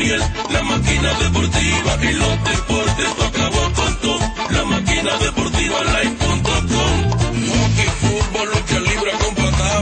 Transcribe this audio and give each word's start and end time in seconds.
La 0.00 0.62
máquina 0.62 1.12
deportiva 1.12 1.98
y 2.00 2.12
los 2.14 2.44
deportes 2.44 3.10
acabó 3.22 3.72
con 3.74 3.96
todo. 4.00 4.18
La 4.48 4.64
máquina 4.64 5.14
deportiva 5.18 5.78
live.com. 5.84 7.10
Hockey, 7.52 7.90
fútbol, 8.00 8.48
lucha 8.48 8.80
libre 8.80 9.12
con 9.20 9.34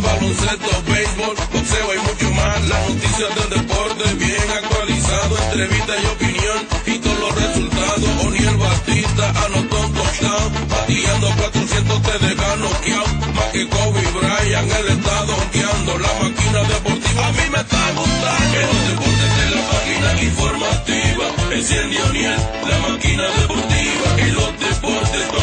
baloncesto, 0.02 0.70
béisbol, 0.90 1.36
boxeo 1.52 1.94
y 1.94 1.98
mucho 1.98 2.34
más. 2.34 2.68
Las 2.68 2.88
noticias 2.88 3.30
del 3.36 3.60
deporte 3.60 4.14
bien 4.14 4.50
actualizado, 4.60 5.38
entrevista 5.38 5.92
y 6.02 6.06
opinión 6.06 6.58
y 6.86 6.98
todos 6.98 7.20
los 7.20 7.34
resultados. 7.36 8.08
O'Neill 8.26 8.56
Batista 8.56 9.28
anotó 9.46 9.80
un 9.80 9.94
touchdown, 9.94 10.52
bateando 10.68 11.30
400 11.30 12.02
te 12.02 12.18
deja 12.26 12.56
noqueado. 12.56 13.06
Más 13.36 13.44
que 13.52 13.68
Kobe 13.68 14.02
Bryant, 14.18 14.72
el 14.80 14.88
estado 14.98 15.36
honkeando 15.36 15.98
la 15.98 16.12
máquina 16.20 16.62
deportiva. 16.74 17.26
A 17.28 17.32
mí 17.32 17.50
me 17.52 17.60
está 17.60 17.92
gustando. 17.94 19.07
Informativa. 21.58 21.88
Enciende 21.88 22.00
O'Neill, 22.02 22.36
la 22.68 22.78
máquina 22.88 23.24
deportiva. 23.40 24.20
Y 24.26 24.30
los 24.30 24.60
deportes 24.60 25.37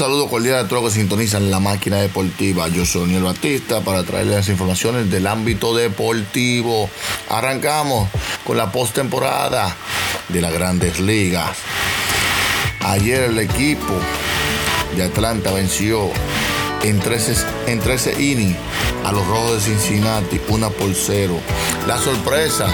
saludo 0.00 0.28
cordial 0.28 0.64
a 0.64 0.66
todos 0.66 0.82
los 0.82 0.94
que 0.94 1.00
sintonizan 1.00 1.50
la 1.50 1.60
máquina 1.60 1.98
deportiva. 1.98 2.68
Yo 2.68 2.86
soy 2.86 3.02
Daniel 3.02 3.24
Batista 3.24 3.82
para 3.82 4.02
traerles 4.02 4.34
las 4.34 4.48
informaciones 4.48 5.10
del 5.10 5.26
ámbito 5.26 5.76
deportivo. 5.76 6.88
Arrancamos 7.28 8.08
con 8.46 8.56
la 8.56 8.72
postemporada 8.72 9.76
de 10.30 10.40
las 10.40 10.54
grandes 10.54 11.00
ligas. 11.00 11.50
Ayer 12.80 13.24
el 13.24 13.38
equipo 13.40 13.92
de 14.96 15.04
Atlanta 15.04 15.52
venció 15.52 16.08
en 16.82 16.98
13, 16.98 17.34
en 17.66 17.80
13 17.80 18.22
innings 18.22 18.56
a 19.04 19.12
los 19.12 19.26
Rojos 19.26 19.56
de 19.56 19.74
Cincinnati, 19.74 20.40
una 20.48 20.70
por 20.70 20.94
cero. 20.94 21.38
La 21.86 21.98
sorpresa, 21.98 22.68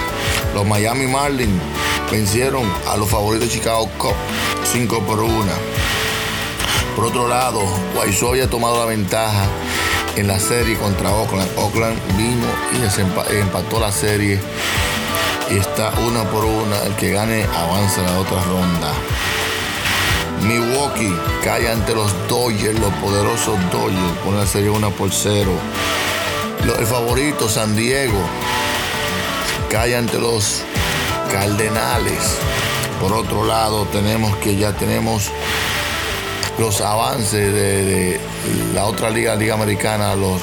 los 0.53 0.65
Miami 0.65 1.07
Marlins 1.07 1.61
vencieron 2.09 2.63
a 2.87 2.95
los 2.95 3.09
favoritos 3.09 3.49
de 3.49 3.53
Chicago 3.53 3.89
Cubs 3.97 4.15
5 4.71 5.01
por 5.01 5.19
1. 5.19 5.96
Por 6.97 7.05
otro 7.05 7.27
lado, 7.27 7.61
Guaysó 7.93 8.33
ha 8.33 8.49
tomado 8.49 8.79
la 8.79 8.85
ventaja 8.85 9.45
en 10.15 10.25
la 10.27 10.39
serie 10.39 10.75
contra 10.77 11.11
Oakland. 11.11 11.47
Oakland 11.55 11.95
vino 12.17 12.47
y 12.73 13.35
empató 13.39 13.79
la 13.79 13.91
serie 13.91 14.41
y 15.51 15.57
está 15.59 15.91
una 16.07 16.23
por 16.23 16.43
una. 16.43 16.75
El 16.87 16.95
que 16.95 17.11
gane 17.11 17.43
avanza 17.43 18.01
a 18.01 18.05
la 18.11 18.19
otra 18.19 18.41
ronda. 18.45 18.91
Milwaukee 20.41 21.15
cae 21.43 21.69
ante 21.71 21.93
los 21.93 22.11
Dodgers, 22.27 22.79
los 22.79 22.91
poderosos 22.95 23.55
Dodgers, 23.71 24.17
pone 24.25 24.37
la 24.39 24.47
serie 24.47 24.71
1 24.71 24.89
por 24.89 25.11
0. 25.13 25.51
Lo- 26.65 26.77
El 26.79 26.87
favorito 26.87 27.47
San 27.47 27.75
Diego 27.75 28.19
cae 29.69 29.95
ante 29.95 30.17
los 30.17 30.63
Cardenales. 31.31 32.37
Por 32.99 33.13
otro 33.13 33.45
lado, 33.45 33.85
tenemos 33.91 34.35
que 34.37 34.55
ya 34.55 34.73
tenemos 34.73 35.29
los 36.59 36.81
avances 36.81 37.53
de, 37.53 38.19
la 38.73 38.85
otra 38.85 39.09
liga, 39.09 39.35
Liga 39.35 39.53
Americana, 39.53 40.15
los 40.15 40.41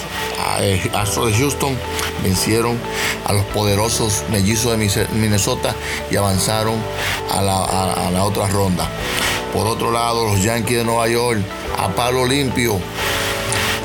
eh, 0.60 0.90
Astros 0.94 1.32
de 1.32 1.38
Houston 1.38 1.76
vencieron 2.22 2.78
a 3.26 3.32
los 3.32 3.44
poderosos 3.46 4.22
mellizos 4.30 4.72
de 4.78 5.06
Minnesota 5.14 5.74
y 6.10 6.16
avanzaron 6.16 6.76
a 7.32 7.42
la, 7.42 7.56
a- 7.56 8.06
a 8.08 8.10
la 8.10 8.24
otra 8.24 8.46
ronda. 8.48 8.88
Por 9.52 9.66
otro 9.66 9.90
lado, 9.90 10.26
los 10.26 10.42
Yankees 10.42 10.78
de 10.78 10.84
Nueva 10.84 11.08
York 11.08 11.40
a 11.78 11.88
palo 11.88 12.26
limpio. 12.26 12.78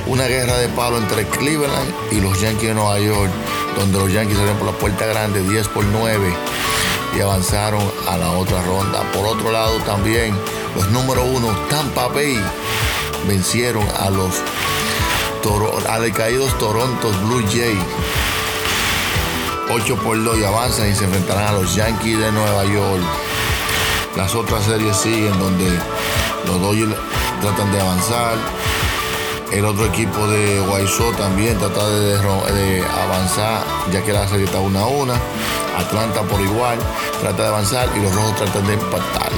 Una 0.08 0.26
guerra 0.26 0.58
de 0.58 0.70
palo 0.70 0.98
entre 0.98 1.24
Cleveland 1.26 1.94
y 2.12 2.20
los 2.22 2.40
Yankees 2.42 2.70
de 2.70 2.74
Nueva 2.74 3.00
York, 3.00 3.30
donde 3.78 4.00
los 4.00 4.12
Yankees 4.12 4.38
salieron 4.38 4.58
por 4.58 4.68
la 4.68 4.74
puerta 4.78 5.06
grande 5.06 5.44
10 5.44 5.68
por 5.68 5.86
9 5.86 6.34
y 7.16 7.22
avanzaron 7.22 7.82
a 8.08 8.18
la 8.18 8.32
otra 8.32 8.62
ronda. 8.64 9.04
Por 9.14 9.28
otro 9.28 9.52
lado 9.52 9.78
también 9.82 10.36
los 10.76 10.90
número 10.92 11.24
uno 11.24 11.48
Tampa 11.70 12.08
Bay 12.08 12.40
vencieron 13.28 13.86
a 14.00 14.10
los 14.10 14.36
Toro, 15.42 15.72
a 15.90 16.00
decaídos 16.00 16.58
Toronto 16.58 17.12
Blue 17.24 17.44
Jays 17.52 17.80
8 19.72 19.96
por 19.98 20.22
2 20.24 20.40
y 20.40 20.44
avanzan 20.44 20.90
y 20.90 20.96
se 20.96 21.06
enfrentarán 21.06 21.48
a 21.48 21.52
los 21.52 21.76
Yankees 21.76 22.18
de 22.18 22.32
Nueva 22.32 22.66
York. 22.66 23.04
Las 24.18 24.34
otras 24.34 24.66
series 24.66 24.98
siguen 24.98 25.38
donde 25.40 25.70
los 26.48 26.60
Dodgers 26.60 26.96
tratan 27.42 27.72
de 27.72 27.80
avanzar. 27.80 28.38
El 29.52 29.66
otro 29.66 29.86
equipo 29.86 30.28
de 30.28 30.60
Guaysó 30.62 31.12
también 31.12 31.58
trata 31.60 31.88
de, 31.88 32.18
de 32.18 32.84
avanzar, 32.84 33.64
ya 33.92 34.04
que 34.04 34.12
la 34.12 34.28
serie 34.28 34.46
está 34.46 34.60
1 34.60 34.80
a 34.80 34.88
1. 34.88 35.14
Atlanta 35.78 36.24
por 36.24 36.42
igual 36.42 36.80
trata 37.22 37.44
de 37.44 37.48
avanzar 37.48 37.90
y 37.96 38.00
los 38.02 38.14
rojos 38.14 38.36
tratan 38.38 38.66
de 38.66 38.74
empatar. 38.74 39.32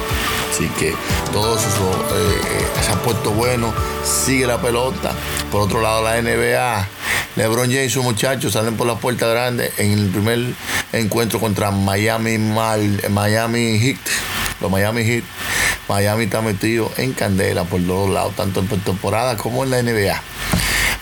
Así 0.62 0.70
que 0.80 0.94
todo 1.34 1.58
eso 1.58 1.68
eh, 2.14 2.40
eh, 2.46 2.84
se 2.86 2.92
ha 2.92 2.96
puesto 3.02 3.32
bueno. 3.32 3.74
Sigue 4.04 4.46
la 4.46 4.62
pelota. 4.62 5.12
Por 5.52 5.62
otro 5.62 5.82
lado, 5.82 6.04
la 6.04 6.22
NBA. 6.22 6.88
LeBron 7.36 7.66
James 7.72 7.88
y 7.88 7.90
sus 7.90 8.04
muchachos 8.04 8.54
salen 8.54 8.78
por 8.78 8.86
la 8.86 8.94
puerta 8.96 9.26
grande 9.26 9.72
en 9.80 9.94
el 9.94 10.10
primer 10.10 10.40
encuentro 10.94 11.40
contra 11.40 11.72
Miami, 11.72 12.38
Mal- 12.38 13.02
Miami 13.10 13.80
Heat. 13.80 13.98
Los 14.60 14.70
Miami 14.70 15.04
Heat. 15.04 15.24
Miami 15.90 16.26
está 16.26 16.42
metido 16.44 16.92
en 16.98 17.14
candela 17.14 17.64
por 17.64 17.82
todos 17.82 18.12
lados, 18.12 18.36
tanto 18.36 18.60
en 18.60 18.68
temporada 18.82 19.38
como 19.38 19.64
en 19.64 19.72
la 19.72 19.82
NBA. 19.82 20.22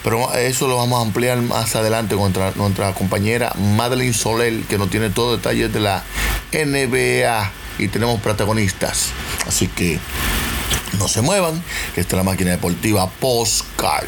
Pero 0.06 0.34
eso 0.36 0.70
lo 0.70 0.78
vamos 0.78 1.00
a 1.00 1.06
ampliar 1.06 1.38
más 1.42 1.76
adelante 1.76 2.16
contra 2.16 2.54
nuestra 2.56 2.94
compañera 2.94 3.52
Madeline 3.58 4.14
Soler, 4.14 4.62
que 4.70 4.78
nos 4.78 4.90
tiene 4.90 5.10
todos 5.10 5.38
detalles 5.42 5.74
de 5.74 5.82
la 5.82 6.02
NBA 6.54 7.52
y 7.80 7.88
tenemos 7.88 8.22
protagonistas. 8.22 9.10
Así 9.48 9.68
que 9.68 10.00
no 10.98 11.08
se 11.08 11.22
muevan, 11.22 11.64
que 11.96 12.02
esta 12.02 12.16
es 12.16 12.18
la 12.18 12.24
máquina 12.24 12.52
deportiva 12.52 13.10
Postcard. 13.10 14.08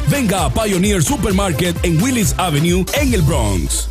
venga 0.09 0.45
a 0.45 0.53
Pioneer 0.53 1.03
Supermarket 1.03 1.75
en 1.83 2.01
Willis 2.01 2.33
Avenue 2.37 2.85
en 2.99 3.13
el 3.13 3.21
Bronx. 3.21 3.89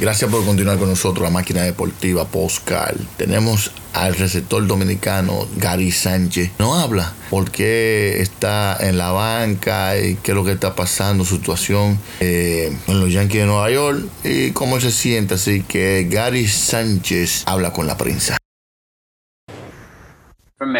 Gracias 0.00 0.30
por 0.30 0.44
continuar 0.44 0.78
con 0.78 0.88
nosotros, 0.88 1.24
la 1.24 1.30
máquina 1.30 1.62
deportiva 1.62 2.24
Postcard. 2.24 2.96
Tenemos 3.16 3.72
al 3.92 4.14
receptor 4.14 4.66
dominicano 4.66 5.48
Gary 5.56 5.90
Sánchez. 5.90 6.52
No 6.58 6.74
habla 6.74 7.12
por 7.30 7.50
qué 7.50 8.20
está 8.20 8.76
en 8.80 8.96
la 8.96 9.10
banca 9.10 9.98
y 9.98 10.14
qué 10.16 10.30
es 10.30 10.34
lo 10.36 10.44
que 10.44 10.52
está 10.52 10.74
pasando, 10.76 11.24
su 11.24 11.36
situación 11.36 11.98
eh, 12.20 12.72
en 12.86 13.00
los 13.00 13.12
Yankees 13.12 13.40
de 13.40 13.46
Nueva 13.46 13.70
York 13.70 14.04
y 14.22 14.52
cómo 14.52 14.80
se 14.80 14.92
siente. 14.92 15.34
Así 15.34 15.62
que 15.62 16.06
Gary 16.08 16.46
Sánchez 16.46 17.42
habla 17.46 17.72
con 17.72 17.86
la 17.86 17.96
prensa. 17.96 18.38
from 20.58 20.72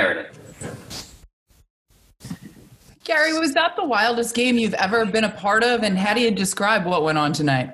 Gary, 3.08 3.32
was 3.38 3.54
that 3.54 3.74
the 3.74 3.84
wildest 3.84 4.34
game 4.34 4.58
you've 4.58 4.74
ever 4.74 5.06
been 5.06 5.24
a 5.24 5.30
part 5.30 5.64
of? 5.64 5.82
And 5.82 5.96
how 5.96 6.12
do 6.12 6.20
you 6.20 6.30
describe 6.30 6.84
what 6.84 7.02
went 7.02 7.16
on 7.16 7.32
tonight? 7.32 7.70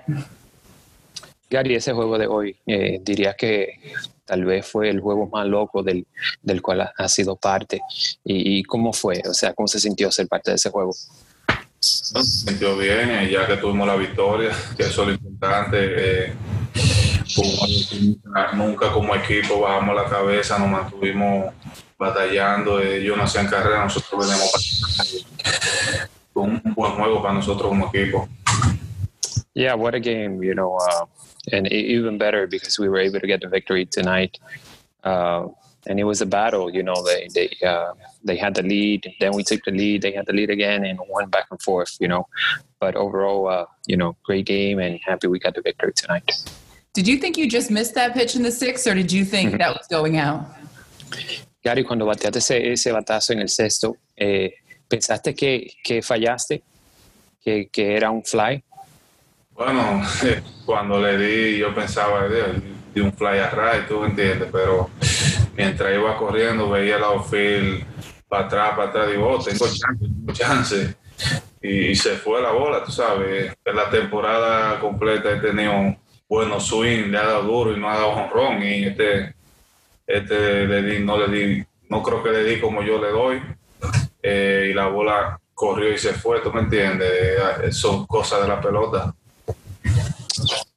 Gary, 1.51 1.75
ese 1.75 1.93
juego 1.93 2.17
de 2.19 2.27
hoy, 2.29 2.57
eh, 2.69 3.01
diría 3.03 3.35
que 3.37 3.81
tal 4.25 4.45
vez 4.45 4.65
fue 4.65 4.89
el 4.91 5.01
juego 5.01 5.27
más 5.27 5.45
loco 5.49 5.83
del, 5.83 6.07
del 6.41 6.63
cual 6.63 6.83
ha, 6.83 6.93
ha 6.97 7.09
sido 7.09 7.35
parte. 7.35 7.81
Y, 8.25 8.59
y 8.59 8.63
cómo 8.63 8.93
fue? 8.93 9.21
O 9.29 9.35
sea, 9.35 9.53
¿cómo 9.55 9.67
se 9.67 9.81
sintió 9.81 10.09
ser 10.13 10.29
parte 10.29 10.53
de 10.53 10.55
ese 10.55 10.71
juego? 10.71 10.93
Se 11.81 12.23
sintió 12.23 12.77
bien, 12.77 13.11
eh, 13.11 13.29
ya 13.31 13.45
que 13.47 13.57
tuvimos 13.57 13.89
la 13.89 13.97
victoria, 13.97 14.53
que 14.77 14.85
eso 14.85 15.03
es 15.03 15.09
lo 15.09 15.15
importante. 15.15 15.77
eh, 16.27 16.33
nunca 18.55 18.93
como 18.93 19.15
equipo 19.15 19.61
bajamos 19.61 19.95
la 19.97 20.05
cabeza, 20.05 20.59
nos 20.59 20.69
mantuvimos 20.69 21.53
batallando. 21.99 22.81
Ellos 22.81 23.17
no 23.17 23.25
hacían 23.25 23.49
carrera, 23.49 23.85
nosotros 23.85 24.27
venimos 24.27 25.27
un, 26.35 26.63
un 26.65 26.75
buen 26.75 26.93
juego 26.93 27.23
para 27.23 27.35
nosotros 27.35 27.69
como 27.69 27.89
equipo. 27.89 28.29
Yeah, 29.55 29.75
what 29.75 29.95
a 29.95 30.01
game, 30.01 30.43
you 30.43 30.55
know, 30.55 30.77
uh, 30.77 31.07
and 31.53 31.71
even 31.71 32.19
better 32.19 32.49
because 32.49 32.79
we 32.79 32.89
were 32.89 32.99
able 32.99 33.21
to 33.21 33.27
get 33.27 33.41
the 33.41 33.49
victory 33.49 33.87
tonight. 33.87 34.39
Uh, 35.05 35.47
and 35.87 36.01
it 36.01 36.05
was 36.05 36.21
a 36.21 36.27
battle, 36.27 36.71
you 36.71 36.83
know. 36.83 36.95
They 37.05 37.29
they 37.33 37.67
uh, 37.67 37.93
they 38.25 38.37
had 38.37 38.55
the 38.55 38.63
lead, 38.63 39.13
then 39.21 39.33
we 39.33 39.45
took 39.45 39.63
the 39.65 39.71
lead. 39.71 40.03
They 40.03 40.13
had 40.13 40.27
the 40.27 40.33
lead 40.33 40.51
again, 40.51 40.85
and 40.85 40.99
went 41.09 41.31
back 41.31 41.47
and 41.51 41.61
forth, 41.61 41.97
you 42.01 42.09
know. 42.09 42.27
But 42.81 42.97
overall, 42.97 43.47
uh, 43.49 43.67
you 43.87 43.97
know, 43.97 44.17
great 44.25 44.47
game, 44.47 44.79
and 44.79 44.99
happy 45.05 45.29
we 45.29 45.39
got 45.39 45.55
the 45.55 45.63
victory 45.63 45.93
tonight. 45.95 46.33
Did 46.94 47.08
you 47.08 47.19
think 47.19 47.37
you 47.37 47.49
just 47.49 47.73
missed 47.73 47.96
that 47.96 48.14
pitch 48.14 48.37
in 48.37 48.43
the 48.44 48.52
sixth, 48.52 48.87
or 48.87 48.94
did 48.94 49.11
you 49.11 49.25
think 49.25 49.58
that 49.58 49.75
was 49.75 49.88
going 49.88 50.17
out? 50.17 50.46
Gary, 51.61 51.82
cuando 51.82 52.06
bateaste 52.06 52.38
ese, 52.38 52.73
ese 52.73 52.93
batazo 52.93 53.32
en 53.32 53.41
el 53.41 53.49
sexto, 53.49 53.96
eh, 54.17 54.55
¿pensaste 54.88 55.35
que, 55.35 55.73
que 55.82 56.02
fallaste? 56.02 56.62
¿Que, 57.43 57.69
¿Que 57.73 57.96
era 57.96 58.12
un 58.12 58.23
fly? 58.23 58.62
Bueno, 59.55 60.02
cuando 60.67 61.00
le 61.00 61.19
di, 61.19 61.58
yo 61.58 61.75
pensaba 61.75 62.29
de, 62.29 62.62
de 62.94 63.02
un 63.02 63.12
fly 63.12 63.38
a 63.38 63.50
right, 63.50 63.88
tú 63.88 64.05
entiendes, 64.05 64.49
pero 64.52 64.88
mientras 65.56 65.93
iba 65.93 66.17
corriendo 66.17 66.70
veía 66.70 66.96
el 66.96 67.02
outfield 67.02 67.85
para 68.29 68.46
atrás, 68.46 68.76
para 68.76 68.88
atrás, 68.91 69.11
digo, 69.11 69.31
oh, 69.31 69.43
tengo 69.43 69.67
chance, 69.67 69.99
tengo 69.99 70.32
chance. 70.32 70.94
Y, 71.61 71.94
se 71.96 72.17
fue 72.19 72.41
la 72.41 72.52
bola, 72.52 72.85
tú 72.85 72.93
sabes. 72.93 73.52
En 73.64 73.76
la 73.76 73.91
temporada 73.91 74.79
completa 74.79 75.32
he 75.32 75.41
tenido 75.41 75.96
buenos 76.29 76.67
swing, 76.67 77.11
le 77.11 77.19
ha 77.19 77.25
dado 77.25 77.43
duro 77.43 77.73
y 77.76 77.81
no 77.81 77.91
ha 77.91 77.94
dado 77.94 78.11
honrón. 78.11 78.62
Y 78.62 78.85
este, 78.85 79.35
este 80.06 80.67
no 81.00 81.17
le 81.17 81.29
di, 81.29 81.65
no 81.88 82.03
creo 82.03 82.23
que 82.23 82.31
le 82.31 82.44
di 82.44 82.61
como 82.61 82.82
yo 82.82 83.00
le 83.00 83.11
doy. 83.11 83.43
Eh, 84.23 84.69
y 84.71 84.75
la 84.75 84.88
bola 84.88 85.38
corrió 85.55 85.93
y 85.93 85.99
se 85.99 86.15
fue, 86.15 86.41
¿tú 86.41 86.53
me 86.53 86.61
entiendes? 86.61 87.11
Eh, 87.62 87.73
son 87.73 88.06
cosas 88.06 88.43
de 88.43 88.49
la 88.49 88.61
pelota. 88.61 89.15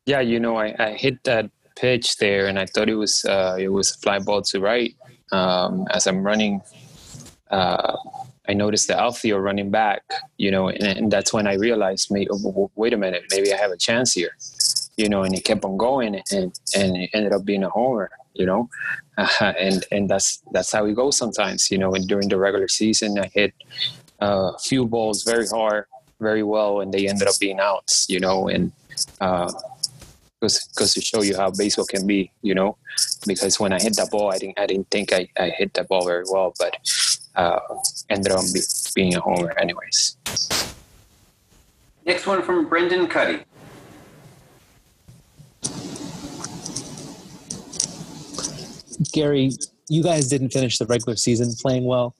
Yeah, 0.05 0.21
you 0.21 0.39
know, 0.39 0.57
I, 0.57 0.73
I 0.79 0.93
hit 0.93 1.23
that 1.23 1.49
pitch 1.75 2.17
there, 2.17 2.47
and 2.47 2.57
I 2.57 2.65
thought 2.65 2.89
it 2.89 2.95
was 2.95 3.25
uh, 3.25 3.57
it 3.59 3.69
was 3.69 3.91
a 3.91 3.97
fly 3.99 4.19
ball 4.19 4.41
to 4.41 4.59
right. 4.59 4.95
Um, 5.31 5.85
as 5.91 6.07
I'm 6.07 6.23
running, 6.23 6.61
uh, 7.51 7.95
I 8.47 8.53
noticed 8.53 8.87
the 8.87 8.97
outfield 8.97 9.43
running 9.43 9.69
back, 9.69 10.03
you 10.37 10.51
know, 10.51 10.69
and, 10.69 10.83
and 10.83 11.11
that's 11.11 11.33
when 11.33 11.47
I 11.47 11.55
realized, 11.55 12.09
wait 12.09 12.93
a 12.93 12.97
minute, 12.97 13.23
maybe 13.31 13.53
I 13.53 13.57
have 13.57 13.71
a 13.71 13.77
chance 13.77 14.13
here, 14.13 14.31
you 14.97 15.07
know, 15.07 15.23
and 15.23 15.33
he 15.33 15.41
kept 15.41 15.63
on 15.63 15.77
going, 15.77 16.15
and 16.31 16.59
and 16.75 16.97
it 16.97 17.09
ended 17.13 17.31
up 17.31 17.45
being 17.45 17.63
a 17.63 17.69
homer, 17.69 18.09
you 18.33 18.45
know, 18.45 18.69
uh, 19.17 19.53
and 19.59 19.85
and 19.91 20.09
that's 20.09 20.41
that's 20.51 20.71
how 20.71 20.85
it 20.85 20.95
goes 20.95 21.17
sometimes, 21.17 21.71
you 21.71 21.77
know. 21.77 21.93
And 21.93 22.07
during 22.07 22.29
the 22.29 22.37
regular 22.37 22.67
season, 22.67 23.17
I 23.19 23.27
hit 23.27 23.53
uh, 24.21 24.51
a 24.55 24.59
few 24.59 24.85
balls 24.85 25.23
very 25.23 25.47
hard, 25.47 25.85
very 26.19 26.43
well, 26.43 26.81
and 26.81 26.93
they 26.93 27.07
ended 27.07 27.27
up 27.27 27.39
being 27.39 27.59
outs, 27.59 28.07
you 28.09 28.19
know, 28.19 28.47
and 28.47 28.71
uh, 29.21 29.51
because 30.39 30.93
to 30.93 31.01
show 31.01 31.21
you 31.21 31.35
how 31.35 31.51
baseball 31.51 31.85
can 31.85 32.05
be, 32.05 32.31
you 32.41 32.55
know. 32.55 32.77
Because 33.25 33.59
when 33.59 33.73
I 33.73 33.79
hit 33.79 33.95
that 33.97 34.09
ball, 34.11 34.31
I 34.33 34.37
didn't 34.39 34.59
I 34.59 34.65
didn't 34.65 34.89
think 34.89 35.13
I, 35.13 35.29
I 35.39 35.49
hit 35.49 35.73
that 35.75 35.87
ball 35.87 36.05
very 36.05 36.25
well, 36.29 36.53
but 36.57 36.75
uh, 37.35 37.59
ended 38.09 38.31
up 38.31 38.41
be, 38.53 38.61
being 38.95 39.15
a 39.15 39.19
homer 39.19 39.53
anyways. 39.59 40.17
Next 42.05 42.25
one 42.25 42.41
from 42.41 42.67
Brendan 42.67 43.07
Kuty. 43.07 43.43
Gary, 49.11 49.51
you 49.87 50.03
guys 50.03 50.27
didn't 50.27 50.51
finish 50.51 50.77
the 50.77 50.85
regular 50.85 51.15
season 51.15 51.53
playing 51.61 51.85
well. 51.85 52.15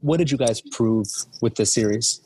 What 0.00 0.18
did 0.18 0.30
you 0.30 0.38
guys 0.38 0.60
prove 0.60 1.06
with 1.40 1.54
this 1.54 1.72
series? 1.72 2.20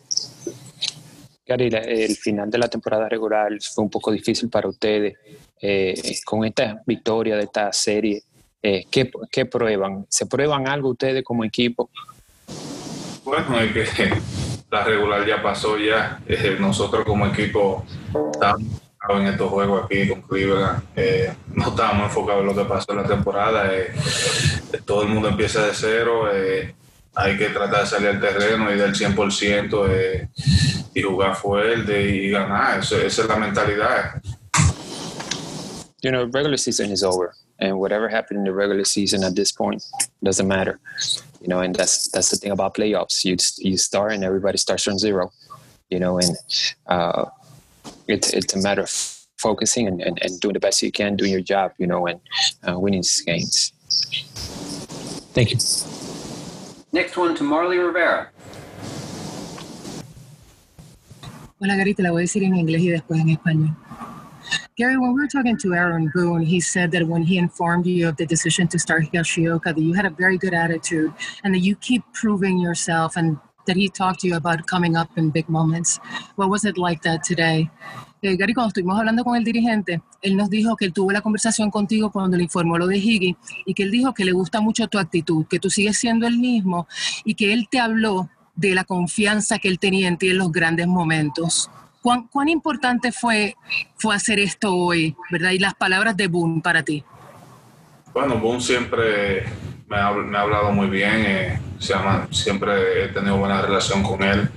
Gary, 1.47 1.69
el 1.69 2.17
final 2.17 2.51
de 2.51 2.59
la 2.59 2.69
temporada 2.69 3.09
regular 3.09 3.51
fue 3.75 3.85
un 3.85 3.91
poco 3.91 4.13
difícil 4.13 4.49
para 4.49 4.69
ustedes. 4.69 5.17
Eh, 5.61 6.21
con 6.25 6.45
esta 6.45 6.83
victoria 6.87 7.37
de 7.37 7.45
esta 7.45 7.73
serie, 7.73 8.23
eh, 8.63 8.85
¿qué, 8.91 9.11
¿qué, 9.31 9.47
prueban? 9.47 10.07
¿Se 10.09 10.27
prueban 10.27 10.69
algo 10.69 10.91
ustedes 10.91 11.23
como 11.23 11.45
equipo? 11.45 11.91
Bueno, 13.25 13.61
es 13.61 13.91
que 13.91 14.11
la 14.71 14.85
regular 14.85 15.27
ya 15.27 15.43
pasó 15.43 15.77
ya. 15.77 16.21
Eh, 16.27 16.57
nosotros 16.59 17.05
como 17.05 17.27
equipo 17.27 17.85
estamos 18.33 18.90
en 19.09 19.27
estos 19.27 19.51
juegos 19.51 19.85
aquí 19.85 20.09
con 20.09 20.23
Cleveland. 20.23 20.83
Eh, 20.95 21.33
no 21.55 21.69
estábamos 21.69 22.07
enfocados 22.07 22.43
en 22.43 22.47
lo 22.47 22.55
que 22.55 22.65
pasó 22.65 22.93
en 22.93 22.99
la 22.99 23.05
temporada. 23.05 23.75
Eh, 23.75 23.93
todo 24.85 25.03
el 25.03 25.09
mundo 25.09 25.29
empieza 25.29 25.67
de 25.67 25.75
cero. 25.75 26.29
hay 27.15 27.37
que 27.37 27.49
tratar 27.49 27.81
de 27.81 27.87
salir 27.87 28.09
al 28.09 28.21
terreno 28.21 28.73
y 28.73 28.79
del 28.79 28.95
100% 28.95 30.29
y 30.95 31.03
jugar 31.03 31.35
fuerte 31.35 32.09
y 32.09 32.31
ganar. 32.31 32.81
Eso, 32.81 32.97
esa 32.99 33.23
es 33.23 33.29
la 33.29 33.37
mentalidad. 33.37 34.23
You 36.03 36.11
know, 36.11 36.25
regular 36.25 36.57
season 36.57 36.91
is 36.91 37.03
over, 37.03 37.35
and 37.59 37.79
whatever 37.79 38.09
happened 38.09 38.39
in 38.39 38.45
the 38.45 38.53
regular 38.53 38.87
season 38.87 39.23
at 39.23 39.35
this 39.35 39.53
point 39.53 39.83
doesn't 40.23 40.49
matter. 40.49 40.81
You 41.43 41.49
know, 41.49 41.61
and 41.61 41.75
that's 41.75 42.09
that's 42.11 42.31
the 42.31 42.37
thing 42.37 42.53
about 42.53 42.75
playoffs. 42.75 43.23
You 43.25 43.37
you 43.59 43.77
start 43.77 44.13
and 44.13 44.25
everybody 44.25 44.57
starts 44.57 44.85
from 44.85 44.99
zero. 44.99 45.31
You 45.91 45.99
know, 45.99 46.19
and 46.19 46.37
uh, 46.87 47.27
it's 48.11 48.33
it's 48.33 48.55
a 48.55 48.59
matter 48.59 48.83
of 48.83 48.91
focusing 49.39 49.87
and, 49.87 50.01
and, 50.03 50.19
and 50.23 50.41
doing 50.41 50.55
the 50.55 50.61
best 50.61 50.83
you 50.83 50.93
can, 50.93 51.17
doing 51.17 51.33
your 51.33 51.41
job. 51.41 51.73
You 51.79 51.87
know, 51.87 52.07
and 52.07 52.21
uh, 52.69 52.79
winning 52.79 53.01
these 53.01 53.23
games. 53.23 53.73
Thank 55.33 55.53
you. 55.53 55.59
Next 56.93 57.17
one 57.17 57.35
to 57.37 57.45
Marly 57.45 57.79
Rivera. 57.79 58.31
Hola 61.61 61.77
Gary, 61.77 61.95
te 61.95 62.03
la 62.03 62.11
voy 62.11 62.23
a 62.23 62.25
decir 62.25 62.43
en 62.43 62.57
inglés 62.57 62.81
y 62.81 62.89
después 62.89 63.21
en 63.21 63.29
español. 63.29 63.77
Gary, 64.77 64.97
when 64.97 65.13
we 65.13 65.21
were 65.21 65.29
talking 65.29 65.59
to 65.59 65.75
Aaron 65.75 66.11
Boone, 66.15 66.43
he 66.43 66.59
said 66.59 66.91
that 66.93 67.07
when 67.07 67.23
he 67.23 67.37
informed 67.37 67.87
you 67.87 68.09
of 68.09 68.17
the 68.17 68.25
decision 68.25 68.67
to 68.69 68.79
start 68.79 69.05
Higashioka, 69.05 69.75
that 69.75 69.79
you 69.79 69.93
had 69.93 70.07
a 70.07 70.11
very 70.11 70.39
good 70.39 70.55
attitude 70.55 71.13
and 71.45 71.55
that 71.55 71.61
you 71.61 71.77
keep 71.77 72.03
proving 72.15 72.59
yourself 72.59 73.17
and 73.17 73.39
that 73.67 73.77
he 73.77 73.89
talked 73.89 74.21
to 74.21 74.29
you 74.29 74.37
about 74.37 74.67
coming 74.67 74.97
up 74.97 75.09
in 75.17 75.31
big 75.31 75.49
moments. 75.49 76.01
What 76.37 76.49
was 76.49 76.65
it 76.65 76.77
like 76.77 77.03
that 77.03 77.23
today? 77.23 77.71
Eh, 78.23 78.37
Gary, 78.37 78.53
cuando 78.53 78.69
estuvimos 78.69 78.99
hablando 78.99 79.25
con 79.25 79.35
el 79.37 79.45
dirigente, 79.45 80.03
él 80.21 80.37
nos 80.37 80.51
dijo 80.51 80.77
que 80.77 80.85
él 80.85 80.93
tuvo 80.93 81.11
la 81.11 81.23
conversación 81.23 81.71
contigo 81.71 82.11
cuando 82.11 82.37
le 82.37 82.43
informó 82.43 82.77
lo 82.77 82.87
de 82.87 82.99
Higgy 82.99 83.35
y 83.65 83.73
que 83.73 83.83
él 83.83 83.91
dijo 83.91 84.13
que 84.13 84.27
le 84.27 84.33
gusta 84.33 84.61
mucho 84.61 84.89
tu 84.89 84.99
actitud, 84.99 85.47
que 85.47 85.59
tú 85.59 85.71
sigues 85.71 85.97
siendo 85.97 86.27
el 86.27 86.39
mismo 86.39 86.87
y 87.25 87.35
que 87.35 87.55
él 87.55 87.69
te 87.71 87.81
habló 87.81 88.29
de 88.55 88.75
la 88.75 88.85
confianza 88.85 89.59
que 89.59 89.69
él 89.69 89.79
tenía 89.79 90.07
en 90.07 90.19
ti 90.19 90.29
en 90.29 90.39
los 90.39 90.53
grandes 90.53 90.87
momentos. 90.87 91.71
¿Cuán, 92.03 92.29
cuán 92.29 92.51
importante 92.51 93.11
fue, 93.11 93.57
fue 93.97 94.15
hacer 94.15 94.39
esto 94.39 94.75
hoy, 94.75 95.17
verdad? 95.31 95.53
Y 95.53 95.59
las 95.59 95.75
palabras 95.75 96.15
de 96.15 96.27
Boone 96.27 96.61
para 96.61 96.83
ti. 96.83 97.03
Bueno, 98.13 98.39
Boone 98.39 98.61
siempre 98.61 99.45
me 99.91 99.97
ha, 99.97 100.13
me 100.13 100.39
ha 100.39 100.43
hablado 100.43 100.71
muy 100.71 100.89
bien, 100.89 101.25
eh, 101.27 101.61
se 101.79 101.93
llama, 101.93 102.29
siempre 102.31 103.05
he 103.05 103.09
tenido 103.09 103.37
buena 103.37 103.61
relación 103.61 104.03
con 104.05 104.23
él. 104.23 104.49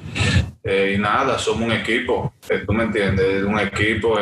Eh, 0.63 0.93
y 0.95 1.01
nada, 1.01 1.39
somos 1.39 1.63
un 1.63 1.71
equipo, 1.71 2.33
eh, 2.47 2.63
tú 2.65 2.71
me 2.71 2.83
entiendes, 2.83 3.43
un 3.43 3.59
equipo, 3.59 4.17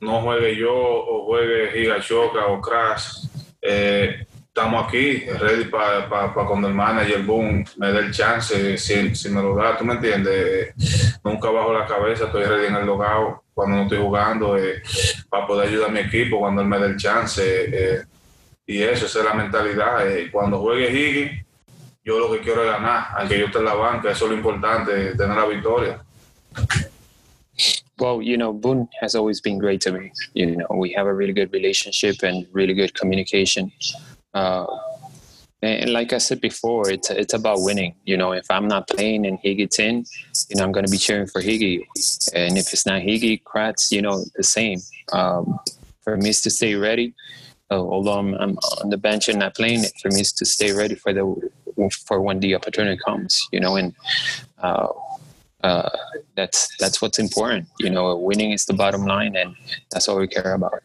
no 0.00 0.22
juegue 0.22 0.56
yo 0.56 0.74
o 0.74 1.26
juegue 1.26 1.70
Giga 1.72 2.00
Choca 2.00 2.46
o 2.46 2.60
Crash 2.60 3.26
estamos 4.56 4.86
aquí, 4.86 5.24
ready 5.40 5.64
para 5.64 6.32
cuando 6.32 6.68
el 6.68 6.74
manager 6.74 7.24
boom 7.24 7.64
me 7.76 7.90
dé 7.90 7.98
el 7.98 8.12
chance, 8.12 8.78
si, 8.78 9.12
si, 9.12 9.28
me 9.28 9.42
lo 9.42 9.56
da, 9.56 9.76
tú 9.76 9.84
me 9.84 9.94
entiendes, 9.94 10.72
nunca 11.24 11.50
bajo 11.50 11.72
la 11.72 11.86
cabeza, 11.86 12.26
estoy 12.26 12.44
ready 12.44 12.66
en 12.66 12.76
el 12.76 12.86
logado 12.86 13.42
cuando 13.52 13.78
no 13.78 13.82
estoy 13.82 13.98
jugando, 13.98 14.56
eh, 14.56 14.80
para 15.28 15.44
poder 15.44 15.68
ayudar 15.68 15.90
a 15.90 15.92
mi 15.92 15.98
equipo 15.98 16.38
cuando 16.38 16.62
él 16.62 16.68
me 16.68 16.78
dé 16.78 16.86
el 16.86 16.96
chance, 16.96 17.42
eh, 17.42 18.04
y 18.66 18.82
eso, 18.82 19.06
esa 19.06 19.20
es 19.20 19.24
la 19.24 19.34
mentalidad, 19.34 20.10
eh, 20.10 20.30
cuando 20.30 20.60
juegue 20.60 20.90
Higgy, 20.90 21.44
yo 22.04 22.18
lo 22.18 22.30
que 22.32 22.40
quiero 22.40 22.64
es 22.64 22.70
ganar, 22.70 23.08
aunque 23.16 23.38
yo 23.38 23.46
esté 23.46 23.58
en 23.58 23.64
la 23.64 23.74
banca, 23.74 24.10
eso 24.10 24.24
es 24.24 24.30
lo 24.30 24.36
importante, 24.36 25.14
tener 25.16 25.36
la 25.36 25.46
victoria. 25.46 26.04
Well, 27.98 28.20
you 28.20 28.36
know, 28.36 28.52
Boone 28.52 28.88
has 29.00 29.14
always 29.14 29.40
been 29.40 29.58
great 29.58 29.80
to 29.82 29.92
me. 29.92 30.10
You 30.34 30.56
know, 30.56 30.66
we 30.70 30.92
have 30.92 31.06
a 31.06 31.14
really 31.14 31.32
good 31.32 31.52
relationship 31.52 32.22
and 32.22 32.46
really 32.52 32.74
good 32.74 32.92
communication. 32.94 33.70
Uh, 34.32 34.66
and 35.62 35.92
like 35.92 36.12
I 36.12 36.18
said 36.18 36.40
before, 36.40 36.90
it's 36.90 37.08
it's 37.10 37.32
about 37.32 37.62
winning. 37.62 37.94
You 38.04 38.16
know, 38.16 38.32
if 38.32 38.50
I'm 38.50 38.66
not 38.66 38.88
playing 38.88 39.26
and 39.26 39.38
he 39.38 39.54
gets 39.54 39.78
in, 39.78 40.04
you 40.50 40.56
know, 40.56 40.64
I'm 40.64 40.72
going 40.72 40.84
to 40.84 40.90
be 40.90 40.98
cheering 40.98 41.28
for 41.28 41.40
Higgy. 41.40 41.86
And 42.34 42.58
if 42.58 42.72
it's 42.72 42.84
not 42.84 43.00
Higgy, 43.00 43.42
Kratz, 43.44 43.90
you 43.92 44.02
know, 44.02 44.24
the 44.34 44.42
same. 44.42 44.80
Um, 45.12 45.58
for 46.02 46.16
me, 46.18 46.32
to 46.32 46.50
stay 46.50 46.74
ready. 46.74 47.14
Uh, 47.70 47.76
although 47.76 48.18
I'm, 48.18 48.34
I'm, 48.34 48.58
on 48.82 48.90
the 48.90 48.98
bench 48.98 49.28
and 49.28 49.38
not 49.38 49.54
playing, 49.54 49.84
it 49.84 49.92
for 50.00 50.10
me 50.10 50.20
is 50.20 50.32
to 50.34 50.44
stay 50.44 50.72
ready 50.72 50.94
for 50.94 51.12
the 51.12 51.24
for 52.06 52.20
when 52.20 52.40
the 52.40 52.54
opportunity 52.54 53.00
comes. 53.04 53.48
You 53.52 53.60
know, 53.60 53.76
and 53.76 53.94
uh, 54.62 54.88
uh, 55.62 55.88
that's 56.36 56.76
that's 56.76 57.00
what's 57.00 57.18
important. 57.18 57.68
You 57.80 57.90
know, 57.90 58.16
winning 58.16 58.52
is 58.52 58.66
the 58.66 58.74
bottom 58.74 59.06
line, 59.06 59.34
and 59.34 59.56
that's 59.90 60.08
all 60.08 60.18
we 60.18 60.28
care 60.28 60.52
about. 60.52 60.82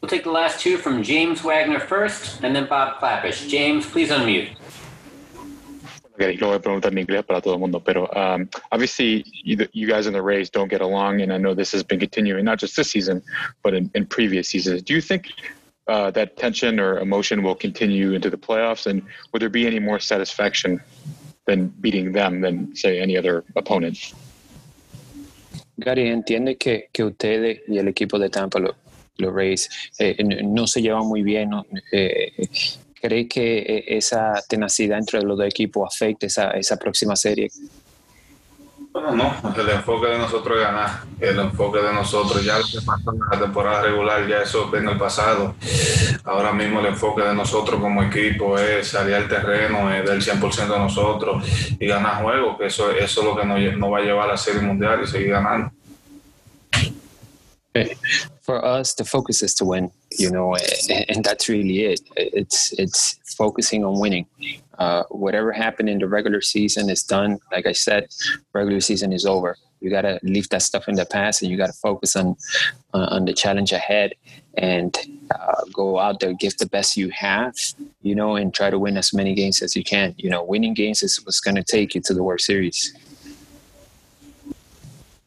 We'll 0.00 0.10
take 0.10 0.24
the 0.24 0.30
last 0.30 0.60
two 0.60 0.76
from 0.76 1.02
James 1.02 1.42
Wagner 1.42 1.80
first, 1.80 2.42
and 2.44 2.54
then 2.54 2.68
Bob 2.68 3.00
Klapisch. 3.00 3.48
James, 3.48 3.84
please 3.84 4.10
unmute. 4.10 4.50
Okay, 6.16 6.38
lo 6.38 6.46
voy 6.46 6.56
a 6.56 6.60
preguntar 6.60 6.92
en 6.92 6.98
inglés 6.98 7.24
para 7.24 7.42
todo 7.42 7.52
el 7.52 7.60
mundo, 7.60 7.78
pero 7.78 8.08
um, 8.16 8.48
obviously 8.72 9.22
you, 9.44 9.68
you, 9.74 9.86
guys 9.86 10.06
in 10.06 10.14
the 10.14 10.22
Rays 10.22 10.48
don't 10.48 10.70
get 10.70 10.80
along, 10.80 11.20
and 11.20 11.30
I 11.30 11.36
know 11.36 11.52
this 11.52 11.72
has 11.72 11.82
been 11.82 12.00
continuing 12.00 12.42
not 12.42 12.58
just 12.58 12.74
this 12.74 12.90
season, 12.90 13.22
but 13.62 13.74
in, 13.74 13.90
in 13.94 14.06
previous 14.06 14.48
seasons. 14.48 14.82
Do 14.82 14.94
you 14.94 15.02
think 15.02 15.30
uh, 15.88 16.10
that 16.12 16.38
tension 16.38 16.80
or 16.80 17.00
emotion 17.00 17.42
will 17.42 17.54
continue 17.54 18.14
into 18.14 18.30
the 18.30 18.38
playoffs, 18.38 18.86
and 18.86 19.02
would 19.32 19.42
there 19.42 19.50
be 19.50 19.66
any 19.66 19.78
more 19.78 20.00
satisfaction 20.00 20.80
than 21.44 21.68
beating 21.82 22.12
them 22.12 22.40
than 22.40 22.74
say 22.74 22.98
any 22.98 23.18
other 23.18 23.44
opponent? 23.54 24.14
Gary, 25.78 26.08
entiende 26.08 26.58
que, 26.58 26.88
que 26.94 27.04
ustedes 27.04 27.60
y 27.68 27.76
el 27.76 27.88
equipo 27.88 28.18
de 28.18 28.30
Tampa, 28.30 28.58
lo, 28.58 28.74
los 29.18 29.34
Rays, 29.34 29.68
eh, 29.98 30.16
no 30.22 30.66
se 30.66 30.80
llevan 30.80 31.06
muy 31.06 31.22
bien. 31.22 31.50
No, 31.50 31.66
eh, 31.92 32.32
¿Cree 33.06 33.28
que 33.28 33.58
eh, 33.58 33.84
esa 33.98 34.34
tenacidad 34.48 34.98
entre 34.98 35.22
los 35.22 35.38
dos 35.38 35.46
equipos 35.46 35.88
afecte 35.94 36.26
esa, 36.26 36.50
esa 36.50 36.76
próxima 36.76 37.14
serie? 37.14 37.48
Bueno, 38.90 39.12
no, 39.14 39.54
el 39.56 39.68
enfoque 39.68 40.08
de 40.08 40.18
nosotros 40.18 40.58
es 40.58 40.64
ganar, 40.64 41.04
el 41.20 41.38
enfoque 41.38 41.78
de 41.78 41.92
nosotros, 41.92 42.44
ya 42.44 42.58
lo 42.58 42.64
que 42.64 42.84
pasó 42.84 43.12
en 43.12 43.20
la 43.30 43.38
temporada 43.38 43.82
regular, 43.82 44.26
ya 44.26 44.42
eso 44.42 44.74
en 44.76 44.88
el 44.88 44.98
pasado. 44.98 45.54
Ahora 46.24 46.52
mismo 46.52 46.80
el 46.80 46.86
enfoque 46.86 47.22
de 47.22 47.32
nosotros 47.32 47.80
como 47.80 48.02
equipo 48.02 48.58
es 48.58 48.88
salir 48.88 49.14
al 49.14 49.28
terreno, 49.28 49.92
es 49.94 50.04
del 50.04 50.20
100% 50.20 50.66
de 50.66 50.78
nosotros 50.78 51.44
y 51.78 51.86
ganar 51.86 52.24
juegos, 52.24 52.58
que 52.58 52.66
eso, 52.66 52.90
eso 52.90 53.20
es 53.20 53.24
lo 53.24 53.36
que 53.36 53.46
nos, 53.46 53.78
nos 53.78 53.92
va 53.92 53.98
a 53.98 54.02
llevar 54.02 54.28
a 54.30 54.32
la 54.32 54.36
Serie 54.36 54.62
Mundial 54.62 55.02
y 55.04 55.06
seguir 55.06 55.28
ganando. 55.28 55.70
For 58.42 58.64
us, 58.64 58.94
the 58.94 59.04
focus 59.04 59.42
is 59.42 59.54
to 59.56 59.64
win, 59.64 59.90
you 60.18 60.30
know, 60.30 60.56
and 61.08 61.24
that's 61.24 61.48
really 61.48 61.84
it. 61.84 62.00
It's 62.16 62.72
it's 62.78 63.18
focusing 63.36 63.84
on 63.84 63.98
winning. 63.98 64.26
Uh, 64.78 65.04
whatever 65.10 65.52
happened 65.52 65.88
in 65.88 65.98
the 65.98 66.08
regular 66.08 66.40
season 66.40 66.90
is 66.90 67.02
done. 67.02 67.38
Like 67.50 67.66
I 67.66 67.72
said, 67.72 68.08
regular 68.52 68.80
season 68.80 69.12
is 69.12 69.24
over. 69.24 69.56
You 69.80 69.90
gotta 69.90 70.18
leave 70.22 70.48
that 70.50 70.62
stuff 70.62 70.88
in 70.88 70.94
the 70.94 71.06
past, 71.06 71.42
and 71.42 71.50
you 71.50 71.56
gotta 71.56 71.72
focus 71.72 72.16
on 72.16 72.36
uh, 72.94 73.08
on 73.10 73.24
the 73.24 73.32
challenge 73.32 73.72
ahead, 73.72 74.14
and 74.56 74.96
uh, 75.30 75.62
go 75.72 75.98
out 75.98 76.20
there, 76.20 76.32
give 76.34 76.56
the 76.58 76.66
best 76.66 76.96
you 76.96 77.10
have, 77.10 77.54
you 78.02 78.14
know, 78.14 78.36
and 78.36 78.54
try 78.54 78.70
to 78.70 78.78
win 78.78 78.96
as 78.96 79.12
many 79.12 79.34
games 79.34 79.62
as 79.62 79.76
you 79.76 79.84
can. 79.84 80.14
You 80.18 80.30
know, 80.30 80.42
winning 80.42 80.74
games 80.74 81.02
is 81.02 81.24
what's 81.24 81.40
gonna 81.40 81.64
take 81.64 81.94
you 81.94 82.00
to 82.02 82.14
the 82.14 82.22
World 82.22 82.40
Series. 82.40 82.94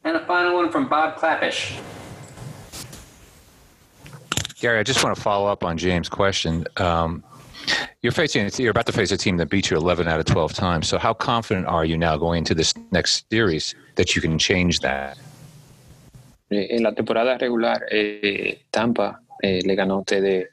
And 0.02 0.16
a 0.16 0.24
final 0.26 0.56
one 0.56 0.70
from 0.70 0.88
Bob 0.88 1.16
Klapisch. 1.16 1.78
Gary, 4.60 4.78
I 4.78 4.82
just 4.82 5.02
want 5.02 5.16
to 5.16 5.22
follow 5.22 5.46
up 5.50 5.64
on 5.64 5.78
James' 5.78 6.10
question. 6.10 6.66
Um, 6.76 7.24
you're 8.02 8.12
facing 8.12 8.50
you're 8.58 8.70
about 8.70 8.84
to 8.86 8.92
face 8.92 9.10
a 9.10 9.16
team 9.16 9.38
that 9.38 9.48
beat 9.48 9.70
you 9.70 9.76
11 9.78 10.06
out 10.06 10.20
of 10.20 10.26
12 10.26 10.52
times. 10.52 10.86
So 10.86 10.98
how 10.98 11.14
confident 11.14 11.66
are 11.66 11.86
you 11.86 11.96
now 11.96 12.18
going 12.18 12.38
into 12.38 12.54
this 12.54 12.74
next 12.92 13.24
series 13.30 13.74
that 13.94 14.14
you 14.14 14.20
can 14.20 14.38
change 14.38 14.80
that? 14.80 15.16
Eh, 16.50 16.76
en 16.76 16.82
la 16.82 16.92
temporada 16.92 17.38
regular, 17.38 17.86
eh, 17.90 18.58
Tampa 18.70 19.20
eh, 19.42 19.62
le 19.64 19.74
ganó 19.74 19.94
a 19.94 19.98
ustedes 20.00 20.48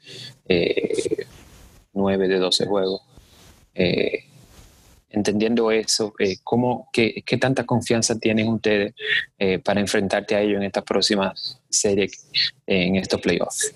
eh, 0.48 1.26
9 1.92 2.28
de 2.28 2.38
12 2.38 2.66
juegos. 2.66 3.02
Eh, 3.74 4.24
entendiendo 5.10 5.70
eso, 5.70 6.14
eh, 6.18 6.36
¿cómo, 6.42 6.88
qué, 6.92 7.22
qué, 7.26 7.36
tanta 7.36 7.64
confianza 7.64 8.18
tienen 8.18 8.48
ustedes 8.48 8.94
para 9.64 9.80
enfrentarte 9.80 10.34
a 10.34 10.40
ellos 10.40 10.56
en 10.56 10.64
estas 10.64 10.84
próximas 10.84 11.60
series, 11.68 12.26
en 12.66 12.96
estos 12.96 13.20
playoffs? 13.20 13.74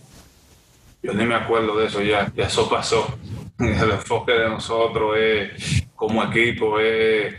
Yo 1.02 1.12
ni 1.12 1.26
me 1.26 1.34
acuerdo 1.34 1.76
de 1.76 1.86
eso 1.86 2.00
ya, 2.00 2.32
ya 2.34 2.46
eso 2.46 2.68
pasó. 2.68 3.18
El 3.58 3.90
enfoque 3.90 4.32
de 4.32 4.48
nosotros 4.48 5.16
es, 5.18 5.86
como 5.94 6.22
equipo, 6.22 6.78
es 6.78 7.34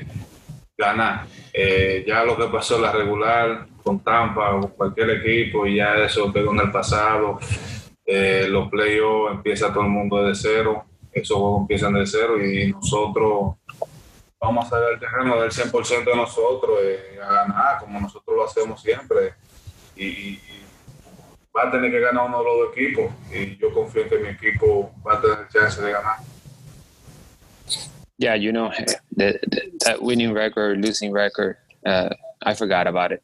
ganar. 0.77 1.25
Eh, 1.53 2.03
ya 2.05 2.23
lo 2.23 2.37
que 2.37 2.45
pasó 2.47 2.79
la 2.79 2.91
regular 2.91 3.67
con 3.83 4.03
Tampa 4.03 4.55
o 4.55 4.69
cualquier 4.69 5.11
equipo, 5.11 5.65
y 5.65 5.77
ya 5.77 5.95
eso 5.95 6.31
quedó 6.31 6.51
en 6.51 6.59
el 6.59 6.71
pasado. 6.71 7.39
Eh, 8.05 8.47
los 8.49 8.69
playoffs 8.69 9.35
empieza 9.35 9.71
todo 9.71 9.83
el 9.83 9.89
mundo 9.89 10.23
desde 10.23 10.49
cero, 10.49 10.85
esos 11.11 11.37
juegos 11.37 11.61
empiezan 11.61 11.93
de 11.93 12.05
cero 12.05 12.43
y 12.43 12.71
nosotros 12.71 13.55
vamos 14.39 14.65
a 14.65 14.69
salir 14.71 14.87
al 14.93 14.99
terreno 14.99 15.39
del 15.39 15.51
100% 15.51 16.03
de 16.03 16.15
nosotros 16.15 16.79
eh, 16.83 17.19
a 17.23 17.31
ganar, 17.31 17.79
como 17.79 18.01
nosotros 18.01 18.35
lo 18.35 18.45
hacemos 18.45 18.81
siempre. 18.81 19.33
y 19.95 20.37
va 21.53 21.67
a 21.67 21.71
tener 21.71 21.91
que 21.91 21.99
ganar 21.99 22.25
uno 22.25 22.39
de 22.39 22.43
los 22.43 22.57
dos 22.57 22.77
equipos 22.77 23.11
y 23.31 23.57
yo 23.57 23.71
confío 23.73 24.03
en 24.03 24.09
que 24.09 24.17
mi 24.19 24.29
equipo 24.29 24.91
va 25.05 25.13
a 25.13 25.21
tener 25.21 25.47
chance 25.51 25.81
de 25.81 25.91
ganar. 25.91 26.17
Yeah, 28.17 28.35
you 28.35 28.51
know, 28.51 28.71
the, 29.15 29.39
the, 29.47 29.71
that 29.85 30.01
winning 30.01 30.33
record, 30.33 30.79
losing 30.79 31.11
record, 31.11 31.57
uh, 31.85 32.09
I 32.43 32.53
forgot 32.53 32.87
about 32.87 33.11
it. 33.11 33.21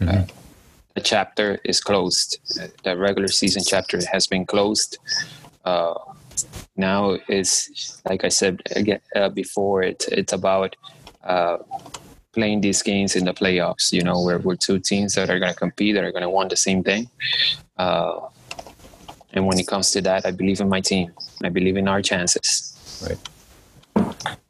Mm-hmm. 0.00 0.08
Uh, 0.08 0.24
the 0.94 1.00
chapter 1.00 1.60
is 1.64 1.80
closed. 1.80 2.38
The 2.84 2.96
regular 2.96 3.28
season 3.28 3.62
chapter 3.66 3.98
has 4.10 4.26
been 4.26 4.46
closed. 4.46 4.98
Uh, 5.64 5.94
now 6.76 7.18
is, 7.28 8.00
like 8.08 8.24
I 8.24 8.28
said 8.28 8.62
again 8.74 9.00
uh, 9.14 9.28
before, 9.28 9.82
it, 9.82 10.06
it's 10.10 10.32
about 10.32 10.74
uh, 11.22 11.58
playing 12.32 12.60
these 12.60 12.82
games 12.82 13.16
in 13.16 13.24
the 13.24 13.32
playoffs. 13.32 13.92
You 13.92 14.02
know, 14.02 14.20
where 14.22 14.38
we're 14.38 14.56
two 14.56 14.78
teams 14.78 15.14
that 15.14 15.30
are 15.30 15.38
going 15.38 15.52
to 15.52 15.58
compete, 15.58 15.94
that 15.94 16.04
are 16.04 16.12
going 16.12 16.22
to 16.22 16.30
want 16.30 16.50
the 16.50 16.56
same 16.56 16.82
thing. 16.82 17.08
Uh, 17.76 18.20
and 19.32 19.46
when 19.46 19.58
it 19.58 19.66
comes 19.66 19.90
to 19.92 20.02
that, 20.02 20.26
I 20.26 20.32
believe 20.32 20.60
in 20.60 20.68
my 20.68 20.80
team. 20.80 21.12
I 21.42 21.48
believe 21.48 21.76
in 21.76 21.88
our 21.88 22.02
chances. 22.02 23.06
Right. 23.06 23.18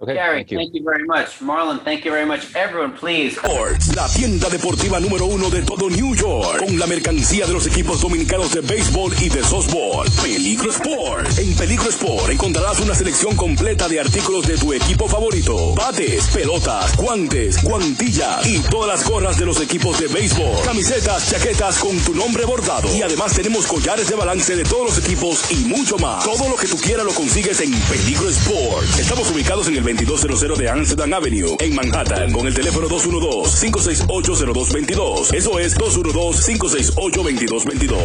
Okay, 0.01 0.15
Gary, 0.15 0.39
thank 0.39 0.51
you. 0.51 0.59
thank 0.59 0.75
you. 0.75 0.83
very 0.83 1.05
much. 1.05 1.41
Marlon, 1.41 1.79
thank 1.85 2.05
you 2.05 2.11
very 2.11 2.27
much. 2.27 2.55
Everyone, 2.57 2.93
please. 2.93 3.37
Sports, 3.37 3.95
la 3.95 4.09
tienda 4.09 4.49
deportiva 4.49 4.99
número 4.99 5.27
uno 5.27 5.49
de 5.51 5.63
todo 5.63 5.89
New 5.89 6.15
York, 6.15 6.65
con 6.65 6.79
la 6.79 6.87
mercancía 6.87 7.47
de 7.47 7.53
los 7.53 7.67
equipos 7.67 8.01
dominicanos 8.01 8.53
de 8.53 8.63
béisbol 8.63 9.15
y 9.21 9.29
de 9.29 9.45
softball. 9.45 10.09
Peligro 10.23 10.71
Sport. 10.71 11.39
En 11.39 11.55
Peligro 11.55 11.89
Sport 11.91 12.31
encontrarás 12.31 12.81
una 12.81 12.95
selección 12.95 13.37
completa 13.37 13.89
de 13.89 14.01
artículos 14.01 14.47
de 14.47 14.57
tu 14.57 14.73
equipo 14.73 15.07
favorito: 15.07 15.75
bates, 15.75 16.29
pelotas, 16.29 16.97
guantes, 16.97 17.63
guantillas 17.63 18.47
y 18.47 18.59
todas 18.71 18.89
las 18.89 19.09
gorras 19.09 19.39
de 19.39 19.47
los 19.47 19.61
equipos 19.61 20.01
de 20.01 20.09
béisbol. 20.09 20.63
Camisetas, 20.65 21.31
chaquetas 21.31 21.79
con 21.79 21.97
tu 22.01 22.15
nombre 22.15 22.45
bordado. 22.45 22.93
Y 22.97 23.03
además 23.03 23.35
tenemos 23.35 23.67
collares 23.67 24.09
de 24.09 24.17
balance 24.17 24.57
de 24.57 24.65
todos 24.65 24.97
los 24.97 24.99
equipos 24.99 25.51
y 25.53 25.65
mucho 25.67 25.97
más. 25.99 26.25
Todo 26.25 26.49
lo 26.49 26.57
que 26.57 26.67
tú 26.67 26.77
quieras 26.77 27.05
lo 27.05 27.13
consigues 27.13 27.61
en 27.61 27.71
Peligro 27.83 28.29
Sport. 28.31 28.99
Estamos 28.99 29.31
ubicados 29.31 29.60
en 29.69 29.77
el 29.77 29.85
2200 29.85 30.59
de 30.59 30.71
Amsterdam 30.71 31.13
Avenue, 31.13 31.57
en 31.59 31.75
Manhattan, 31.75 32.33
con 32.33 32.47
el 32.47 32.55
teléfono 32.55 32.89
212-568-0222. 32.89 35.35
Eso 35.35 35.59
es 35.59 35.77
212-568-2222. 35.77 37.99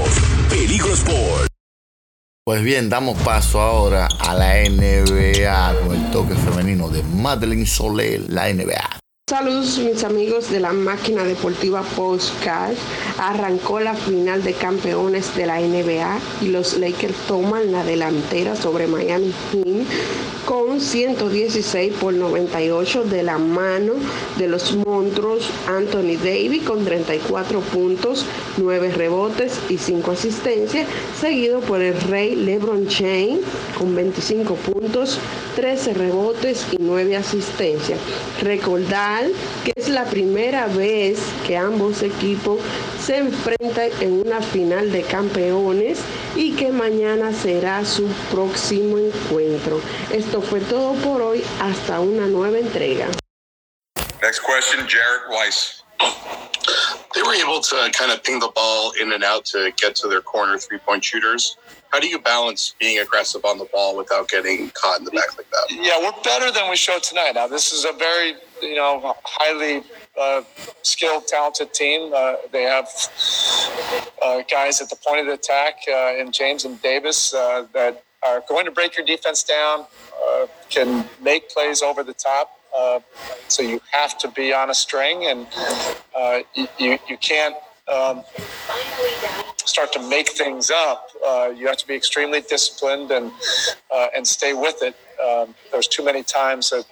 Peligro 0.50 0.92
Sport. 0.94 1.48
Pues 2.44 2.64
bien, 2.64 2.90
damos 2.90 3.18
paso 3.24 3.60
ahora 3.60 4.08
a 4.20 4.34
la 4.36 4.70
NBA 4.70 5.80
con 5.80 5.96
el 5.96 6.12
toque 6.12 6.36
femenino 6.36 6.90
de 6.90 7.02
Madeline 7.04 7.66
Soler, 7.66 8.22
la 8.28 8.54
NBA. 8.54 9.00
Saludos 9.28 9.80
mis 9.80 10.04
amigos 10.04 10.52
de 10.52 10.60
la 10.60 10.72
máquina 10.72 11.24
deportiva 11.24 11.82
Postcard. 11.82 12.76
Arrancó 13.18 13.80
la 13.80 13.96
final 13.96 14.44
de 14.44 14.54
campeones 14.54 15.36
de 15.36 15.48
la 15.48 15.60
NBA 15.60 16.20
y 16.44 16.50
los 16.50 16.78
Lakers 16.78 17.18
toman 17.28 17.72
la 17.72 17.84
delantera 17.84 18.56
sobre 18.56 18.86
Miami 18.86 19.34
Heat 19.52 19.88
con 20.46 20.80
116 20.80 21.94
por 21.94 22.14
98 22.14 23.06
de 23.06 23.24
la 23.24 23.40
mano 23.40 23.94
de 24.38 24.48
los 24.48 24.76
monstruos 24.76 25.50
Anthony 25.68 26.18
Davis 26.24 26.62
con 26.62 26.86
34 26.86 27.62
puntos, 27.62 28.28
9 28.58 28.92
rebotes 28.92 29.60
y 29.70 29.80
5 29.80 30.12
asistencias, 30.12 30.88
seguido 31.20 31.62
por 31.62 31.82
el 31.82 32.00
rey 32.02 32.36
LeBron 32.36 32.88
James 32.88 33.40
con 33.76 33.96
25 33.96 34.54
puntos, 34.54 35.18
13 35.56 35.96
rebotes 35.96 36.68
y 36.72 36.78
9 36.80 37.18
asistencias. 37.18 38.00
Recordar 38.44 39.15
que 39.64 39.74
es 39.76 39.90
la 39.90 40.06
primera 40.06 40.68
vez 40.68 41.20
que 41.48 41.56
ambos 41.56 42.02
equipos 42.02 42.60
se 43.02 43.18
enfrentan 43.18 43.90
en 44.02 44.26
una 44.26 44.42
final 44.42 44.92
de 44.92 45.04
campeones 45.04 46.00
y 46.36 46.56
que 46.56 46.72
mañana 46.72 47.32
será 47.34 47.86
su 47.86 48.08
próximo 48.32 48.98
encuentro. 48.98 49.80
Esto 50.12 50.42
fue 50.42 50.60
todo 50.62 50.94
por 50.96 51.22
hoy, 51.22 51.44
hasta 51.62 52.00
una 52.00 52.26
nueva 52.28 52.60
entrega. 52.60 53.08
Next 54.22 54.42
question, 54.42 54.86
Jarrett 54.88 55.30
Weiss. 55.30 55.84
They 57.14 57.22
were 57.22 57.36
able 57.36 57.62
to 57.62 57.90
kind 57.94 58.12
of 58.12 58.22
ping 58.24 58.40
the 58.40 58.52
ball 58.54 58.92
in 59.00 59.14
and 59.14 59.24
out 59.24 59.46
to 59.46 59.72
get 59.78 59.96
to 59.98 60.10
their 60.10 60.22
corner 60.22 60.58
three 60.58 60.80
point 60.80 61.04
shooters. 61.04 61.56
How 61.92 62.00
do 62.00 62.08
you 62.08 62.20
balance 62.20 62.76
being 62.80 63.00
aggressive 63.00 63.46
on 63.46 63.58
the 63.58 63.66
ball 63.66 63.96
without 63.96 64.28
getting 64.30 64.70
caught 64.72 65.00
in 65.00 65.06
the 65.06 65.12
back 65.12 65.38
like 65.38 65.50
that? 65.50 65.66
Yeah, 65.70 66.00
we're 66.02 66.22
better 66.24 66.52
than 66.52 66.70
we 66.70 66.76
showed 66.76 67.04
tonight. 67.04 67.32
Now, 67.36 67.48
this 67.48 67.72
is 67.72 67.86
a 67.86 67.94
very, 67.94 68.34
you 68.62 68.76
know, 68.76 69.16
highly 69.24 69.84
uh, 70.20 70.42
skilled, 70.82 71.28
talented 71.28 71.74
team. 71.74 72.12
Uh, 72.14 72.36
they 72.52 72.64
have 72.64 72.90
uh, 74.22 74.42
guys 74.50 74.82
at 74.82 74.90
the 74.90 74.96
point 74.96 75.22
of 75.22 75.28
the 75.28 75.34
attack 75.34 75.76
uh, 75.90 76.14
in 76.18 76.32
James 76.32 76.66
and 76.66 76.82
Davis 76.82 77.34
uh, 77.34 77.66
that 77.74 78.04
are 78.26 78.44
going 78.50 78.66
to 78.66 78.72
break 78.72 78.98
your 78.98 79.06
defense 79.06 79.44
down, 79.44 79.86
uh, 80.28 80.48
can 80.70 81.08
make 81.22 81.50
plays 81.50 81.82
over 81.82 82.04
the 82.04 82.14
top. 82.14 82.60
so 83.48 83.62
you 83.62 83.80
have 83.92 84.18
to 84.18 84.28
be 84.32 84.54
on 84.54 84.70
a 84.70 84.74
string, 84.74 85.26
and 85.26 85.48
you, 86.78 86.98
you 87.08 87.18
can't 87.18 87.56
um, 87.88 88.24
start 89.58 89.94
to 89.94 90.10
make 90.10 90.30
things 90.30 90.72
up, 90.72 91.10
uh, 91.26 91.52
you 91.56 91.68
have 91.68 91.78
to 91.78 91.88
be 91.88 91.96
extremely 91.96 92.42
disciplined 92.42 93.12
and 93.12 93.32
uh, 93.94 94.08
and 94.16 94.26
stay 94.28 94.54
with 94.54 94.82
it. 94.82 94.96
Um, 95.24 95.56
there's 95.72 95.88
too 95.88 96.04
many 96.04 96.24
times 96.24 96.70
that 96.72 96.86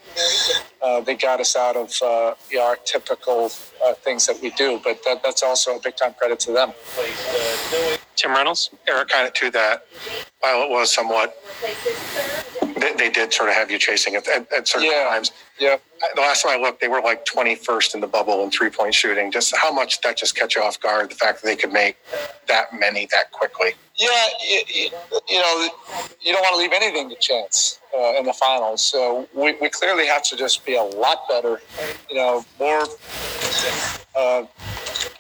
uh, 0.82 1.01
they 1.01 1.15
got 1.15 1.39
us 1.39 1.56
out 1.56 1.75
of 1.75 1.92
uh, 2.03 2.36
you 2.50 2.58
know, 2.58 2.65
our 2.65 2.75
typical 2.77 3.51
uh, 3.84 3.94
things 3.96 4.25
that 4.27 4.39
we 4.42 4.50
do, 4.51 4.80
but 4.84 5.03
that, 5.06 5.24
that's 5.24 5.44
also 5.44 5.75
a 5.77 5.80
big 5.80 5.96
time 5.96 6.13
credit 6.13 6.39
to 6.42 6.51
them. 6.51 6.74
Tim 8.15 8.32
Reynolds, 8.32 8.70
Erik, 8.88 9.10
kind 9.10 9.27
of 9.27 9.34
to 9.34 9.50
that, 9.51 9.86
while 10.42 10.63
it 10.63 10.70
was 10.70 10.94
somewhat, 10.94 11.36
they, 12.77 12.94
they 12.96 13.10
did 13.10 13.34
sort 13.34 13.50
of 13.50 13.56
have 13.56 13.72
you 13.72 13.80
chasing 13.80 14.13
it 14.15 14.27
at, 14.27 14.51
at 14.51 14.68
certain 14.68 14.89
Yeah. 14.89 15.08
times. 15.10 15.32
Yeah. 15.60 15.77
The 16.15 16.22
last 16.22 16.44
time 16.44 16.60
I 16.60 16.62
looked, 16.62 16.82
they 16.82 16.88
were 16.88 17.01
like 17.01 17.25
21st 17.25 17.96
in 17.96 18.01
the 18.01 18.08
bubble 18.08 18.44
in 18.44 18.51
three 18.51 18.70
point 18.70 18.94
shooting. 18.94 19.32
Just 19.32 19.56
how 19.56 19.72
much 19.72 20.01
that 20.01 20.18
just 20.18 20.36
catch 20.36 20.56
you 20.56 20.62
off 20.62 20.80
guard, 20.80 21.10
the 21.10 21.15
fact 21.15 21.42
that 21.42 21.48
they 21.48 21.56
could 21.56 21.72
make 21.72 21.98
that 22.48 22.68
many 22.77 23.08
that 23.12 23.32
quickly. 23.32 23.74
Yeah, 23.96 24.26
you, 24.42 24.90
you, 25.30 25.40
know, 25.40 25.70
you 26.20 26.34
don't 26.34 26.42
want 26.42 26.56
to 26.56 26.58
leave 26.58 26.72
anything 26.74 27.10
to 27.10 27.16
chance 27.16 27.80
uh, 27.96 28.18
in 28.18 28.26
the 28.26 28.34
finals. 28.34 28.84
So 28.84 29.28
we, 29.36 29.56
we 29.62 29.70
clearly 29.70 30.08
have 30.08 30.24
to 30.24 30.36
just 30.36 30.66
be 30.66 30.76
a 30.76 30.84
lot 30.84 31.28
better, 31.30 31.62
you 32.10 32.16
know, 32.16 32.44
more 32.60 32.86
uh, 34.16 34.46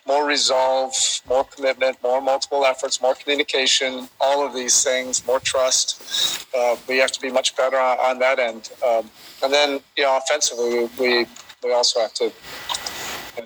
more 0.05 0.27
resolve, 0.27 0.93
more 1.29 1.45
commitment, 1.45 1.97
more 2.03 2.19
multiple 2.19 2.65
efforts, 2.65 3.01
more 3.01 3.15
communication, 3.15 4.09
all 4.19 4.45
of 4.45 4.53
these 4.53 4.83
things, 4.83 5.25
more 5.25 5.39
trust. 5.39 6.45
Uh, 6.55 6.75
we 6.89 6.97
have 6.97 7.11
to 7.11 7.21
be 7.21 7.31
much 7.31 7.55
better 7.55 7.77
on, 7.77 7.97
on 7.99 8.19
that 8.19 8.39
end. 8.39 8.71
Um, 8.85 9.09
and 9.43 9.53
then, 9.53 9.79
you 9.95 10.03
know, 10.03 10.17
offensively, 10.17 10.89
we, 10.99 11.25
we 11.63 11.73
also 11.73 12.01
have 12.01 12.13
to 12.15 12.33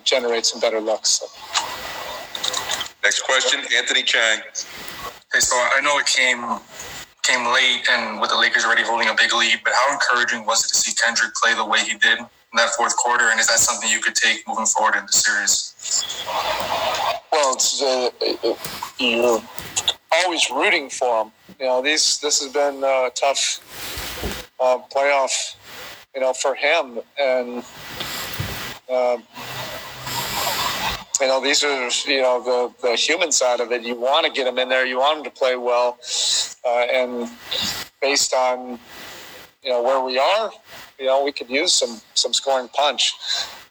generate 0.03 0.45
some 0.45 0.59
better 0.59 0.79
looks. 0.79 1.09
So. 1.09 1.27
Next 3.03 3.21
question, 3.21 3.61
Anthony 3.75 4.03
Chiang. 4.03 4.41
So 5.33 5.55
I 5.55 5.81
know 5.81 5.99
it 5.99 6.05
came 6.05 6.59
came 7.23 7.45
late 7.53 7.85
and 7.91 8.21
with 8.21 8.29
the 8.29 8.37
Lakers 8.37 8.63
already 8.63 8.83
holding 8.83 9.09
a 9.09 9.13
big 9.13 9.33
lead, 9.33 9.59
but 9.63 9.73
how 9.73 9.93
encouraging 9.93 10.45
was 10.45 10.63
it 10.65 10.69
to 10.69 10.75
see 10.75 10.93
Kendrick 10.95 11.35
play 11.35 11.53
the 11.53 11.65
way 11.65 11.79
he 11.79 11.97
did 11.97 12.19
in 12.19 12.25
that 12.55 12.69
fourth 12.77 12.95
quarter? 12.95 13.29
And 13.29 13.39
is 13.39 13.47
that 13.47 13.59
something 13.59 13.89
you 13.89 13.99
could 13.99 14.15
take 14.15 14.47
moving 14.47 14.65
forward 14.65 14.95
in 14.95 15.05
the 15.05 15.11
series? 15.11 16.23
Well, 17.31 17.53
it's, 17.53 17.81
uh, 17.81 18.09
you're 18.97 19.43
always 20.11 20.49
rooting 20.49 20.89
for 20.89 21.23
him. 21.23 21.31
You 21.59 21.65
know, 21.65 21.81
these 21.81 22.19
this 22.19 22.41
has 22.41 22.51
been 22.51 22.83
a 22.83 23.09
tough 23.13 23.59
uh, 24.59 24.79
playoff, 24.89 25.55
you 26.15 26.21
know, 26.21 26.33
for 26.33 26.55
him, 26.55 26.99
and 27.19 27.63
um, 28.89 29.23
you 31.21 31.27
know 31.27 31.41
these 31.41 31.63
are 31.63 31.89
you 32.09 32.21
know 32.21 32.41
the 32.43 32.87
the 32.87 32.95
human 32.95 33.31
side 33.31 33.59
of 33.59 33.71
it. 33.71 33.83
You 33.83 33.95
want 33.95 34.25
to 34.25 34.31
get 34.31 34.47
him 34.47 34.57
in 34.59 34.69
there. 34.69 34.85
You 34.85 34.99
want 34.99 35.19
him 35.19 35.23
to 35.25 35.31
play 35.31 35.55
well, 35.55 35.97
uh, 36.65 36.85
and 36.91 37.29
based 38.01 38.33
on 38.33 38.79
you 39.63 39.71
know 39.71 39.81
where 39.81 40.01
we 40.03 40.17
are, 40.17 40.51
you 40.99 41.05
know 41.05 41.23
we 41.23 41.31
could 41.31 41.49
use 41.49 41.73
some 41.73 42.01
some 42.13 42.33
scoring 42.33 42.69
punch. 42.69 43.13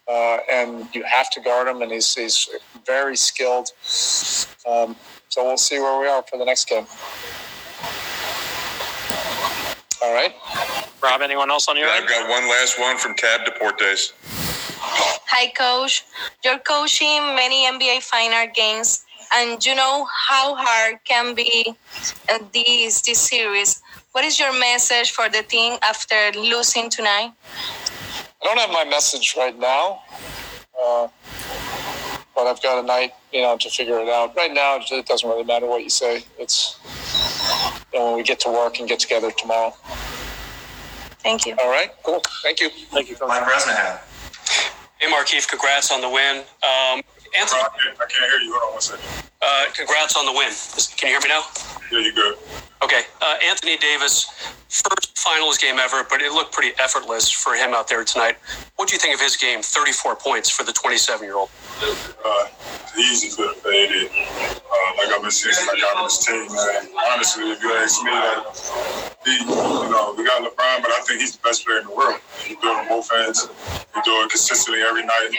Uh, 0.09 0.37
and 0.49 0.87
you 0.95 1.03
have 1.03 1.29
to 1.29 1.41
guard 1.41 1.67
him, 1.67 1.81
and 1.81 1.91
he's, 1.91 2.15
he's 2.15 2.47
very 2.85 3.17
skilled. 3.17 3.71
Um, 4.65 4.95
so 5.27 5.43
we'll 5.43 5.57
see 5.57 5.79
where 5.79 5.99
we 5.99 6.07
are 6.07 6.23
for 6.23 6.37
the 6.37 6.45
next 6.45 6.69
game. 6.69 6.85
All 10.01 10.13
right. 10.13 10.33
Rob, 11.03 11.21
anyone 11.21 11.51
else 11.51 11.67
on 11.67 11.75
your 11.75 11.89
I've 11.89 12.07
got 12.07 12.29
one 12.29 12.47
last 12.47 12.79
one 12.79 12.97
from 12.97 13.15
Tab 13.15 13.41
Deportes. 13.41 14.13
Hi, 15.39 15.53
coach. 15.53 16.03
You're 16.43 16.57
coaching 16.57 17.35
many 17.35 17.67
NBA 17.67 18.01
final 18.01 18.47
games, 18.55 19.05
and 19.35 19.63
you 19.63 19.75
know 19.75 20.07
how 20.27 20.55
hard 20.55 20.97
can 21.05 21.35
be 21.35 21.75
this 22.51 23.01
this 23.01 23.19
series. 23.19 23.79
What 24.13 24.25
is 24.25 24.39
your 24.39 24.51
message 24.59 25.11
for 25.11 25.29
the 25.29 25.43
team 25.43 25.77
after 25.83 26.31
losing 26.33 26.89
tonight? 26.89 27.33
I 28.41 28.45
don't 28.45 28.57
have 28.57 28.71
my 28.71 28.83
message 28.85 29.35
right 29.37 29.55
now, 29.59 30.01
uh, 30.73 31.07
but 32.33 32.47
I've 32.47 32.61
got 32.63 32.83
a 32.83 32.87
night, 32.87 33.13
you 33.31 33.43
know, 33.43 33.57
to 33.57 33.69
figure 33.69 33.99
it 33.99 34.09
out. 34.09 34.35
Right 34.35 34.51
now, 34.51 34.79
it 34.81 35.05
doesn't 35.05 35.29
really 35.29 35.43
matter 35.43 35.67
what 35.67 35.83
you 35.83 35.91
say. 35.91 36.23
It's 36.39 36.79
you 37.93 37.99
know, 37.99 38.05
when 38.07 38.15
we 38.17 38.23
get 38.23 38.39
to 38.39 38.49
work 38.49 38.79
and 38.79 38.89
get 38.89 38.97
together 38.97 39.29
tomorrow. 39.37 39.75
Thank 41.21 41.45
you. 41.45 41.55
All 41.61 41.69
right, 41.69 41.91
cool. 42.01 42.23
Thank 42.41 42.59
you. 42.59 42.69
Thank 42.89 43.11
you. 43.11 43.17
Mike 43.21 43.45
Bresnahan. 43.45 43.99
Hey, 44.99 45.11
Markieff, 45.11 45.47
congrats 45.47 45.91
on 45.91 46.01
the 46.01 46.09
win. 46.09 46.37
Um, 46.63 47.03
Anthony, 47.37 47.61
I 47.61 48.05
can't 48.09 48.31
hear 48.31 48.39
you. 48.41 48.51
Hold 48.53 48.63
on 48.63 48.71
one 48.73 48.81
second. 48.81 49.05
Uh, 49.41 49.65
congrats 49.75 50.15
on 50.17 50.25
the 50.25 50.31
win. 50.31 50.51
Can 50.97 51.09
you 51.09 51.15
hear 51.15 51.21
me 51.21 51.29
now? 51.29 51.43
Yeah, 51.91 51.99
you 51.99 52.13
good. 52.13 52.37
Okay. 52.83 53.03
Uh, 53.21 53.35
Anthony 53.43 53.77
Davis, 53.77 54.25
first 54.69 55.17
finals 55.17 55.57
game 55.57 55.79
ever, 55.79 56.05
but 56.09 56.21
it 56.21 56.31
looked 56.31 56.53
pretty 56.53 56.77
effortless 56.79 57.29
for 57.29 57.53
him 57.53 57.73
out 57.73 57.87
there 57.87 58.03
tonight. 58.03 58.37
What 58.75 58.87
do 58.87 58.95
you 58.95 58.99
think 58.99 59.13
of 59.15 59.21
his 59.21 59.35
game? 59.35 59.61
34 59.61 60.15
points 60.15 60.49
for 60.49 60.63
the 60.63 60.71
27 60.73 61.25
year 61.25 61.35
old. 61.35 61.49
Uh, 61.81 62.47
easy 62.97 63.29
have 63.41 63.61
played 63.61 63.91
it. 63.91 64.11
Uh, 64.11 64.91
like 64.97 65.13
I've 65.13 65.21
been 65.21 65.31
saying 65.31 65.53
since 65.53 65.69
I 65.69 65.79
got 65.79 65.97
on 65.97 66.03
this 66.05 66.25
team, 66.25 66.47
man. 66.53 66.89
Honestly, 67.11 67.51
if 67.51 67.61
you 67.61 67.71
ask 67.73 68.03
me, 68.03 68.11
that 68.11 69.17
he, 69.25 69.37
you 69.37 69.89
know, 69.91 70.13
we 70.17 70.25
got 70.25 70.41
LeBron, 70.41 70.81
but 70.81 70.91
I 70.91 71.03
think 71.07 71.21
he's 71.21 71.35
the 71.35 71.41
best 71.43 71.65
player 71.65 71.79
in 71.79 71.85
the 71.87 71.95
world. 71.95 72.19
He 72.43 72.55
do 72.55 72.67
it 72.67 72.89
both 72.89 73.09
ends. 73.13 73.47
He 73.93 74.01
do 74.03 74.11
it 74.21 74.29
consistently 74.29 74.81
every 74.81 75.05
night. 75.05 75.29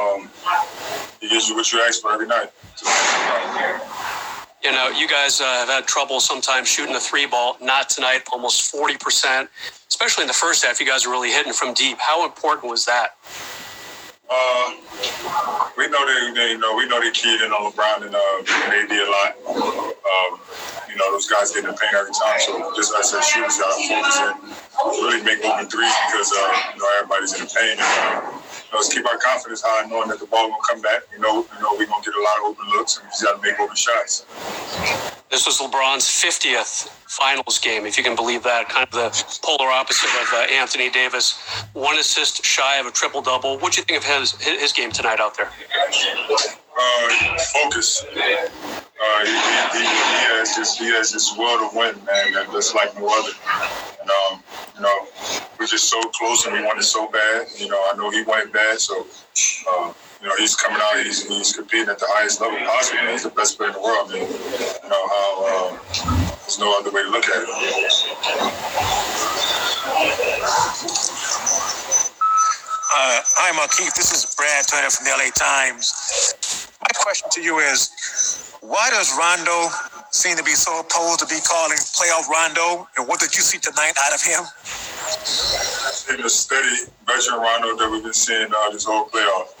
Um, 0.00 0.30
he 1.20 1.28
gives 1.28 1.48
you 1.48 1.56
what 1.56 1.72
you 1.72 1.80
ask 1.82 2.02
for 2.02 2.12
every 2.12 2.26
night. 2.26 2.50
You 4.62 4.72
know, 4.72 4.88
you 4.88 5.06
guys 5.06 5.40
uh, 5.40 5.44
have 5.44 5.68
had 5.68 5.86
trouble 5.86 6.18
sometimes 6.18 6.68
shooting 6.68 6.92
the 6.92 7.00
three 7.00 7.26
ball. 7.26 7.56
Not 7.62 7.88
tonight, 7.88 8.22
almost 8.32 8.74
40%. 8.74 9.48
Especially 9.88 10.22
in 10.22 10.28
the 10.28 10.34
first 10.34 10.64
half, 10.64 10.80
you 10.80 10.86
guys 10.86 11.06
are 11.06 11.10
really 11.10 11.30
hitting 11.30 11.52
from 11.52 11.72
deep. 11.72 11.98
How 12.00 12.26
important 12.26 12.68
was 12.68 12.84
that? 12.86 13.14
Uh, 14.28 14.74
we 15.76 15.86
know 15.86 16.02
they, 16.04 16.32
they, 16.34 16.50
you 16.52 16.58
know, 16.58 16.74
we 16.74 16.88
know 16.88 17.00
they 17.00 17.12
keyed 17.12 17.40
in 17.42 17.52
on 17.52 17.70
LeBron 17.70 18.06
and 18.06 18.14
uh, 18.14 18.74
AD 18.74 18.90
a 18.90 19.06
lot. 19.06 19.36
Um, 19.46 20.40
you 20.90 20.96
know, 20.96 21.12
those 21.12 21.28
guys 21.28 21.52
get 21.52 21.62
in 21.62 21.70
the 21.70 21.76
paint 21.76 21.94
every 21.94 22.10
time. 22.10 22.40
So 22.40 22.72
just 22.74 22.92
us 22.94 23.14
as 23.14 23.24
shooters 23.24 23.58
got 23.58 23.70
to 23.70 23.86
focus 23.86 24.18
in, 24.18 24.98
really 24.98 25.22
make 25.22 25.44
open 25.44 25.70
threes 25.70 25.94
because 26.10 26.32
uh, 26.34 26.72
you 26.74 26.80
know 26.80 26.90
everybody's 26.98 27.34
in 27.34 27.46
the 27.46 27.52
paint. 27.54 27.78
And, 27.78 28.26
uh, 28.26 28.45
know, 28.72 28.78
let's 28.78 28.92
keep 28.92 29.06
our 29.06 29.18
confidence 29.18 29.62
high, 29.64 29.88
knowing 29.88 30.08
that 30.08 30.20
the 30.20 30.26
ball 30.26 30.48
gonna 30.48 30.62
come 30.68 30.82
back. 30.82 31.02
You 31.12 31.20
know, 31.20 31.46
you 31.54 31.62
know 31.62 31.74
we're 31.78 31.86
gonna 31.86 32.04
get 32.04 32.14
a 32.14 32.22
lot 32.22 32.38
of 32.38 32.44
open 32.44 32.66
looks, 32.76 32.98
and 32.98 33.06
we 33.06 33.10
just 33.10 33.24
got 33.24 33.36
to 33.36 33.42
make 33.42 33.58
open 33.60 33.76
shots. 33.76 34.24
This 35.30 35.44
was 35.44 35.58
LeBron's 35.58 36.06
50th 36.06 36.88
finals 37.06 37.58
game, 37.58 37.84
if 37.84 37.98
you 37.98 38.04
can 38.04 38.14
believe 38.14 38.42
that. 38.44 38.68
Kind 38.68 38.86
of 38.86 38.92
the 38.92 39.38
polar 39.42 39.70
opposite 39.70 40.10
of 40.22 40.28
uh, 40.32 40.46
Anthony 40.52 40.88
Davis. 40.88 41.36
One 41.72 41.98
assist 41.98 42.44
shy 42.44 42.78
of 42.78 42.86
a 42.86 42.90
triple 42.90 43.22
double. 43.22 43.58
What 43.58 43.72
do 43.72 43.80
you 43.80 43.84
think 43.84 43.98
of 43.98 44.04
his 44.04 44.40
his 44.40 44.72
game 44.72 44.92
tonight 44.92 45.20
out 45.20 45.36
there? 45.36 45.50
Uh, 46.78 47.38
focus. 47.38 48.04
Uh, 48.04 49.24
he, 49.24 49.30
he, 49.30 49.78
he, 49.78 49.84
he 49.84 50.24
has 50.36 50.56
this 50.56 50.78
he 50.78 50.86
has 50.86 51.12
this 51.12 51.36
will 51.36 51.70
to 51.70 51.76
win, 51.76 51.94
man, 52.04 52.32
that's 52.52 52.74
like 52.74 52.94
no 52.98 53.06
other. 53.08 53.32
And 54.00 54.10
um, 54.10 54.42
you 54.74 54.82
know, 54.82 55.08
we're 55.58 55.66
just 55.66 55.88
so 55.88 56.00
close 56.10 56.46
and 56.46 56.54
we 56.54 56.62
want 56.62 56.78
it 56.78 56.84
so 56.84 57.08
bad. 57.08 57.46
You 57.56 57.68
know, 57.68 57.78
I 57.92 57.96
know 57.96 58.10
he 58.10 58.22
wanted 58.24 58.52
bad, 58.52 58.78
so 58.78 59.06
uh, 59.68 59.92
you 60.20 60.28
know 60.28 60.34
he's 60.38 60.54
coming 60.54 60.80
out, 60.80 61.04
he's 61.04 61.26
he's 61.26 61.52
competing 61.54 61.88
at 61.88 61.98
the 61.98 62.06
highest 62.08 62.40
level 62.40 62.58
possible. 62.66 63.10
He's 63.10 63.22
the 63.22 63.30
best 63.30 63.56
player 63.56 63.70
in 63.70 63.74
the 63.74 63.80
world. 63.80 64.10
You 64.10 64.20
know 64.88 65.08
how 65.08 65.44
uh, 65.46 66.26
there's 66.42 66.58
no 66.58 66.78
other 66.78 66.90
way 66.90 67.02
to 67.02 67.10
look 67.10 67.24
at 67.24 67.42
it. 67.42 67.48
Uh, 72.98 73.20
hi, 73.36 73.52
Markieff. 73.52 73.94
This 73.94 74.12
is 74.12 74.34
Brad 74.34 74.66
Turner 74.68 74.90
from 74.90 75.04
the 75.04 75.12
LA 75.12 75.30
Times. 75.34 76.72
My 76.80 76.88
question 76.94 77.28
to 77.32 77.42
you 77.42 77.58
is 77.58 78.56
why 78.60 78.90
does 78.90 79.12
Rondo 79.18 79.68
seem 80.10 80.36
to 80.36 80.42
be 80.42 80.52
so 80.52 80.80
opposed 80.80 81.20
to 81.20 81.26
be 81.26 81.38
calling 81.44 81.78
playoff 81.94 82.28
Rondo? 82.28 82.88
And 82.96 83.06
what 83.06 83.20
did 83.20 83.34
you 83.34 83.42
see 83.42 83.58
tonight 83.58 83.92
out 84.00 84.14
of 84.14 84.22
him? 84.22 84.42
In 85.06 86.22
the 86.22 86.30
steady 86.30 86.90
veteran 87.06 87.38
Rondo 87.38 87.76
that 87.76 87.88
we've 87.90 88.02
been 88.02 88.12
seeing 88.12 88.50
uh, 88.50 88.70
this 88.70 88.84
whole 88.84 89.06
playoff. 89.06 89.54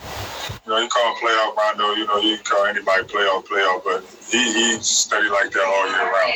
You 0.66 0.72
know, 0.72 0.78
you 0.82 0.88
call 0.88 1.14
him 1.14 1.22
playoff 1.22 1.54
Rondo. 1.54 1.94
You 1.94 2.06
know, 2.06 2.18
you 2.18 2.36
can 2.38 2.44
call 2.44 2.66
anybody 2.66 3.04
playoff 3.06 3.46
playoff, 3.46 3.84
but 3.86 4.02
he 4.26 4.42
he's 4.42 4.86
steady 4.86 5.28
like 5.28 5.50
that 5.54 5.62
all 5.62 5.86
year 5.86 6.02
round. 6.02 6.34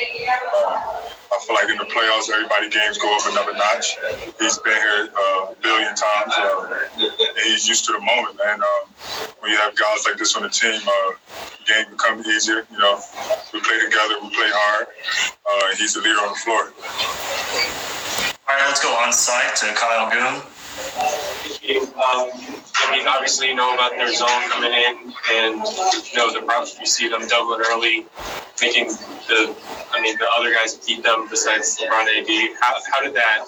Um, 0.63 1.11
I 1.31 1.39
feel 1.43 1.55
like 1.59 1.71
in 1.71 1.79
the 1.79 1.91
playoffs, 1.91 2.31
everybody 2.31 2.71
games 2.71 2.99
go 2.99 3.11
up 3.11 3.27
another 3.27 3.55
notch. 3.59 3.99
He's 4.39 4.59
been 4.59 4.79
here 4.79 5.11
uh, 5.11 5.51
a 5.51 5.57
billion 5.63 5.95
times. 5.95 6.35
Uh, 6.39 6.87
and 6.99 7.45
he's 7.51 7.67
used 7.67 7.87
to 7.87 7.93
the 7.93 8.01
moment, 8.01 8.39
man. 8.39 8.63
Um, 8.63 8.95
when 9.41 9.51
you 9.51 9.59
have 9.59 9.75
guys 9.75 10.07
like 10.07 10.19
this 10.19 10.37
on 10.37 10.43
the 10.43 10.51
team, 10.51 10.79
uh, 10.87 11.11
the 11.59 11.65
game 11.67 11.87
becomes 11.91 12.27
easier. 12.27 12.63
You 12.71 12.79
know, 12.79 12.99
we 13.55 13.59
play 13.59 13.79
together, 13.79 14.23
we 14.23 14.31
play 14.31 14.51
hard. 14.55 14.87
Uh, 15.43 15.75
he's 15.79 15.95
the 15.95 16.01
leader 16.01 16.19
on 16.23 16.31
the 16.31 16.39
floor. 16.39 16.71
Right, 18.61 18.69
let's 18.69 18.85
go 18.85 18.93
on 18.93 19.11
site 19.11 19.57
to 19.57 19.73
Kyle 19.75 20.11
Goon. 20.11 20.43
Um, 21.97 22.29
I 22.77 22.93
mean, 22.93 23.09
obviously, 23.09 23.49
you 23.49 23.55
know 23.55 23.73
about 23.73 23.93
their 23.93 24.13
zone 24.13 24.29
coming 24.51 24.71
in, 24.71 25.15
and 25.33 25.65
you 25.65 26.17
know 26.19 26.31
the 26.31 26.45
routes 26.47 26.79
you 26.79 26.85
see 26.85 27.09
them 27.09 27.27
doubling 27.27 27.63
early, 27.71 28.05
making 28.61 28.89
the, 29.29 29.55
I 29.93 30.01
mean, 30.01 30.17
the 30.19 30.27
other 30.39 30.53
guys 30.53 30.77
beat 30.77 31.03
them 31.03 31.29
besides 31.29 31.79
LeBron 31.79 32.07
AD. 32.07 32.57
How, 32.61 32.75
how 32.93 33.03
did 33.03 33.15
that 33.15 33.45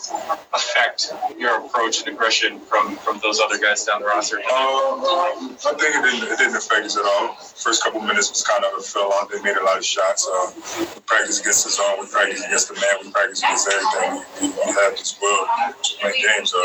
affect 0.55 1.13
your 1.39 1.65
approach 1.65 2.01
and 2.01 2.15
aggression 2.15 2.61
from 2.61 2.97
from 2.97 3.21
those 3.23 3.41
other 3.41 3.59
guys 3.59 3.85
down 3.85 4.01
the 4.01 4.07
roster? 4.07 4.39
Um, 4.39 5.57
I 5.65 5.75
think 5.79 5.95
it 5.97 6.03
didn't, 6.03 6.33
it 6.33 6.39
didn't 6.39 6.57
affect 6.57 6.87
us 6.87 6.97
at 6.97 7.05
all. 7.05 7.35
First 7.35 7.83
couple 7.83 8.01
minutes 8.01 8.31
was 8.31 8.43
kind 8.43 8.65
of 8.65 8.79
a 8.79 8.83
fill 8.83 9.13
out. 9.15 9.31
They 9.31 9.41
made 9.43 9.57
a 9.57 9.65
lot 9.65 9.79
of 9.79 9.85
shots. 9.85 10.27
Uh, 10.27 10.51
we 10.79 11.01
practiced 11.07 11.41
against 11.43 11.65
the 11.65 11.71
zone. 11.71 12.01
We 12.01 12.07
practice 12.07 12.45
against 12.45 12.69
the 12.69 12.75
man. 12.75 13.05
We 13.05 13.11
practice 13.11 13.43
against 13.43 13.69
everything. 13.69 14.25
We, 14.41 14.49
we, 14.49 14.73
have 14.73 14.95
as 14.95 15.19
well 15.21 15.47
to 15.83 15.91
win 16.03 16.15
games. 16.17 16.55
Uh, 16.55 16.63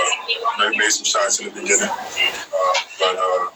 they 0.59 0.77
made 0.77 0.89
some 0.89 1.05
shots 1.05 1.39
in 1.39 1.49
the 1.49 1.61
beginning, 1.61 1.89
uh, 1.89 2.73
but 2.99 3.15
uh, 3.15 3.47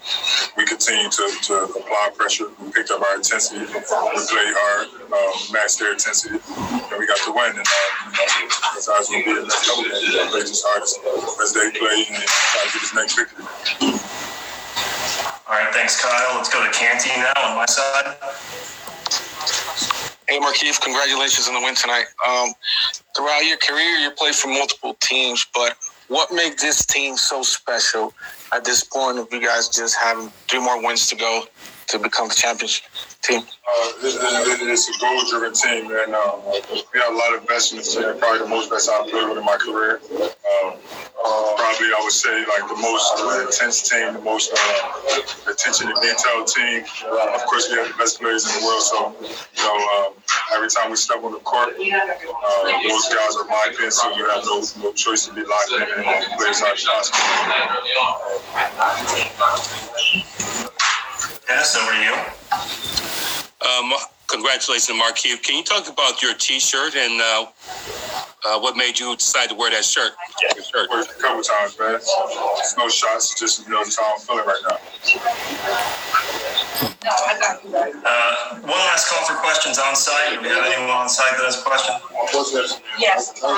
we 0.56 0.64
continue 0.66 1.10
to, 1.10 1.24
to 1.42 1.54
apply 1.64 2.10
pressure. 2.14 2.46
We 2.62 2.70
picked 2.70 2.90
up 2.90 3.02
our 3.02 3.16
intensity. 3.16 3.60
We 3.60 3.66
played 3.66 4.54
hard, 4.54 4.88
um, 5.10 5.34
matched 5.52 5.78
their 5.78 5.92
intensity, 5.92 6.38
and 6.38 6.96
we 6.98 7.06
got 7.06 7.18
the 7.26 7.32
win. 7.34 7.58
And 7.58 7.66
uh, 7.66 7.88
you 8.06 8.46
know, 8.46 8.58
that's 8.74 8.86
how 8.86 8.98
it's 8.98 9.10
going 9.10 9.24
to 9.24 9.34
be 9.34 9.34
the 9.40 9.46
next 9.46 9.66
couple 9.66 9.84
games. 9.84 10.14
We're 10.14 10.30
play 10.30 10.40
just 10.46 10.64
hard 10.66 10.82
as, 10.82 10.94
as 11.42 11.50
they 11.54 11.70
play 11.74 12.06
and 12.14 12.22
try 12.22 12.62
to 12.62 12.70
get 12.70 12.80
this 12.82 12.94
next 12.94 13.14
victory. 13.18 13.44
All 15.46 15.58
right, 15.58 15.74
thanks, 15.74 16.00
Kyle. 16.00 16.36
Let's 16.36 16.52
go 16.52 16.62
to 16.64 16.70
Canty 16.70 17.10
now 17.18 17.50
on 17.50 17.56
my 17.56 17.66
side. 17.66 18.16
Hey, 20.28 20.38
Markieff, 20.38 20.80
congratulations 20.80 21.48
on 21.48 21.54
the 21.54 21.60
win 21.60 21.74
tonight. 21.74 22.06
Um, 22.26 22.54
throughout 23.14 23.44
your 23.44 23.58
career, 23.58 23.98
you 23.98 24.10
played 24.12 24.34
for 24.34 24.48
multiple 24.48 24.96
teams, 25.00 25.46
but 25.52 25.76
what 26.08 26.32
made 26.32 26.58
this 26.58 26.86
team 26.86 27.16
so 27.16 27.42
special 27.42 28.14
at 28.52 28.64
this 28.64 28.84
point 28.84 29.18
of 29.18 29.32
you 29.32 29.40
guys 29.40 29.68
just 29.68 29.96
having 29.96 30.28
three 30.48 30.60
more 30.60 30.82
wins 30.84 31.08
to 31.08 31.16
go 31.16 31.44
to 31.88 31.98
become 31.98 32.28
the 32.28 32.34
championship 32.34 32.84
team? 33.22 33.40
Uh, 33.40 33.92
this, 34.00 34.16
this 34.16 34.88
is 34.88 34.96
a 34.96 35.00
goal-driven 35.00 35.52
team, 35.52 35.90
and 35.90 36.14
um, 36.14 36.40
we 36.92 37.00
have 37.00 37.12
a 37.12 37.16
lot 37.16 37.34
of 37.34 37.46
best 37.46 37.72
in. 37.72 38.18
Probably 38.18 38.38
the 38.38 38.46
most 38.48 38.70
best 38.70 38.88
I've 38.88 39.08
played 39.08 39.28
with 39.28 39.38
in 39.38 39.44
my 39.44 39.56
career. 39.56 40.00
Um, 40.12 40.74
uh, 41.24 41.54
probably 41.56 41.86
I 41.86 42.00
would 42.02 42.12
say 42.12 42.44
like 42.46 42.68
the 42.68 42.80
most 42.80 43.12
intense 43.46 43.88
team, 43.88 44.14
the 44.14 44.20
most 44.20 44.52
uh, 44.52 45.50
attention 45.50 45.88
to 45.88 45.94
detail 46.00 46.44
team. 46.44 46.84
Uh, 47.04 47.34
of 47.34 47.44
course, 47.46 47.68
we 47.70 47.76
have 47.76 47.88
the 47.88 47.94
best 47.98 48.20
players 48.20 48.44
in 48.44 48.60
the 48.60 48.66
world, 48.66 48.82
so 48.82 49.14
you 49.56 49.62
know 49.62 50.06
um, 50.06 50.14
every 50.54 50.68
time 50.68 50.90
we 50.90 50.96
step 50.96 51.22
on 51.22 51.32
the 51.32 51.38
court, 51.38 51.70
uh, 51.70 51.76
those 51.76 53.08
guys 53.08 53.36
are 53.36 53.46
locked 53.46 53.80
in, 53.82 53.90
so 53.90 54.14
you 54.16 54.28
have 54.30 54.44
no, 54.44 54.62
no 54.80 54.92
choice 54.92 55.26
to 55.26 55.34
be 55.34 55.42
locked 55.42 55.72
in 55.72 55.82
and 55.82 56.04
play 56.38 56.48
as 56.50 56.60
hard 56.60 56.76
as 56.76 56.84
possible. 56.84 57.18
Dennis, 61.46 61.76
over 61.76 61.92
to 61.92 61.98
you. 61.98 62.14
Um, 63.62 63.92
congratulations, 64.28 64.98
Markieff. 64.98 65.42
Can 65.42 65.56
you 65.56 65.64
talk 65.64 65.88
about 65.88 66.22
your 66.22 66.34
T-shirt 66.34 66.94
and 66.96 67.20
uh, 67.20 67.46
uh, 68.44 68.58
what 68.60 68.76
made 68.76 68.98
you 68.98 69.14
decide 69.16 69.48
to 69.50 69.54
wear 69.54 69.70
that 69.70 69.84
shirt? 69.84 70.12
Your 70.54 70.64
shirt. 70.64 70.90
Worked 70.90 71.10
a 71.10 71.14
couple 71.20 71.42
times, 71.42 71.78
man. 71.78 71.94
It's 71.96 72.76
no 72.76 72.88
shots, 72.88 73.38
just 73.38 73.64
you 73.64 73.72
know, 73.72 73.82
that's 73.82 73.98
how 73.98 74.14
I'm 74.14 74.20
feeling 74.20 74.46
right 74.46 74.62
now. 74.68 74.78
Uh, 76.82 78.60
one 78.62 78.78
last 78.88 79.08
call 79.08 79.24
for 79.26 79.34
questions 79.42 79.78
on 79.78 79.94
site. 79.94 80.34
Do 80.34 80.40
we 80.42 80.48
have 80.48 80.64
anyone 80.64 80.90
on 80.90 81.08
site 81.08 81.36
that 81.36 81.44
has 81.44 81.60
a 81.60 81.64
question? 81.64 81.94
Yes. 82.98 83.32
No, 83.42 83.48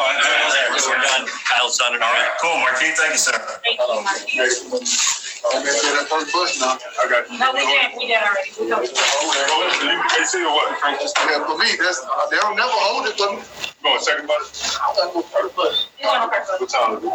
I, 0.00 0.18
I 0.18 0.44
was 0.44 0.54
there. 0.54 0.70
We're 0.70 0.78
done. 1.02 1.26
Kyle's 1.46 1.78
done 1.78 1.94
it. 1.94 2.02
All 2.02 2.12
right, 2.12 2.30
cool. 2.40 2.56
Markieff, 2.58 2.94
thank 2.96 3.12
you, 3.12 3.18
sir. 3.18 3.32
Thank 3.64 3.78
you, 3.78 4.02
Markieff. 4.02 5.22
I'm 5.54 5.62
gonna 5.62 5.72
say 5.72 5.94
that 5.94 6.06
first 6.10 6.32
question 6.32 6.60
now. 6.66 6.74
I 6.74 7.06
got 7.06 7.30
you. 7.30 7.38
No, 7.38 7.54
we 7.54 7.62
did, 7.62 7.94
we 7.98 8.06
did 8.10 8.18
already. 8.18 8.50
We 8.58 8.66
know. 8.66 8.82
They 8.82 10.24
say 10.26 10.42
what? 10.42 10.74
Yeah, 10.82 11.46
for 11.46 11.56
me, 11.58 11.70
that's 11.78 12.02
they 12.30 12.38
don't 12.42 12.56
never 12.56 12.74
hold 12.74 13.06
it 13.06 13.14
for 13.14 13.30
me. 13.30 13.42
You 13.86 14.00
second 14.00 14.26
button? 14.26 14.46
I'm 14.82 14.96
gonna 14.98 15.12
go 15.14 15.22
first 15.22 15.54
button. 15.54 15.78
What 16.02 16.68
time 16.68 16.98
is 16.98 17.04
it? 17.04 17.10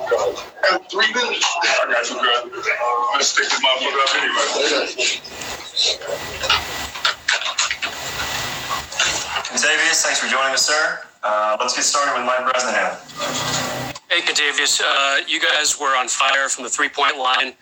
At 0.72 0.90
three 0.90 1.12
minutes. 1.12 1.44
I 1.44 1.92
got 1.92 2.08
you, 2.08 2.16
girl. 2.24 2.48
I'm 2.48 3.12
gonna 3.12 3.24
stick 3.24 3.52
this 3.52 3.60
motherfucker 3.60 4.00
up 4.00 4.16
anyway. 4.16 4.48
Kentavious, 9.44 10.02
thanks 10.04 10.20
for 10.20 10.28
joining 10.28 10.54
us, 10.54 10.66
sir. 10.66 11.02
Uh, 11.24 11.58
let's 11.60 11.76
get 11.76 11.84
started 11.84 12.18
with 12.18 12.26
Mike 12.26 12.48
Bresnahan. 12.50 13.61
Hey, 14.12 14.20
Kentavious, 14.20 14.82
uh, 14.84 15.22
you 15.26 15.40
guys 15.40 15.80
were 15.80 15.96
on 15.96 16.10
fire 16.10 16.50
from 16.50 16.66
the 16.66 16.70
three 16.70 16.90
point 16.90 17.18
line 17.18 17.54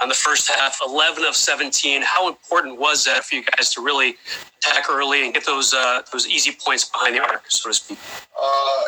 on 0.00 0.08
the 0.08 0.14
first 0.14 0.48
half, 0.48 0.78
11 0.82 1.22
of 1.26 1.36
17. 1.36 2.00
How 2.00 2.26
important 2.28 2.80
was 2.80 3.04
that 3.04 3.26
for 3.26 3.34
you 3.34 3.44
guys 3.44 3.74
to 3.74 3.82
really 3.82 4.16
attack 4.56 4.88
early 4.88 5.26
and 5.26 5.34
get 5.34 5.44
those 5.44 5.74
uh, 5.74 6.00
those 6.10 6.26
easy 6.26 6.56
points 6.64 6.88
behind 6.88 7.14
the 7.14 7.20
arc, 7.20 7.50
so 7.50 7.68
to 7.68 7.74
speak? 7.74 7.98
Uh, 8.00 8.46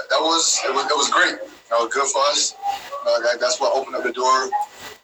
that 0.08 0.18
was 0.18 0.62
it, 0.64 0.72
was 0.72 0.86
it 0.86 0.96
was 0.96 1.10
great. 1.10 1.34
Good 1.90 2.08
for 2.08 2.22
us. 2.30 2.56
That, 3.04 3.36
that's 3.38 3.60
what 3.60 3.76
opened 3.76 3.96
up 3.96 4.02
the 4.02 4.12
door 4.12 4.48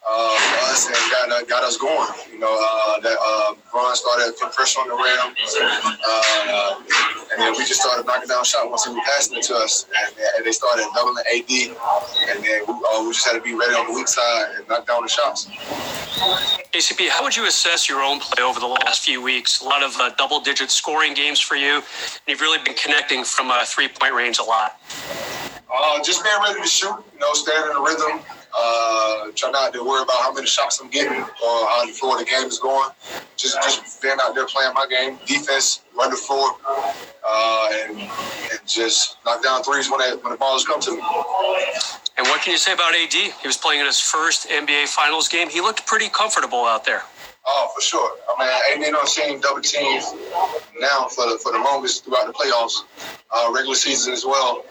uh, 0.07 0.39
for 0.39 0.71
us 0.71 0.87
and 0.87 0.97
got 1.11 1.31
uh, 1.31 1.45
got 1.45 1.65
us 1.65 1.77
going. 1.77 2.09
You 2.33 2.39
know, 2.39 2.51
uh, 2.51 3.01
that 3.01 3.19
uh, 3.19 3.55
Bron 3.71 3.95
started 3.97 4.35
putting 4.39 4.55
pressure 4.55 4.81
on 4.81 4.89
the 4.89 4.95
rim, 4.95 5.35
uh, 6.07 6.81
and 7.33 7.43
then 7.43 7.53
we 7.53 7.59
just 7.67 7.83
started 7.83 8.07
knocking 8.07 8.29
down 8.29 8.45
shots 8.45 8.67
once 8.69 8.85
they 8.85 8.93
were 8.93 9.01
passing 9.05 9.39
it 9.39 9.45
to 9.45 9.55
us, 9.55 9.87
and, 9.91 10.17
and 10.37 10.47
they 10.47 10.53
started 10.53 10.87
doubling 10.95 11.25
AD, 11.35 11.51
and 12.31 12.45
then 12.45 12.63
we, 12.67 12.75
uh, 12.75 13.03
we 13.03 13.13
just 13.13 13.27
had 13.27 13.35
to 13.35 13.43
be 13.43 13.55
ready 13.55 13.75
on 13.75 13.87
the 13.87 13.95
weak 13.95 14.09
side 14.09 14.55
and 14.57 14.69
knock 14.69 14.87
down 14.87 15.03
the 15.03 15.09
shots. 15.09 15.47
KCP, 16.73 17.09
how 17.09 17.23
would 17.23 17.37
you 17.37 17.47
assess 17.47 17.89
your 17.89 18.03
own 18.03 18.21
play 18.21 18.43
over 18.43 18.61
the 18.61 18.67
last 18.67 19.05
few 19.05 19.21
weeks? 19.21 19.61
A 19.61 19.65
lot 19.65 19.83
of 19.83 19.97
uh, 19.97 20.11
double 20.17 20.41
digit 20.41 20.71
scoring 20.71 21.15
games 21.15 21.41
for 21.41 21.57
you, 21.57 21.77
and 21.77 22.29
you've 22.29 22.41
really 22.41 22.63
been 22.65 22.75
connecting 22.75 23.25
from 23.25 23.51
uh, 23.51 23.65
three 23.65 23.89
point 23.89 24.15
range 24.15 24.39
a 24.39 24.45
lot. 24.45 24.81
Uh, 25.69 26.03
just 26.03 26.23
being 26.23 26.37
ready 26.43 26.61
to 26.61 26.67
shoot, 26.67 26.95
you 27.13 27.19
know, 27.19 27.33
staying 27.33 27.63
in 27.67 27.75
the 27.75 27.81
rhythm. 27.81 28.21
Uh, 28.59 29.31
try 29.35 29.51
not 29.51 29.73
to 29.73 29.85
worry 29.85 30.03
about 30.03 30.17
how 30.23 30.33
many 30.33 30.47
shots 30.47 30.81
I'm 30.81 30.89
getting 30.89 31.21
or 31.21 31.27
how 31.69 31.85
the 31.87 31.93
floor 31.93 32.19
the 32.19 32.25
game 32.25 32.47
is 32.47 32.59
going. 32.59 32.91
Just 33.37 33.57
just 33.63 34.01
being 34.01 34.17
out 34.23 34.35
there 34.35 34.47
playing 34.47 34.73
my 34.75 34.87
game, 34.89 35.19
defense, 35.27 35.83
run 35.95 36.11
the 36.11 36.17
floor, 36.17 36.57
uh, 37.29 37.69
and, 37.85 37.99
and 38.01 38.61
just 38.67 39.19
knock 39.27 39.43
down 39.43 39.63
threes 39.63 39.91
when, 39.91 40.01
they, 40.01 40.17
when 40.17 40.33
the 40.33 40.39
balls 40.39 40.65
come 40.65 40.81
to 40.81 40.93
me. 40.93 41.03
And 42.17 42.27
what 42.29 42.41
can 42.41 42.53
you 42.53 42.59
say 42.59 42.73
about 42.73 42.95
AD? 42.95 43.13
He 43.13 43.47
was 43.47 43.59
playing 43.59 43.81
in 43.81 43.87
his 43.87 44.01
first 44.01 44.49
NBA 44.49 44.89
Finals 44.89 45.29
game. 45.29 45.51
He 45.51 45.61
looked 45.61 45.87
pretty 45.87 46.09
comfortable 46.09 46.65
out 46.65 46.87
there. 46.87 47.03
Oh, 47.49 47.71
for 47.75 47.81
sure. 47.81 48.11
I 48.37 48.73
mean, 48.75 48.85
ain't 48.85 48.93
no 48.93 49.05
seeing 49.05 49.41
double 49.41 49.61
teams 49.61 50.13
now 50.81 51.07
for 51.07 51.31
the 51.31 51.39
for 51.43 51.53
the 51.53 51.59
longest 51.59 52.05
throughout 52.05 52.27
the 52.27 52.33
playoffs, 52.33 52.83
uh, 53.35 53.53
regular 53.55 53.77
season 53.77 54.13
as 54.13 54.25
well. 54.25 54.65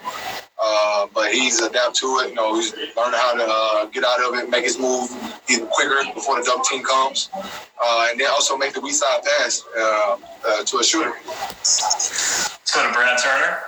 Uh, 0.62 1.08
but 1.14 1.32
he's 1.32 1.60
adapt 1.62 1.96
to 1.96 2.06
it. 2.24 2.30
You 2.30 2.36
know, 2.36 2.56
he's 2.56 2.74
learning 2.74 3.20
how 3.20 3.34
to 3.36 3.46
uh, 3.48 3.86
get 3.86 4.04
out 4.04 4.20
of 4.22 4.36
it, 4.40 4.50
make 4.50 4.66
his 4.66 4.78
move 4.80 5.10
even 5.50 5.68
quicker 5.68 6.02
before 6.14 6.40
the 6.40 6.46
double 6.46 6.64
team 6.64 6.84
comes, 6.84 7.30
uh, 7.34 8.08
and 8.10 8.20
then 8.20 8.28
also 8.30 8.58
make 8.58 8.74
the 8.74 8.82
weak 8.82 8.94
side 8.94 9.22
pass 9.24 9.64
uh, 9.78 10.18
uh, 10.48 10.64
to 10.64 10.78
a 10.78 10.84
shooter. 10.84 11.14
Let's 11.58 12.58
go 12.74 12.88
to 12.88 12.94
Brad 12.94 13.18
Turner. 13.20 13.60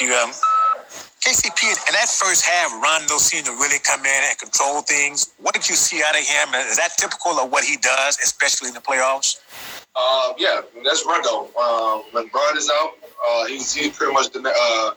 You, 0.00 0.14
um, 0.14 0.30
KCP, 1.20 1.66
in 1.88 1.94
that 1.94 2.08
first 2.08 2.44
half, 2.46 2.72
Rondo 2.80 3.18
seemed 3.18 3.46
to 3.46 3.52
really 3.52 3.78
come 3.80 4.00
in 4.00 4.22
and 4.28 4.38
control 4.38 4.82
things. 4.82 5.32
What 5.38 5.52
did 5.52 5.68
you 5.68 5.74
see 5.74 6.00
out 6.02 6.14
of 6.14 6.24
him? 6.24 6.54
Is 6.54 6.76
that 6.76 6.90
typical 6.96 7.32
of 7.32 7.50
what 7.50 7.64
he 7.64 7.76
does, 7.76 8.18
especially 8.22 8.68
in 8.68 8.74
the 8.74 8.80
playoffs? 8.80 9.40
Uh, 9.96 10.32
yeah, 10.38 10.60
that's 10.84 11.04
Rondo. 11.04 11.50
Uh, 11.58 11.98
when 12.12 12.28
Bron 12.28 12.56
is 12.56 12.70
out, 12.72 12.92
uh, 13.28 13.46
he's, 13.46 13.74
he's 13.74 13.96
pretty 13.96 14.12
much 14.12 14.30
the 14.30 14.40
uh, 14.40 14.90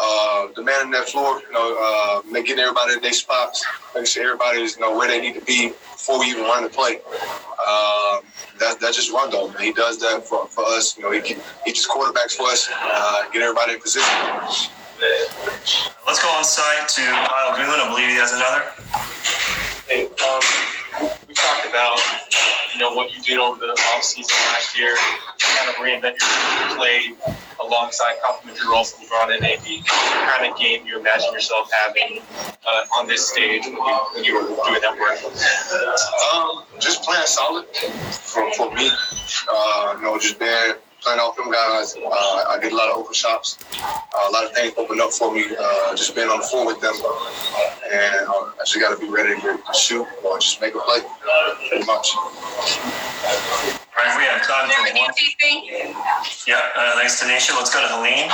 uh, 0.00 0.48
demanding 0.54 0.92
that 0.92 1.08
floor. 1.10 1.42
You 1.42 1.52
know, 1.52 1.76
uh, 1.78 2.22
making 2.30 2.58
everybody 2.58 2.94
in 2.94 3.02
their 3.02 3.12
spots, 3.12 3.64
making 3.94 4.06
sure 4.06 4.24
everybody's 4.24 4.76
you 4.76 4.80
know 4.80 4.96
where 4.96 5.08
they 5.08 5.20
need 5.20 5.34
to 5.34 5.44
be 5.44 5.68
before 5.68 6.20
we 6.20 6.26
even 6.26 6.44
run 6.44 6.62
the 6.64 6.70
play. 6.70 6.96
Um, 6.96 8.24
that, 8.60 8.78
that's 8.80 8.96
just 8.96 9.12
Rondo. 9.12 9.48
Man. 9.48 9.62
He 9.62 9.72
does 9.72 9.98
that 9.98 10.26
for, 10.26 10.46
for 10.46 10.64
us. 10.64 10.96
You 10.96 11.04
know, 11.04 11.10
he 11.10 11.20
he 11.66 11.72
just 11.72 11.90
quarterbacks 11.90 12.32
for 12.32 12.46
us, 12.46 12.70
uh, 12.72 13.28
get 13.30 13.42
everybody 13.42 13.74
in 13.74 13.80
position. 13.80 14.08
Let's 15.00 16.22
go 16.22 16.28
on 16.30 16.44
site 16.44 16.88
to 16.88 17.02
Kyle 17.02 17.56
Goon. 17.56 17.66
I 17.66 17.88
believe 17.90 18.08
he 18.08 18.16
has 18.16 18.32
another. 18.32 18.62
Hey, 19.88 20.06
um, 20.06 21.14
we 21.26 21.34
talked 21.34 21.66
about 21.68 21.98
you 22.72 22.80
know 22.80 22.94
what 22.94 23.14
you 23.14 23.22
did 23.22 23.38
over 23.38 23.58
the 23.58 23.74
offseason 23.94 24.30
last 24.54 24.78
year, 24.78 24.94
kind 25.38 25.68
of 25.70 25.76
reinvent 25.76 26.18
your 26.18 26.76
play 26.76 27.14
alongside 27.62 28.14
complementary 28.24 28.68
roles 28.68 28.92
from 28.92 29.06
LeBron 29.06 29.36
and 29.36 29.44
AD. 29.44 29.66
What 29.66 30.30
kind 30.30 30.52
of 30.52 30.58
game 30.58 30.86
you 30.86 30.98
imagine 30.98 31.32
yourself 31.32 31.70
having 31.86 32.20
uh, 32.66 32.98
on 32.98 33.06
this 33.06 33.28
stage 33.28 33.64
when 33.64 33.74
you, 33.74 33.98
when 34.14 34.24
you 34.24 34.34
were 34.34 34.46
doing 34.46 34.80
that 34.82 34.98
work? 34.98 35.18
Um, 36.34 36.64
just 36.78 37.02
playing 37.02 37.26
solid 37.26 37.66
for, 37.74 38.52
for 38.54 38.70
me. 38.74 38.90
Uh, 39.50 39.94
you 39.96 40.02
know, 40.02 40.18
just 40.18 40.38
being 40.38 40.74
playing 41.04 41.20
off 41.20 41.36
them 41.36 41.52
guys. 41.52 41.94
Uh, 41.96 42.44
I 42.48 42.58
get 42.60 42.72
a 42.72 42.76
lot 42.76 42.88
of 42.88 42.96
open 42.96 43.12
shots. 43.12 43.58
Uh, 43.78 44.28
a 44.28 44.30
lot 44.32 44.44
of 44.44 44.52
things 44.52 44.72
open 44.76 45.00
up 45.00 45.12
for 45.12 45.32
me. 45.32 45.44
Uh, 45.44 45.94
just 45.94 46.14
being 46.14 46.28
on 46.28 46.40
the 46.40 46.46
floor 46.46 46.66
with 46.66 46.80
them, 46.80 46.94
and 46.94 48.26
uh, 48.26 48.50
I 48.56 48.64
just 48.64 48.80
got 48.80 48.98
to 48.98 49.00
be 49.00 49.10
ready 49.12 49.38
to 49.38 49.58
shoot 49.74 50.06
or 50.24 50.38
just 50.38 50.60
make 50.60 50.74
a 50.74 50.80
play. 50.80 51.00
Pretty 51.68 51.84
much. 51.84 52.16
All 52.16 54.02
right, 54.02 54.18
we 54.18 54.24
have 54.24 54.42
time 54.42 54.68
for 54.70 54.82
one. 54.98 55.10
Yeah, 56.46 56.60
uh, 56.74 56.96
thanks, 56.96 57.22
Tanisha. 57.22 57.54
Let's 57.54 57.72
go 57.72 57.80
to 57.80 57.88
Helene. 57.88 58.28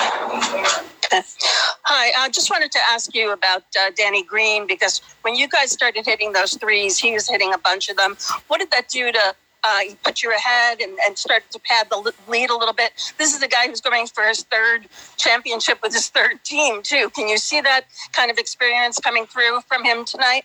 Hi, 1.13 2.13
I 2.25 2.29
just 2.31 2.51
wanted 2.51 2.71
to 2.73 2.79
ask 2.89 3.15
you 3.15 3.33
about 3.33 3.65
uh, 3.81 3.91
Danny 3.97 4.23
Green 4.23 4.67
because 4.67 5.03
when 5.23 5.35
you 5.35 5.49
guys 5.49 5.73
started 5.73 6.07
hitting 6.07 6.33
those 6.33 6.55
threes, 6.55 6.99
he 6.99 7.13
was 7.13 7.29
hitting 7.29 7.53
a 7.53 7.59
bunch 7.59 7.89
of 7.89 7.97
them. 7.97 8.17
What 8.47 8.59
did 8.61 8.71
that 8.71 8.89
do 8.89 9.11
to 9.11 9.35
uh, 9.65 9.81
put 10.05 10.23
you 10.23 10.33
ahead 10.35 10.81
and, 10.81 10.99
and 11.07 11.17
started 11.17 11.51
to 11.51 11.59
pad 11.61 11.89
the 11.91 12.13
lead 12.29 12.51
a 12.51 12.57
little 12.57 12.75
bit? 12.75 12.93
This 13.19 13.35
is 13.35 13.43
a 13.43 13.49
guy 13.49 13.67
who's 13.67 13.81
going 13.81 14.07
for 14.07 14.25
his 14.25 14.43
third 14.45 14.89
championship 15.17 15.83
with 15.83 15.93
his 15.93 16.09
third 16.09 16.43
team, 16.45 16.83
too. 16.83 17.11
Can 17.15 17.29
you 17.29 17.39
see 17.39 17.61
that 17.61 17.83
kind 18.13 18.31
of 18.31 18.39
experience 18.39 18.99
coming 18.99 19.27
through 19.27 19.61
from 19.63 19.85
him 19.85 20.05
tonight? 20.05 20.45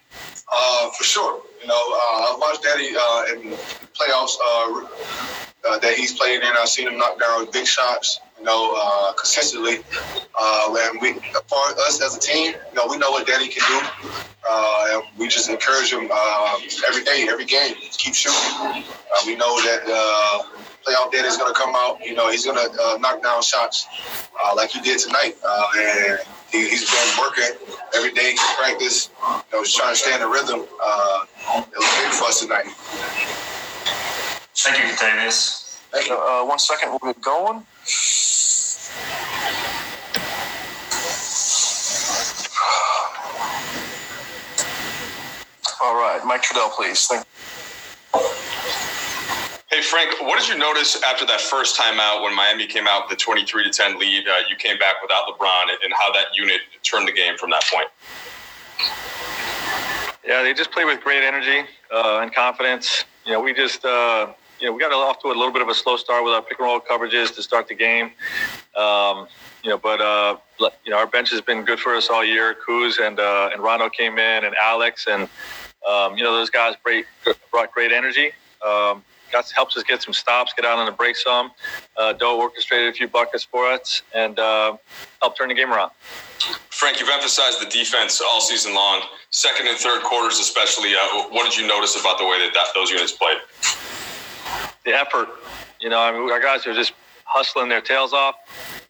Uh, 0.51 0.89
for 0.91 1.03
sure. 1.03 1.41
You 1.61 1.67
know, 1.67 1.73
uh, 1.73 2.33
I 2.33 2.37
watched 2.39 2.63
Danny 2.63 2.89
uh, 2.95 3.25
in 3.33 3.57
playoffs 3.93 4.35
uh, 4.43 4.85
uh, 5.67 5.79
that 5.79 5.95
he's 5.95 6.13
played 6.13 6.41
in. 6.41 6.49
I've 6.59 6.69
seen 6.69 6.87
him 6.87 6.97
knock 6.97 7.19
down 7.19 7.49
big 7.51 7.65
shots 7.65 8.19
you 8.37 8.43
know, 8.43 8.73
uh, 8.77 9.13
consistently. 9.13 9.79
Uh, 10.39 10.69
when 10.69 10.99
we, 10.99 11.13
for 11.47 11.57
us 11.79 12.01
as 12.01 12.17
a 12.17 12.19
team, 12.19 12.53
you 12.53 12.75
know, 12.75 12.87
we 12.89 12.97
know 12.97 13.11
what 13.11 13.25
Danny 13.27 13.47
can 13.47 13.63
do. 13.67 13.87
Uh, 14.47 14.87
and 14.91 15.03
we 15.17 15.27
just 15.27 15.49
encourage 15.49 15.91
him 15.91 16.07
uh, 16.11 16.59
every 16.87 17.03
day, 17.03 17.27
every 17.29 17.45
game, 17.45 17.73
keep 17.91 18.13
shooting. 18.13 18.37
Uh, 18.61 19.21
we 19.25 19.35
know 19.35 19.59
that 19.61 19.81
uh, 19.87 20.43
playoff 20.85 21.11
Danny 21.11 21.27
is 21.27 21.37
going 21.37 21.51
to 21.51 21.59
come 21.59 21.73
out. 21.75 21.99
You 22.05 22.13
know, 22.13 22.29
he's 22.29 22.45
going 22.45 22.57
to 22.57 22.81
uh, 22.81 22.97
knock 22.97 23.23
down 23.23 23.41
shots 23.41 23.87
uh, 24.43 24.53
like 24.55 24.69
he 24.69 24.81
did 24.81 24.99
tonight. 24.99 25.35
Uh, 25.43 25.65
and 25.77 26.19
he, 26.51 26.69
he's 26.69 26.89
been 26.89 27.19
working 27.19 27.57
every 27.95 28.11
day 28.11 28.35
practice. 28.57 29.09
You 29.19 29.57
know, 29.57 29.63
just 29.63 29.77
trying 29.77 29.93
to 29.93 29.99
stay 29.99 30.13
in 30.13 30.21
the 30.21 30.27
rhythm. 30.27 30.65
Uh, 30.83 31.25
it 31.57 31.77
was 31.77 32.03
big 32.03 32.13
for 32.13 32.25
us 32.25 32.41
tonight. 32.41 32.67
Thank 34.53 34.77
you, 34.79 34.97
Davis. 34.97 35.81
Thank 35.91 36.07
you. 36.07 36.15
Uh, 36.15 36.45
one 36.45 36.59
second, 36.59 36.89
we'll 36.89 37.13
get 37.13 37.21
going. 37.21 37.65
All 45.81 45.95
right, 45.95 46.21
Mike 46.25 46.43
Trudell, 46.43 46.71
please. 46.71 47.05
Thank 47.05 47.25
Hey 49.75 49.81
Frank, 49.81 50.21
what 50.21 50.39
did 50.39 50.47
you 50.47 50.57
notice 50.57 51.03
after 51.03 51.25
that 51.25 51.41
first 51.41 51.77
timeout 51.77 52.23
when 52.23 52.33
Miami 52.33 52.65
came 52.65 52.87
out 52.87 53.09
with 53.09 53.17
the 53.17 53.21
23 53.21 53.65
to 53.65 53.69
10 53.69 53.99
lead? 53.99 54.25
Uh, 54.25 54.35
you 54.49 54.55
came 54.55 54.77
back 54.77 55.01
without 55.01 55.27
LeBron, 55.27 55.63
and 55.83 55.93
how 55.93 56.13
that 56.13 56.27
unit 56.33 56.61
turned 56.81 57.07
the 57.07 57.11
game 57.11 57.37
from 57.37 57.49
that 57.49 57.61
point. 57.69 57.87
Yeah, 60.25 60.43
they 60.43 60.53
just 60.53 60.71
played 60.71 60.85
with 60.85 61.01
great 61.01 61.23
energy 61.23 61.67
uh, 61.91 62.19
and 62.21 62.33
confidence. 62.33 63.03
You 63.25 63.33
know, 63.33 63.41
we 63.41 63.53
just 63.53 63.83
uh, 63.83 64.31
you 64.61 64.67
know 64.67 64.73
we 64.73 64.79
got 64.79 64.93
off 64.93 65.21
to 65.23 65.27
a 65.27 65.35
little 65.35 65.51
bit 65.51 65.61
of 65.61 65.67
a 65.67 65.73
slow 65.73 65.97
start 65.97 66.23
with 66.23 66.33
our 66.33 66.41
pick 66.41 66.57
and 66.57 66.67
roll 66.67 66.79
coverages 66.79 67.35
to 67.35 67.43
start 67.43 67.67
the 67.67 67.75
game. 67.75 68.11
Um, 68.77 69.27
you 69.61 69.71
know, 69.71 69.77
but 69.77 69.99
uh, 69.99 70.37
you 70.85 70.91
know 70.91 70.97
our 70.97 71.07
bench 71.07 71.31
has 71.31 71.41
been 71.41 71.65
good 71.65 71.79
for 71.79 71.95
us 71.95 72.09
all 72.09 72.23
year. 72.23 72.55
Kuz 72.65 73.05
and 73.05 73.19
uh, 73.19 73.49
and 73.51 73.61
Rondo 73.61 73.89
came 73.89 74.13
in, 74.19 74.45
and 74.45 74.55
Alex, 74.61 75.07
and 75.09 75.27
um, 75.87 76.17
you 76.17 76.23
know 76.23 76.33
those 76.33 76.49
guys 76.49 76.75
great, 76.83 77.05
brought 77.51 77.71
great 77.71 77.91
energy. 77.91 78.31
Um, 78.65 79.03
got 79.31 79.49
helps 79.51 79.75
us 79.77 79.83
get 79.83 80.01
some 80.01 80.13
stops, 80.13 80.53
get 80.53 80.65
out 80.65 80.77
on 80.77 80.85
the 80.85 80.91
break 80.91 81.15
some. 81.15 81.51
Uh, 81.97 82.13
Doe 82.13 82.39
orchestrated 82.39 82.89
a 82.89 82.93
few 82.93 83.07
buckets 83.07 83.43
for 83.43 83.65
us, 83.65 84.01
and 84.13 84.39
uh, 84.39 84.77
helped 85.21 85.37
turn 85.37 85.49
the 85.49 85.55
game 85.55 85.71
around. 85.71 85.91
Frank, 86.69 86.99
you've 86.99 87.09
emphasized 87.09 87.61
the 87.61 87.69
defense 87.69 88.21
all 88.21 88.41
season 88.41 88.73
long. 88.73 89.01
Second 89.29 89.67
and 89.67 89.77
third 89.77 90.03
quarters, 90.03 90.39
especially. 90.39 90.93
Uh, 90.95 91.27
what 91.29 91.49
did 91.49 91.59
you 91.59 91.67
notice 91.67 91.99
about 91.99 92.17
the 92.17 92.25
way 92.25 92.39
that, 92.39 92.53
that 92.53 92.67
those 92.73 92.89
units 92.89 93.11
played? 93.11 93.37
The 94.85 94.93
effort. 94.93 95.29
You 95.79 95.89
know, 95.89 95.99
I 95.99 96.11
mean, 96.11 96.29
our 96.31 96.41
guys 96.41 96.65
are 96.67 96.73
just 96.73 96.93
hustling 97.25 97.69
their 97.69 97.81
tails 97.81 98.13
off, 98.13 98.35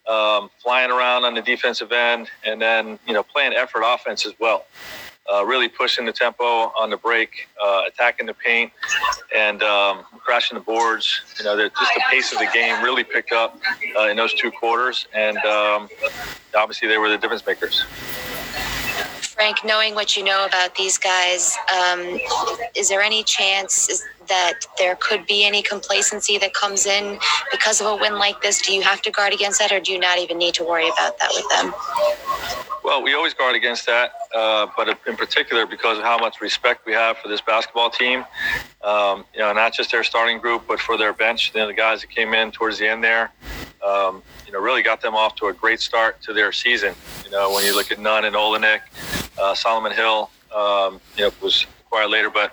um, 0.08 0.49
flying 0.62 0.91
around 0.91 1.23
on 1.23 1.34
the 1.34 1.41
defensive 1.41 1.91
end, 1.91 2.29
and 2.45 2.62
then 2.62 2.99
you 3.08 3.13
know 3.13 3.23
playing 3.23 3.53
effort 3.53 3.84
offense 3.86 4.25
as 4.25 4.34
well. 4.39 4.65
Uh, 5.31 5.43
really 5.43 5.67
pushing 5.67 6.05
the 6.05 6.11
tempo 6.11 6.43
on 6.79 6.91
the 6.91 6.97
break, 6.97 7.47
uh, 7.59 7.81
attacking 7.88 8.27
the 8.27 8.33
paint, 8.33 8.71
and 9.35 9.63
um, 9.63 10.03
crashing 10.23 10.55
the 10.55 10.63
boards. 10.63 11.21
You 11.39 11.45
know, 11.45 11.57
just 11.57 11.93
the 11.95 12.01
pace 12.11 12.31
of 12.31 12.38
the 12.38 12.49
game 12.53 12.83
really 12.83 13.03
picked 13.03 13.31
up 13.31 13.59
uh, 13.97 14.07
in 14.07 14.17
those 14.17 14.35
two 14.35 14.51
quarters, 14.51 15.07
and 15.13 15.38
um, 15.39 15.89
obviously 16.55 16.88
they 16.88 16.99
were 16.99 17.09
the 17.09 17.17
difference 17.17 17.43
makers. 17.45 17.83
Frank, 19.35 19.65
knowing 19.65 19.95
what 19.95 20.15
you 20.15 20.23
know 20.23 20.45
about 20.45 20.75
these 20.75 20.97
guys, 20.97 21.57
um, 21.75 22.19
is 22.73 22.88
there 22.88 23.01
any 23.01 23.21
chance 23.23 24.03
that 24.27 24.53
there 24.77 24.95
could 24.95 25.25
be 25.25 25.45
any 25.45 25.61
complacency 25.61 26.38
that 26.38 26.53
comes 26.53 26.85
in 26.85 27.19
because 27.51 27.81
of 27.81 27.88
a 27.88 27.95
win 27.95 28.17
like 28.17 28.41
this? 28.41 28.61
Do 28.61 28.73
you 28.73 28.81
have 28.81 29.01
to 29.03 29.11
guard 29.11 29.33
against 29.33 29.59
that, 29.59 29.71
or 29.71 29.79
do 29.79 29.91
you 29.91 29.99
not 29.99 30.17
even 30.19 30.38
need 30.38 30.53
to 30.55 30.63
worry 30.63 30.88
about 30.88 31.17
that 31.19 31.31
with 31.33 31.47
them? 31.49 31.73
Well, 32.83 33.01
we 33.01 33.15
always 33.15 33.33
guard 33.33 33.55
against 33.55 33.88
that, 33.88 34.13
uh, 34.35 34.67
but 34.77 34.95
in 35.07 35.15
particular 35.15 35.65
because 35.65 35.97
of 35.97 36.03
how 36.03 36.19
much 36.19 36.39
respect 36.39 36.85
we 36.85 36.93
have 36.93 37.17
for 37.17 37.27
this 37.27 37.41
basketball 37.41 37.89
team. 37.89 38.23
Um, 38.83 39.25
you 39.33 39.39
know, 39.39 39.51
not 39.53 39.73
just 39.73 39.91
their 39.91 40.03
starting 40.03 40.38
group, 40.38 40.65
but 40.67 40.79
for 40.79 40.95
their 40.95 41.11
bench. 41.11 41.51
You 41.55 41.61
know, 41.61 41.67
the 41.67 41.73
guys 41.73 42.01
that 42.01 42.11
came 42.11 42.35
in 42.35 42.51
towards 42.51 42.77
the 42.77 42.88
end 42.88 43.03
there. 43.03 43.31
Um, 43.83 44.21
you 44.45 44.53
know, 44.53 44.59
really 44.59 44.83
got 44.83 45.01
them 45.01 45.15
off 45.15 45.35
to 45.38 45.47
a 45.47 45.53
great 45.53 45.79
start 45.79 46.21
to 46.23 46.33
their 46.33 46.51
season. 46.51 46.93
You 47.23 47.31
know, 47.31 47.51
when 47.51 47.65
you 47.65 47.75
look 47.75 47.91
at 47.91 47.99
Nunn 47.99 48.25
and 48.25 48.35
Olynyk, 48.35 48.81
uh, 49.39 49.55
Solomon 49.55 49.91
Hill, 49.91 50.29
um, 50.55 51.01
you 51.17 51.23
know, 51.23 51.31
was 51.41 51.65
acquired 51.95 52.12
later, 52.12 52.29
but 52.29 52.51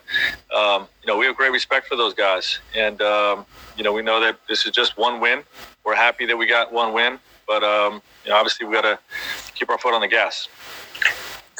um, 0.56 0.86
you 1.02 1.08
know, 1.08 1.16
we 1.16 1.26
have 1.26 1.36
great 1.36 1.50
respect 1.50 1.88
for 1.88 1.96
those 1.96 2.14
guys, 2.14 2.60
and 2.76 3.00
um, 3.02 3.44
you 3.76 3.82
know, 3.82 3.92
we 3.92 4.02
know 4.02 4.20
that 4.20 4.36
this 4.48 4.64
is 4.64 4.72
just 4.72 4.96
one 4.96 5.20
win. 5.20 5.42
We're 5.84 5.96
happy 5.96 6.26
that 6.26 6.36
we 6.36 6.46
got 6.46 6.72
one 6.72 6.92
win, 6.92 7.18
but 7.46 7.64
um, 7.64 8.00
you 8.24 8.30
know, 8.30 8.36
obviously 8.36 8.66
we 8.66 8.74
got 8.74 8.82
to 8.82 8.98
keep 9.54 9.68
our 9.68 9.78
foot 9.78 9.94
on 9.94 10.00
the 10.00 10.08
gas. 10.08 10.48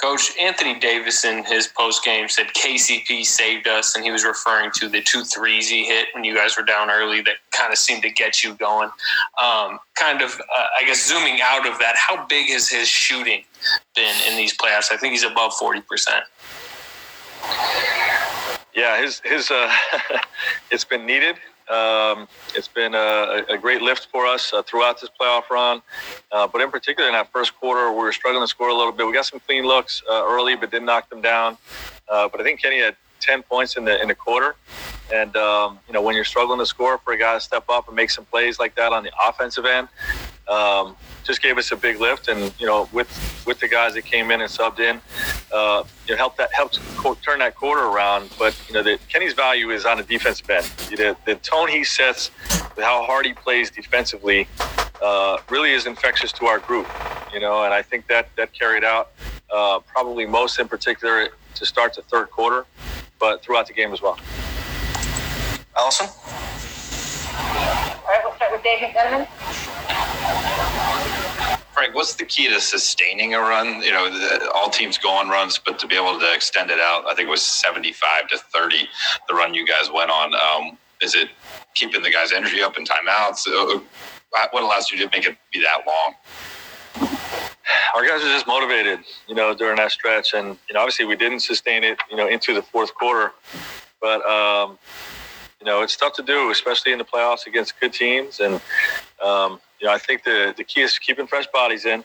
Coach 0.00 0.36
Anthony 0.40 0.80
Davis 0.80 1.24
in 1.24 1.44
his 1.44 1.68
post 1.68 2.04
game 2.04 2.28
said 2.28 2.48
KCP 2.48 3.24
saved 3.24 3.68
us, 3.68 3.94
and 3.94 4.04
he 4.04 4.10
was 4.10 4.24
referring 4.24 4.70
to 4.76 4.88
the 4.88 5.00
two 5.00 5.22
threes 5.22 5.68
he 5.68 5.84
hit 5.84 6.08
when 6.12 6.24
you 6.24 6.34
guys 6.34 6.56
were 6.56 6.64
down 6.64 6.90
early 6.90 7.20
that 7.22 7.34
kind 7.52 7.72
of 7.72 7.78
seemed 7.78 8.02
to 8.02 8.10
get 8.10 8.42
you 8.42 8.54
going. 8.54 8.90
Um, 9.40 9.78
kind 9.94 10.20
of, 10.20 10.32
uh, 10.40 10.66
I 10.80 10.84
guess, 10.84 11.06
zooming 11.06 11.38
out 11.40 11.68
of 11.68 11.78
that, 11.78 11.94
how 11.96 12.26
big 12.26 12.48
has 12.50 12.68
his 12.68 12.88
shooting 12.88 13.44
been 13.94 14.16
in 14.28 14.36
these 14.36 14.56
playoffs? 14.56 14.90
I 14.90 14.96
think 14.96 15.12
he's 15.12 15.22
above 15.22 15.54
forty 15.54 15.80
percent. 15.80 16.24
Yeah, 18.74 19.00
his 19.00 19.20
his 19.24 19.50
uh, 19.50 19.70
it's 20.70 20.84
been 20.84 21.04
needed. 21.04 21.36
Um, 21.68 22.26
it's 22.54 22.68
been 22.68 22.94
a, 22.94 23.44
a, 23.48 23.56
great 23.56 23.82
lift 23.82 24.08
for 24.10 24.26
us 24.26 24.52
uh, 24.52 24.62
throughout 24.62 25.00
this 25.00 25.08
playoff 25.18 25.48
run, 25.48 25.80
uh, 26.32 26.46
but 26.46 26.60
in 26.60 26.70
particular 26.70 27.08
in 27.08 27.14
that 27.14 27.30
first 27.32 27.54
quarter, 27.58 27.90
we 27.90 27.98
were 27.98 28.12
struggling 28.12 28.42
to 28.42 28.48
score 28.48 28.68
a 28.68 28.74
little 28.74 28.92
bit. 28.92 29.06
We 29.06 29.12
got 29.12 29.26
some 29.26 29.40
clean 29.40 29.64
looks 29.64 30.02
uh, 30.10 30.24
early, 30.26 30.56
but 30.56 30.70
didn't 30.70 30.86
knock 30.86 31.08
them 31.08 31.22
down. 31.22 31.56
Uh, 32.08 32.28
but 32.28 32.40
I 32.40 32.44
think 32.44 32.60
Kenny 32.60 32.80
had 32.80 32.96
10 33.20 33.44
points 33.44 33.76
in 33.76 33.84
the 33.84 34.00
in 34.02 34.08
the 34.08 34.14
quarter, 34.14 34.56
and 35.14 35.34
um, 35.36 35.78
you 35.86 35.94
know 35.94 36.02
when 36.02 36.14
you're 36.14 36.24
struggling 36.24 36.58
to 36.58 36.66
score 36.66 36.98
for 36.98 37.12
a 37.12 37.16
guy 37.16 37.34
to 37.34 37.40
step 37.40 37.64
up 37.68 37.86
and 37.86 37.96
make 37.96 38.10
some 38.10 38.24
plays 38.24 38.58
like 38.58 38.74
that 38.74 38.92
on 38.92 39.04
the 39.04 39.12
offensive 39.26 39.64
end, 39.64 39.88
um, 40.48 40.96
just 41.24 41.42
gave 41.42 41.58
us 41.58 41.72
a 41.72 41.76
big 41.76 42.00
lift. 42.00 42.28
And 42.28 42.52
you 42.58 42.66
know 42.66 42.88
with 42.92 43.08
with 43.46 43.60
the 43.60 43.68
guys 43.68 43.94
that 43.94 44.02
came 44.02 44.30
in 44.30 44.40
and 44.40 44.50
subbed 44.50 44.80
in, 44.80 45.00
uh, 45.52 45.84
you 46.06 46.14
know, 46.14 46.18
helped 46.18 46.38
that 46.38 46.52
helped 46.52 46.80
turn 47.22 47.40
that 47.40 47.54
quarter 47.54 47.82
around. 47.82 48.30
But 48.38 48.58
you 48.68 48.74
know, 48.74 48.82
the, 48.82 48.98
Kenny's 49.08 49.34
value 49.34 49.70
is 49.70 49.84
on 49.84 49.98
the 49.98 50.02
defensive 50.02 50.48
end. 50.48 50.64
The, 50.90 51.16
the 51.26 51.36
tone 51.36 51.68
he 51.68 51.84
sets, 51.84 52.30
how 52.78 53.04
hard 53.04 53.26
he 53.26 53.32
plays 53.32 53.70
defensively, 53.70 54.48
uh, 55.02 55.38
really 55.50 55.72
is 55.72 55.86
infectious 55.86 56.32
to 56.32 56.46
our 56.46 56.58
group. 56.58 56.86
You 57.32 57.40
know, 57.40 57.64
and 57.64 57.74
I 57.74 57.82
think 57.82 58.06
that 58.08 58.28
that 58.36 58.52
carried 58.52 58.84
out 58.84 59.12
uh, 59.50 59.80
probably 59.80 60.26
most 60.26 60.58
in 60.58 60.68
particular 60.68 61.28
to 61.54 61.66
start 61.66 61.94
the 61.94 62.02
third 62.02 62.30
quarter, 62.30 62.66
but 63.18 63.42
throughout 63.42 63.66
the 63.66 63.74
game 63.74 63.92
as 63.92 64.02
well. 64.02 64.18
Allison. 65.76 66.08
All 67.42 68.08
right, 68.08 68.20
we'll 68.24 68.34
start 68.34 68.52
with 68.52 68.62
Dave 68.62 68.80
McDonough. 68.80 69.26
Frank, 71.72 71.94
what's 71.94 72.14
the 72.14 72.24
key 72.24 72.48
to 72.48 72.60
sustaining 72.60 73.34
a 73.34 73.40
run? 73.40 73.82
You 73.82 73.92
know, 73.92 74.10
the, 74.10 74.50
all 74.54 74.68
teams 74.68 74.98
go 74.98 75.10
on 75.10 75.28
runs, 75.28 75.58
but 75.58 75.78
to 75.78 75.86
be 75.86 75.96
able 75.96 76.18
to 76.18 76.34
extend 76.34 76.70
it 76.70 76.78
out, 76.78 77.04
I 77.06 77.14
think 77.14 77.28
it 77.28 77.30
was 77.30 77.42
75 77.42 78.28
to 78.28 78.38
30, 78.38 78.88
the 79.28 79.34
run 79.34 79.54
you 79.54 79.66
guys 79.66 79.90
went 79.92 80.10
on. 80.10 80.34
Um, 80.34 80.78
is 81.00 81.14
it 81.14 81.30
keeping 81.74 82.02
the 82.02 82.10
guys' 82.10 82.32
energy 82.32 82.62
up 82.62 82.76
in 82.76 82.84
timeouts? 82.84 83.48
Uh, 83.48 83.80
what 84.50 84.62
allows 84.62 84.90
you 84.90 84.98
to 84.98 85.08
make 85.16 85.26
it 85.26 85.36
be 85.52 85.60
that 85.60 85.84
long? 85.86 86.14
Our 87.94 88.06
guys 88.06 88.22
are 88.22 88.32
just 88.32 88.46
motivated, 88.46 89.00
you 89.26 89.34
know, 89.34 89.54
during 89.54 89.76
that 89.76 89.92
stretch, 89.92 90.34
and 90.34 90.58
you 90.68 90.74
know, 90.74 90.80
obviously 90.80 91.04
we 91.04 91.16
didn't 91.16 91.40
sustain 91.40 91.84
it, 91.84 91.98
you 92.10 92.16
know, 92.16 92.28
into 92.28 92.54
the 92.54 92.62
fourth 92.62 92.94
quarter, 92.94 93.32
but 94.00 94.24
um, 94.26 94.78
you 95.62 95.66
know, 95.66 95.82
it's 95.82 95.96
tough 95.96 96.12
to 96.14 96.22
do, 96.24 96.50
especially 96.50 96.90
in 96.90 96.98
the 96.98 97.04
playoffs 97.04 97.46
against 97.46 97.78
good 97.78 97.92
teams, 97.92 98.40
and 98.40 98.54
um, 99.22 99.60
you 99.78 99.86
know, 99.86 99.92
I 99.92 99.98
think 99.98 100.24
the 100.24 100.52
the 100.56 100.64
key 100.64 100.80
is 100.80 100.98
keeping 100.98 101.28
fresh 101.28 101.46
bodies 101.52 101.84
in. 101.84 102.02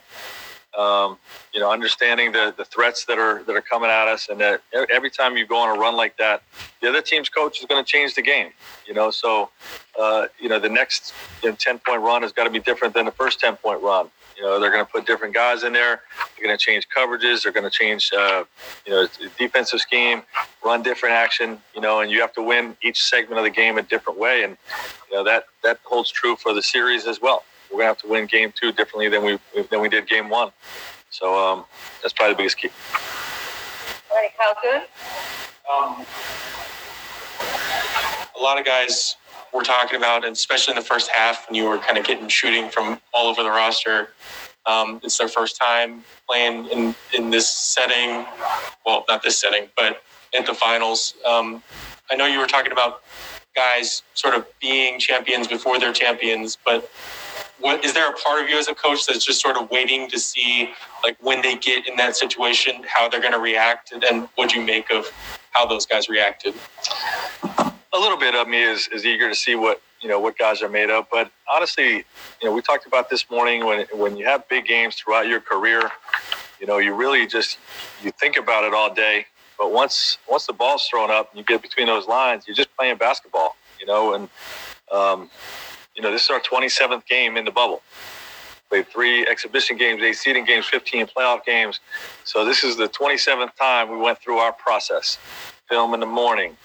Um, 0.76 1.18
you 1.52 1.60
know, 1.60 1.72
understanding 1.72 2.30
the 2.30 2.54
the 2.56 2.64
threats 2.64 3.04
that 3.06 3.18
are 3.18 3.42
that 3.44 3.56
are 3.56 3.62
coming 3.62 3.90
at 3.90 4.06
us, 4.06 4.28
and 4.28 4.38
that 4.40 4.60
every 4.90 5.10
time 5.10 5.36
you 5.36 5.46
go 5.46 5.56
on 5.56 5.76
a 5.76 5.80
run 5.80 5.96
like 5.96 6.16
that, 6.18 6.42
the 6.82 6.88
other 6.88 7.00
team's 7.00 7.28
coach 7.28 7.58
is 7.60 7.66
going 7.66 7.82
to 7.82 7.90
change 7.90 8.14
the 8.14 8.22
game. 8.22 8.50
You 8.86 8.94
know, 8.94 9.10
so 9.10 9.50
uh, 9.98 10.26
you 10.38 10.48
know 10.48 10.58
the 10.58 10.68
next 10.68 11.14
you 11.42 11.50
know, 11.50 11.56
ten 11.56 11.78
point 11.78 12.02
run 12.02 12.22
has 12.22 12.32
got 12.32 12.44
to 12.44 12.50
be 12.50 12.60
different 12.60 12.94
than 12.94 13.06
the 13.06 13.12
first 13.12 13.40
ten 13.40 13.56
point 13.56 13.82
run. 13.82 14.10
You 14.36 14.44
know, 14.44 14.60
they're 14.60 14.70
going 14.70 14.84
to 14.84 14.90
put 14.90 15.04
different 15.04 15.34
guys 15.34 15.64
in 15.64 15.72
there. 15.72 16.02
They're 16.36 16.46
going 16.46 16.56
to 16.56 16.64
change 16.64 16.86
coverages. 16.96 17.42
They're 17.42 17.50
going 17.50 17.68
to 17.68 17.70
change, 17.70 18.12
uh, 18.16 18.44
you 18.86 18.92
know, 18.92 19.08
defensive 19.36 19.80
scheme, 19.80 20.22
run 20.64 20.84
different 20.84 21.16
action. 21.16 21.58
You 21.74 21.80
know, 21.80 22.00
and 22.02 22.10
you 22.10 22.20
have 22.20 22.34
to 22.34 22.42
win 22.42 22.76
each 22.82 23.02
segment 23.02 23.38
of 23.38 23.44
the 23.44 23.50
game 23.50 23.78
a 23.78 23.82
different 23.82 24.16
way. 24.16 24.44
And 24.44 24.56
you 25.10 25.16
know 25.16 25.24
that 25.24 25.46
that 25.64 25.80
holds 25.82 26.10
true 26.10 26.36
for 26.36 26.52
the 26.52 26.62
series 26.62 27.06
as 27.06 27.20
well 27.20 27.42
we're 27.70 27.78
gonna 27.78 27.88
have 27.88 27.98
to 27.98 28.08
win 28.08 28.26
game 28.26 28.52
two 28.54 28.72
differently 28.72 29.08
than 29.08 29.24
we 29.24 29.38
than 29.70 29.80
we 29.80 29.88
did 29.88 30.08
game 30.08 30.28
one. 30.28 30.52
So 31.10 31.38
um, 31.38 31.64
that's 32.02 32.12
probably 32.12 32.34
the 32.34 32.38
biggest 32.38 32.58
key. 32.58 32.70
All 34.10 34.16
right, 34.16 34.30
how 34.38 34.54
good? 34.62 34.82
Um, 35.70 36.06
a 38.38 38.42
lot 38.42 38.58
of 38.58 38.64
guys 38.64 39.16
were 39.52 39.62
talking 39.62 39.96
about, 39.96 40.24
and 40.24 40.32
especially 40.32 40.72
in 40.72 40.78
the 40.78 40.84
first 40.84 41.10
half, 41.10 41.48
when 41.48 41.54
you 41.54 41.64
were 41.64 41.78
kind 41.78 41.98
of 41.98 42.04
getting 42.04 42.28
shooting 42.28 42.68
from 42.70 43.00
all 43.12 43.28
over 43.28 43.42
the 43.42 43.50
roster. 43.50 44.10
Um, 44.66 45.00
it's 45.02 45.16
their 45.16 45.28
first 45.28 45.56
time 45.56 46.04
playing 46.28 46.66
in, 46.66 46.94
in 47.14 47.30
this 47.30 47.48
setting. 47.48 48.26
Well, 48.84 49.04
not 49.08 49.22
this 49.22 49.38
setting, 49.38 49.68
but 49.76 50.02
at 50.34 50.44
the 50.44 50.52
finals. 50.52 51.14
Um, 51.26 51.62
I 52.10 52.16
know 52.16 52.26
you 52.26 52.38
were 52.38 52.46
talking 52.46 52.72
about 52.72 53.02
guys 53.54 54.02
sort 54.14 54.34
of 54.34 54.46
being 54.60 54.98
champions 54.98 55.48
before 55.48 55.78
they're 55.78 55.92
champions, 55.92 56.58
but 56.64 56.90
what 57.60 57.84
is 57.84 57.92
there 57.92 58.08
a 58.08 58.12
part 58.12 58.42
of 58.42 58.48
you 58.48 58.58
as 58.58 58.68
a 58.68 58.74
coach 58.74 59.06
that's 59.06 59.24
just 59.24 59.40
sort 59.40 59.56
of 59.56 59.70
waiting 59.70 60.08
to 60.10 60.18
see 60.18 60.70
like 61.02 61.16
when 61.20 61.42
they 61.42 61.56
get 61.56 61.86
in 61.86 61.96
that 61.96 62.16
situation 62.16 62.84
how 62.86 63.08
they're 63.08 63.20
going 63.20 63.32
to 63.32 63.38
react? 63.38 63.92
And 63.92 64.28
what 64.36 64.50
do 64.50 64.60
you 64.60 64.66
make 64.66 64.90
of 64.90 65.10
how 65.50 65.66
those 65.66 65.86
guys 65.86 66.08
reacted? 66.08 66.54
A 67.92 67.98
little 67.98 68.18
bit 68.18 68.34
of 68.34 68.48
me 68.48 68.62
is, 68.62 68.88
is 68.88 69.04
eager 69.04 69.28
to 69.28 69.34
see 69.34 69.54
what 69.54 69.80
you 70.00 70.08
know 70.08 70.20
what 70.20 70.38
guys 70.38 70.62
are 70.62 70.68
made 70.68 70.90
of. 70.90 71.06
But 71.10 71.30
honestly 71.50 71.96
you 71.96 72.44
know 72.44 72.52
we 72.52 72.62
talked 72.62 72.86
about 72.86 73.10
this 73.10 73.28
morning 73.30 73.64
when 73.64 73.86
when 73.92 74.16
you 74.16 74.24
have 74.26 74.48
big 74.48 74.66
games 74.66 74.94
throughout 74.96 75.26
your 75.26 75.40
career 75.40 75.90
you 76.60 76.66
know 76.66 76.78
you 76.78 76.94
really 76.94 77.26
just 77.26 77.58
you 78.02 78.12
think 78.12 78.36
about 78.36 78.64
it 78.64 78.72
all 78.72 78.92
day. 78.94 79.26
But 79.58 79.72
once 79.72 80.18
once 80.28 80.46
the 80.46 80.52
ball's 80.52 80.86
thrown 80.86 81.10
up 81.10 81.30
and 81.30 81.38
you 81.38 81.44
get 81.44 81.62
between 81.62 81.88
those 81.88 82.06
lines 82.06 82.44
you're 82.46 82.56
just 82.56 82.74
playing 82.76 82.96
basketball 82.98 83.56
you 83.80 83.86
know 83.86 84.14
and 84.14 84.28
um, 84.92 85.30
you 85.98 86.04
know, 86.04 86.12
this 86.12 86.22
is 86.22 86.30
our 86.30 86.40
27th 86.40 87.04
game 87.06 87.36
in 87.36 87.44
the 87.44 87.50
bubble. 87.50 87.82
Played 88.70 88.86
three 88.86 89.26
exhibition 89.26 89.76
games, 89.76 90.00
eight 90.00 90.14
seeding 90.14 90.44
games, 90.44 90.66
15 90.66 91.08
playoff 91.08 91.44
games. 91.44 91.80
So 92.22 92.44
this 92.44 92.62
is 92.62 92.76
the 92.76 92.88
27th 92.88 93.56
time 93.56 93.90
we 93.90 93.96
went 93.96 94.20
through 94.20 94.36
our 94.36 94.52
process. 94.52 95.18
Film 95.68 95.94
in 95.94 96.00
the 96.00 96.06
morning, 96.06 96.56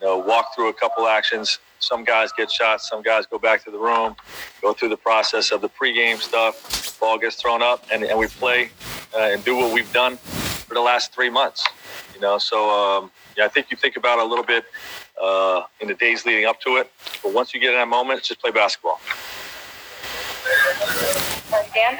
you 0.00 0.06
know, 0.06 0.16
walk 0.18 0.54
through 0.54 0.70
a 0.70 0.72
couple 0.72 1.06
actions. 1.06 1.58
Some 1.80 2.02
guys 2.02 2.32
get 2.32 2.50
shots, 2.50 2.88
some 2.88 3.02
guys 3.02 3.26
go 3.26 3.38
back 3.38 3.62
to 3.64 3.70
the 3.70 3.78
room, 3.78 4.16
go 4.62 4.72
through 4.72 4.88
the 4.88 4.96
process 4.96 5.52
of 5.52 5.60
the 5.60 5.68
pregame 5.68 6.18
stuff. 6.18 6.98
Ball 6.98 7.18
gets 7.18 7.36
thrown 7.36 7.62
up, 7.62 7.84
and, 7.92 8.02
and 8.02 8.18
we 8.18 8.26
play 8.26 8.70
uh, 9.14 9.28
and 9.30 9.44
do 9.44 9.54
what 9.54 9.72
we've 9.72 9.92
done 9.92 10.16
for 10.16 10.74
the 10.74 10.80
last 10.80 11.12
three 11.12 11.30
months. 11.30 11.64
You 12.14 12.20
know, 12.20 12.38
so 12.38 12.70
um, 12.70 13.10
yeah, 13.36 13.44
I 13.44 13.48
think 13.48 13.70
you 13.70 13.76
think 13.76 13.96
about 13.96 14.18
a 14.18 14.24
little 14.24 14.44
bit 14.44 14.64
uh, 15.22 15.62
in 15.80 15.88
the 15.88 15.94
days 15.94 16.24
leading 16.24 16.44
up 16.46 16.60
to 16.60 16.76
it. 16.76 16.90
But 17.22 17.32
once 17.32 17.54
you 17.54 17.60
get 17.60 17.72
in 17.72 17.78
that 17.78 17.88
moment, 17.88 18.22
just 18.22 18.40
play 18.40 18.50
basketball. 18.50 19.00
Dan? 21.74 21.98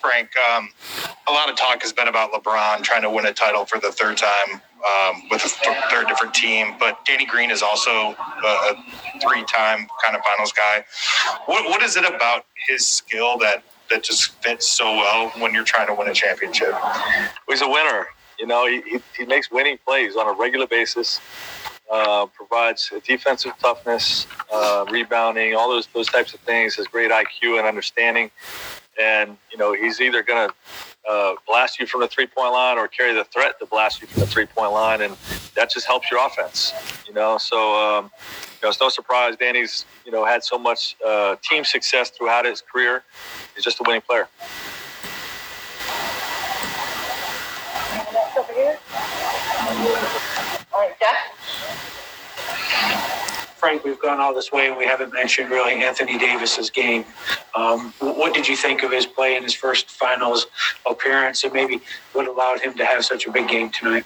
Frank, 0.00 0.30
um, 0.50 0.68
a 1.28 1.32
lot 1.32 1.48
of 1.50 1.56
talk 1.56 1.82
has 1.82 1.92
been 1.92 2.08
about 2.08 2.32
LeBron 2.32 2.82
trying 2.82 3.02
to 3.02 3.10
win 3.10 3.26
a 3.26 3.32
title 3.32 3.64
for 3.64 3.78
the 3.78 3.90
third 3.90 4.16
time 4.16 4.60
um, 4.86 5.22
with 5.30 5.44
a 5.44 5.48
th- 5.48 5.76
third 5.90 6.06
different 6.06 6.34
team, 6.34 6.74
but 6.78 7.04
Danny 7.04 7.26
Green 7.26 7.50
is 7.50 7.62
also 7.62 7.90
a, 7.90 8.46
a 8.46 8.84
three-time 9.20 9.88
kind 10.04 10.16
of 10.16 10.22
finals 10.22 10.52
guy. 10.52 10.84
What, 11.46 11.68
what 11.68 11.82
is 11.82 11.96
it 11.96 12.04
about 12.04 12.46
his 12.68 12.86
skill 12.86 13.38
that 13.38 13.62
that 13.90 14.02
just 14.02 14.32
fits 14.42 14.66
so 14.66 14.84
well 14.84 15.30
when 15.38 15.54
you're 15.54 15.64
trying 15.64 15.86
to 15.86 15.94
win 15.94 16.08
a 16.08 16.14
championship? 16.14 16.74
He's 17.48 17.62
a 17.62 17.68
winner. 17.68 18.06
You 18.38 18.46
know, 18.46 18.66
he, 18.66 18.82
he, 18.82 18.98
he 19.16 19.24
makes 19.24 19.50
winning 19.50 19.78
plays 19.84 20.16
on 20.16 20.26
a 20.26 20.32
regular 20.32 20.66
basis. 20.66 21.20
Uh, 21.88 22.26
provides 22.26 22.92
defensive 23.04 23.52
toughness, 23.60 24.26
uh, 24.52 24.84
rebounding, 24.90 25.54
all 25.54 25.70
those 25.70 25.86
those 25.94 26.08
types 26.08 26.34
of 26.34 26.40
things. 26.40 26.74
Has 26.74 26.88
great 26.88 27.12
IQ 27.12 27.58
and 27.58 27.66
understanding, 27.66 28.28
and 29.00 29.36
you 29.52 29.56
know 29.56 29.72
he's 29.72 30.00
either 30.00 30.20
going 30.24 30.48
to 30.48 30.54
uh, 31.08 31.34
blast 31.46 31.78
you 31.78 31.86
from 31.86 32.00
the 32.00 32.08
three 32.08 32.26
point 32.26 32.52
line 32.52 32.76
or 32.76 32.88
carry 32.88 33.14
the 33.14 33.22
threat 33.22 33.60
to 33.60 33.66
blast 33.66 34.00
you 34.00 34.08
from 34.08 34.18
the 34.18 34.26
three 34.26 34.46
point 34.46 34.72
line, 34.72 35.00
and 35.00 35.14
that 35.54 35.70
just 35.70 35.86
helps 35.86 36.10
your 36.10 36.26
offense. 36.26 36.72
You 37.06 37.14
know, 37.14 37.38
so 37.38 37.76
um, 37.76 38.10
you 38.26 38.64
know 38.64 38.70
it's 38.70 38.80
no 38.80 38.88
surprise 38.88 39.36
Danny's 39.36 39.86
you 40.04 40.10
know 40.10 40.24
had 40.24 40.42
so 40.42 40.58
much 40.58 40.96
uh, 41.06 41.36
team 41.40 41.64
success 41.64 42.10
throughout 42.10 42.46
his 42.46 42.62
career. 42.62 43.04
He's 43.54 43.62
just 43.62 43.78
a 43.78 43.84
winning 43.86 44.02
player. 44.02 44.28
over 48.36 48.52
here. 48.52 48.78
All 49.76 50.80
right, 50.80 50.94
Jeff. 50.98 51.16
Frank, 53.58 53.84
we've 53.84 54.00
gone 54.00 54.20
all 54.20 54.34
this 54.34 54.52
way 54.52 54.68
and 54.68 54.76
we 54.76 54.84
haven't 54.84 55.12
mentioned 55.12 55.50
really 55.50 55.82
Anthony 55.82 56.16
Davis's 56.16 56.70
game. 56.70 57.04
Um, 57.54 57.92
what 57.98 58.32
did 58.32 58.48
you 58.48 58.56
think 58.56 58.82
of 58.82 58.92
his 58.92 59.06
play 59.06 59.36
in 59.36 59.42
his 59.42 59.54
first 59.54 59.90
finals 59.90 60.46
appearance 60.88 61.44
and 61.44 61.52
maybe 61.52 61.80
what 62.12 62.26
allowed 62.26 62.60
him 62.60 62.74
to 62.74 62.86
have 62.86 63.04
such 63.04 63.26
a 63.26 63.30
big 63.30 63.48
game 63.48 63.70
tonight? 63.70 64.04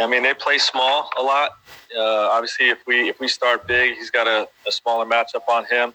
I 0.00 0.06
mean, 0.06 0.22
they 0.22 0.34
play 0.34 0.58
small 0.58 1.10
a 1.18 1.22
lot. 1.22 1.58
Uh, 1.96 2.28
obviously, 2.30 2.68
if 2.68 2.78
we 2.86 3.08
if 3.08 3.18
we 3.18 3.26
start 3.26 3.66
big, 3.66 3.96
he's 3.96 4.10
got 4.10 4.28
a, 4.28 4.48
a 4.66 4.72
smaller 4.72 5.04
matchup 5.04 5.48
on 5.48 5.64
him. 5.64 5.92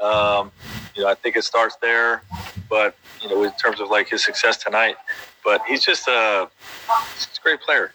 Um, 0.00 0.52
you 0.94 1.02
know, 1.02 1.08
I 1.08 1.14
think 1.14 1.36
it 1.36 1.44
starts 1.44 1.76
there. 1.80 2.22
But 2.68 2.94
you 3.20 3.28
know, 3.28 3.42
in 3.42 3.52
terms 3.52 3.80
of 3.80 3.88
like 3.88 4.08
his 4.08 4.22
success 4.22 4.58
tonight, 4.58 4.96
but 5.44 5.62
he's 5.66 5.84
just 5.84 6.08
a, 6.08 6.48
he's 7.14 7.28
a 7.38 7.42
great 7.42 7.60
player. 7.60 7.92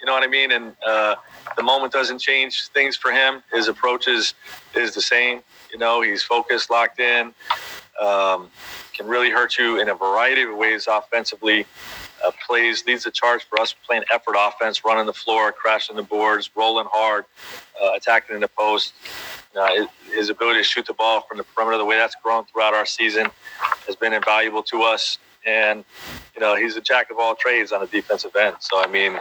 You 0.00 0.06
know 0.06 0.12
what 0.12 0.22
I 0.22 0.26
mean? 0.26 0.52
And 0.52 0.76
uh, 0.86 1.16
the 1.56 1.62
moment 1.62 1.92
doesn't 1.92 2.18
change 2.18 2.68
things 2.68 2.96
for 2.96 3.10
him. 3.10 3.42
His 3.52 3.68
approach 3.68 4.08
is, 4.08 4.34
is 4.74 4.94
the 4.94 5.02
same. 5.02 5.40
You 5.72 5.78
know, 5.78 6.02
he's 6.02 6.22
focused, 6.22 6.70
locked 6.70 7.00
in, 7.00 7.34
um, 8.00 8.48
can 8.92 9.06
really 9.06 9.30
hurt 9.30 9.58
you 9.58 9.80
in 9.80 9.88
a 9.88 9.94
variety 9.94 10.42
of 10.42 10.56
ways 10.56 10.86
offensively. 10.88 11.66
Uh, 12.24 12.30
plays 12.46 12.84
leads 12.86 13.04
the 13.04 13.10
charge 13.10 13.44
for 13.44 13.60
us 13.60 13.74
playing 13.86 14.02
effort 14.12 14.36
offense, 14.38 14.84
running 14.84 15.06
the 15.06 15.12
floor, 15.12 15.52
crashing 15.52 15.96
the 15.96 16.02
boards, 16.02 16.50
rolling 16.54 16.86
hard, 16.90 17.24
uh, 17.82 17.90
attacking 17.94 18.34
in 18.34 18.40
the 18.40 18.48
post. 18.48 18.94
Uh, 19.54 19.86
his 20.14 20.30
ability 20.30 20.60
to 20.60 20.64
shoot 20.64 20.86
the 20.86 20.94
ball 20.94 21.22
from 21.22 21.36
the 21.38 21.44
perimeter, 21.44 21.78
the 21.78 21.84
way 21.84 21.96
that's 21.96 22.16
grown 22.22 22.44
throughout 22.46 22.74
our 22.74 22.86
season, 22.86 23.26
has 23.86 23.96
been 23.96 24.12
invaluable 24.12 24.62
to 24.62 24.82
us 24.82 25.18
and 25.46 25.84
you 26.34 26.40
know 26.40 26.56
he's 26.56 26.76
a 26.76 26.80
jack 26.80 27.10
of 27.10 27.18
all 27.18 27.34
trades 27.34 27.72
on 27.72 27.80
the 27.80 27.86
defensive 27.86 28.34
end. 28.36 28.56
So 28.60 28.82
I 28.82 28.86
mean, 28.86 29.18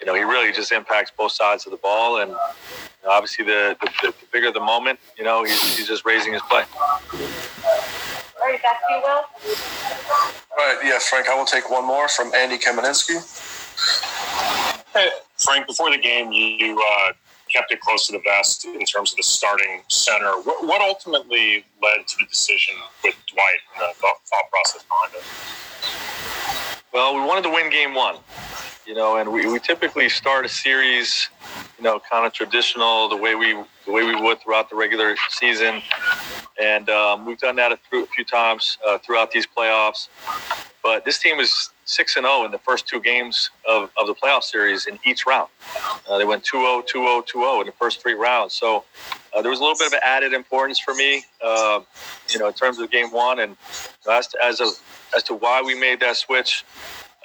you 0.00 0.06
know, 0.06 0.14
he 0.14 0.22
really 0.22 0.52
just 0.52 0.72
impacts 0.72 1.10
both 1.16 1.32
sides 1.32 1.66
of 1.66 1.72
the 1.72 1.78
ball, 1.78 2.20
and 2.20 2.30
you 2.30 2.36
know, 3.04 3.10
obviously 3.10 3.44
the, 3.44 3.76
the, 3.80 3.90
the 4.02 4.14
bigger 4.32 4.50
the 4.50 4.60
moment, 4.60 4.98
you 5.18 5.24
know, 5.24 5.44
he's, 5.44 5.76
he's 5.76 5.88
just 5.88 6.04
raising 6.06 6.32
his 6.32 6.42
play. 6.42 6.64
All 6.74 8.50
right, 8.50 8.62
back 8.62 8.80
to 8.88 8.94
you, 8.94 9.00
Will. 9.02 9.24
All 10.56 10.56
right, 10.58 10.78
yeah, 10.84 10.98
Frank, 10.98 11.28
I 11.28 11.34
will 11.34 11.44
take 11.44 11.70
one 11.70 11.84
more 11.86 12.08
from 12.08 12.32
Andy 12.34 12.58
Kamenetzky. 12.58 13.20
Hey, 14.92 15.08
Frank, 15.36 15.66
before 15.66 15.90
the 15.90 15.98
game, 15.98 16.30
you 16.30 16.80
uh, 16.80 17.12
kept 17.52 17.72
it 17.72 17.80
close 17.80 18.06
to 18.06 18.12
the 18.12 18.20
vest 18.24 18.64
in 18.64 18.84
terms 18.84 19.12
of 19.12 19.16
the 19.16 19.22
starting 19.22 19.82
center. 19.88 20.30
What, 20.42 20.66
what 20.66 20.80
ultimately 20.80 21.64
led 21.82 22.06
to 22.06 22.16
the 22.20 22.26
decision 22.26 22.74
with 23.02 23.14
The 23.78 23.92
thought, 23.94 24.50
process 24.50 24.84
behind 24.84 25.14
it? 25.14 25.24
Well, 26.92 27.14
we 27.14 27.20
wanted 27.20 27.42
to 27.42 27.50
win 27.50 27.70
game 27.70 27.94
one, 27.94 28.16
you 28.86 28.94
know, 28.94 29.16
and 29.16 29.32
we, 29.32 29.46
we 29.50 29.58
typically 29.58 30.08
start 30.08 30.44
a 30.44 30.48
series, 30.48 31.28
you 31.76 31.82
know, 31.82 32.00
kind 32.10 32.24
of 32.24 32.32
traditional, 32.32 33.08
the 33.08 33.16
way 33.16 33.34
we 33.34 33.54
the 33.84 33.92
way 33.92 34.04
we 34.04 34.14
would 34.14 34.40
throughout 34.40 34.70
the 34.70 34.76
regular 34.76 35.16
season, 35.28 35.82
and 36.60 36.88
um, 36.88 37.26
we've 37.26 37.38
done 37.38 37.56
that 37.56 37.72
a, 37.72 37.78
a 37.96 38.06
few 38.06 38.24
times 38.24 38.78
uh, 38.86 38.98
throughout 38.98 39.32
these 39.32 39.46
playoffs. 39.46 40.08
But 40.82 41.04
this 41.04 41.18
team 41.18 41.40
is 41.40 41.70
six 41.84 42.16
and 42.16 42.24
zero 42.24 42.44
in 42.44 42.50
the 42.50 42.58
first 42.58 42.86
two 42.86 43.00
games 43.00 43.50
of, 43.68 43.90
of 43.96 44.06
the 44.06 44.14
playoff 44.14 44.42
series 44.42 44.86
in 44.86 44.98
each 45.04 45.26
round. 45.26 45.48
Uh, 46.08 46.18
they 46.18 46.24
went 46.24 46.44
2-0, 46.44 46.86
2-0, 46.88 47.26
2-0 47.26 47.60
in 47.60 47.66
the 47.66 47.72
first 47.72 48.02
three 48.02 48.14
rounds. 48.14 48.54
So 48.54 48.84
uh, 49.34 49.42
there 49.42 49.50
was 49.50 49.60
a 49.60 49.62
little 49.62 49.78
bit 49.78 49.88
of 49.88 49.98
added 50.02 50.32
importance 50.32 50.78
for 50.78 50.94
me, 50.94 51.24
uh, 51.44 51.80
you 52.30 52.38
know, 52.38 52.48
in 52.48 52.54
terms 52.54 52.78
of 52.78 52.90
game 52.90 53.10
one, 53.10 53.40
and 53.40 53.56
as 54.10 54.28
to, 54.28 54.44
as, 54.44 54.60
as 55.14 55.22
to 55.24 55.34
why 55.34 55.62
we 55.62 55.78
made 55.78 56.00
that 56.00 56.16
switch. 56.16 56.64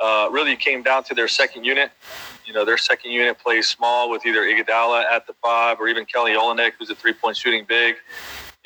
Uh, 0.02 0.30
really 0.32 0.56
came 0.56 0.82
down 0.82 1.04
to 1.04 1.14
their 1.14 1.28
second 1.28 1.66
unit. 1.66 1.92
You 2.46 2.54
know, 2.54 2.64
their 2.64 2.78
second 2.78 3.12
unit 3.12 3.38
plays 3.38 3.68
small 3.68 4.10
with 4.10 4.26
either 4.26 4.44
Iguodala 4.44 5.04
at 5.12 5.28
the 5.28 5.34
five 5.42 5.78
or 5.80 5.90
even 5.90 6.06
Kelly 6.06 6.32
Olynyk, 6.32 6.72
who's 6.80 6.90
a 6.90 6.96
three-point 6.96 7.36
shooting 7.36 7.66
big. 7.68 7.96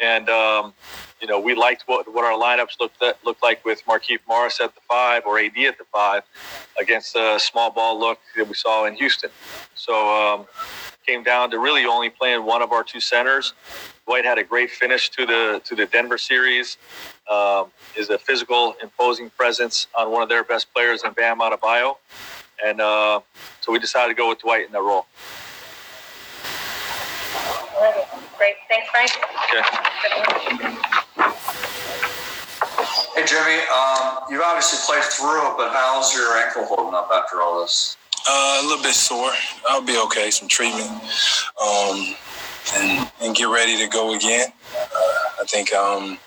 And 0.02 0.28
um, 0.30 0.74
you 1.22 1.28
know, 1.28 1.40
we 1.40 1.56
liked 1.56 1.84
what, 1.86 2.12
what 2.14 2.26
our 2.26 2.38
lineups 2.38 2.80
looked 2.80 3.02
looked 3.24 3.44
like 3.44 3.64
with 3.64 3.86
Markieff 3.86 4.20
Morris 4.28 4.60
at 4.60 4.76
the 4.76 4.82
five 4.82 5.24
or 5.26 5.40
AD 5.40 5.58
at 5.58 5.78
the 5.78 5.86
five 5.94 6.24
against 6.80 7.14
the 7.14 7.40
small 7.40 7.72
ball 7.72 8.00
look 8.00 8.20
that 8.36 8.48
we 8.48 8.54
saw 8.54 8.86
in 8.86 8.96
Houston. 8.96 9.30
So 9.76 9.94
um, 9.94 10.48
came 11.06 11.24
down 11.24 11.52
to 11.52 11.60
really 11.60 11.86
only 11.86 12.10
playing 12.10 12.46
one 12.46 12.62
of 12.62 12.72
our 12.72 12.84
two 12.84 13.00
centers. 13.00 13.54
Dwight 14.06 14.26
had 14.26 14.38
a 14.38 14.44
great 14.44 14.70
finish 14.70 15.10
to 15.12 15.26
the 15.26 15.62
to 15.64 15.76
the 15.76 15.86
Denver 15.86 16.18
series. 16.18 16.78
Um, 17.32 17.68
is 17.96 18.10
a 18.10 18.18
physical, 18.18 18.76
imposing 18.82 19.30
presence 19.30 19.88
on 19.98 20.12
one 20.12 20.22
of 20.22 20.28
their 20.28 20.44
best 20.44 20.74
players 20.74 21.04
in 21.06 21.14
Bam 21.14 21.40
Adebayo, 21.40 21.96
and 22.66 22.82
uh, 22.82 23.22
so 23.62 23.72
we 23.72 23.80
decided 23.80 24.10
to 24.10 24.14
go 24.14 24.28
with 24.28 24.40
Dwight 24.40 24.66
in 24.66 24.74
that 24.74 24.82
role. 24.82 25.06
Great. 28.38 28.56
Thanks, 28.70 28.90
Frank. 28.90 29.12
Okay. 29.46 29.62
Hey, 33.16 33.26
Jimmy, 33.26 33.62
um, 33.70 34.24
you've 34.30 34.42
obviously 34.42 34.80
played 34.86 35.04
through 35.04 35.52
it, 35.52 35.58
but 35.58 35.72
how's 35.72 36.16
your 36.16 36.36
ankle 36.38 36.66
holding 36.66 36.96
up 36.96 37.10
after 37.14 37.42
all 37.42 37.62
this? 37.62 37.96
Uh, 38.28 38.62
a 38.64 38.68
little 38.68 38.82
bit 38.84 38.94
sore. 38.96 39.32
I'll 39.70 39.82
be 39.84 39.98
okay. 40.06 40.32
Some 40.32 40.48
treatment, 40.48 40.90
um, 41.62 42.16
and, 42.76 43.12
and 43.22 43.36
get 43.36 43.46
ready 43.46 43.78
to 43.78 43.88
go 43.88 44.16
again. 44.16 44.48
Uh, 44.76 45.42
I 45.42 45.44
think 45.48 45.74
um, 45.74 46.18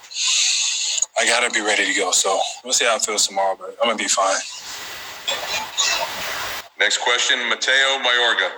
I 1.18 1.26
gotta 1.26 1.50
be 1.50 1.60
ready 1.64 1.86
to 1.92 1.98
go. 1.98 2.10
So 2.12 2.38
we'll 2.62 2.74
see 2.74 2.84
how 2.84 2.96
it 2.96 3.02
feels 3.02 3.26
tomorrow, 3.26 3.56
but 3.58 3.76
I'm 3.82 3.88
gonna 3.88 3.96
be 3.96 4.08
fine. 4.08 4.36
Next 6.78 6.98
question, 6.98 7.38
Mateo 7.48 7.98
Mayorga. 8.04 8.50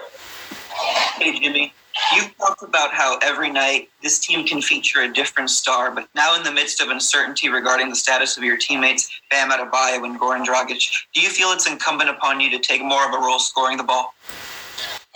Hey, 1.18 1.38
Jimmy. 1.38 1.72
You 2.14 2.22
talked 2.38 2.62
about 2.62 2.92
how 2.92 3.18
every 3.22 3.50
night 3.50 3.88
this 4.02 4.18
team 4.18 4.46
can 4.46 4.62
feature 4.62 5.00
a 5.00 5.12
different 5.12 5.50
star, 5.50 5.90
but 5.90 6.08
now 6.14 6.36
in 6.36 6.42
the 6.42 6.52
midst 6.52 6.80
of 6.80 6.88
uncertainty 6.88 7.48
regarding 7.48 7.88
the 7.90 7.96
status 7.96 8.36
of 8.36 8.44
your 8.44 8.56
teammates, 8.56 9.10
Bam 9.30 9.50
Adebayo 9.50 10.04
and 10.04 10.18
Goran 10.18 10.44
Dragic, 10.44 10.90
do 11.12 11.20
you 11.20 11.28
feel 11.28 11.48
it's 11.48 11.68
incumbent 11.68 12.10
upon 12.10 12.40
you 12.40 12.50
to 12.50 12.58
take 12.58 12.82
more 12.82 13.06
of 13.06 13.14
a 13.14 13.18
role 13.18 13.38
scoring 13.38 13.76
the 13.76 13.82
ball? 13.82 14.14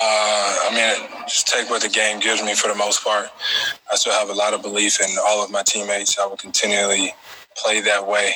Uh, 0.01 0.59
I 0.69 0.75
mean, 0.75 1.09
just 1.29 1.47
take 1.47 1.71
what 1.71 1.83
the 1.83 1.89
game 1.89 2.19
gives 2.19 2.43
me 2.43 2.55
for 2.55 2.69
the 2.69 2.75
most 2.75 3.05
part. 3.05 3.29
I 3.91 3.97
still 3.97 4.13
have 4.13 4.31
a 4.31 4.35
lot 4.35 4.53
of 4.53 4.63
belief 4.63 5.01
in 5.01 5.17
all 5.25 5.45
of 5.45 5.51
my 5.51 5.63
teammates. 5.63 6.19
I 6.19 6.27
will 6.27 6.37
continually 6.37 7.15
play 7.57 7.81
that 7.83 8.07
way. 8.07 8.33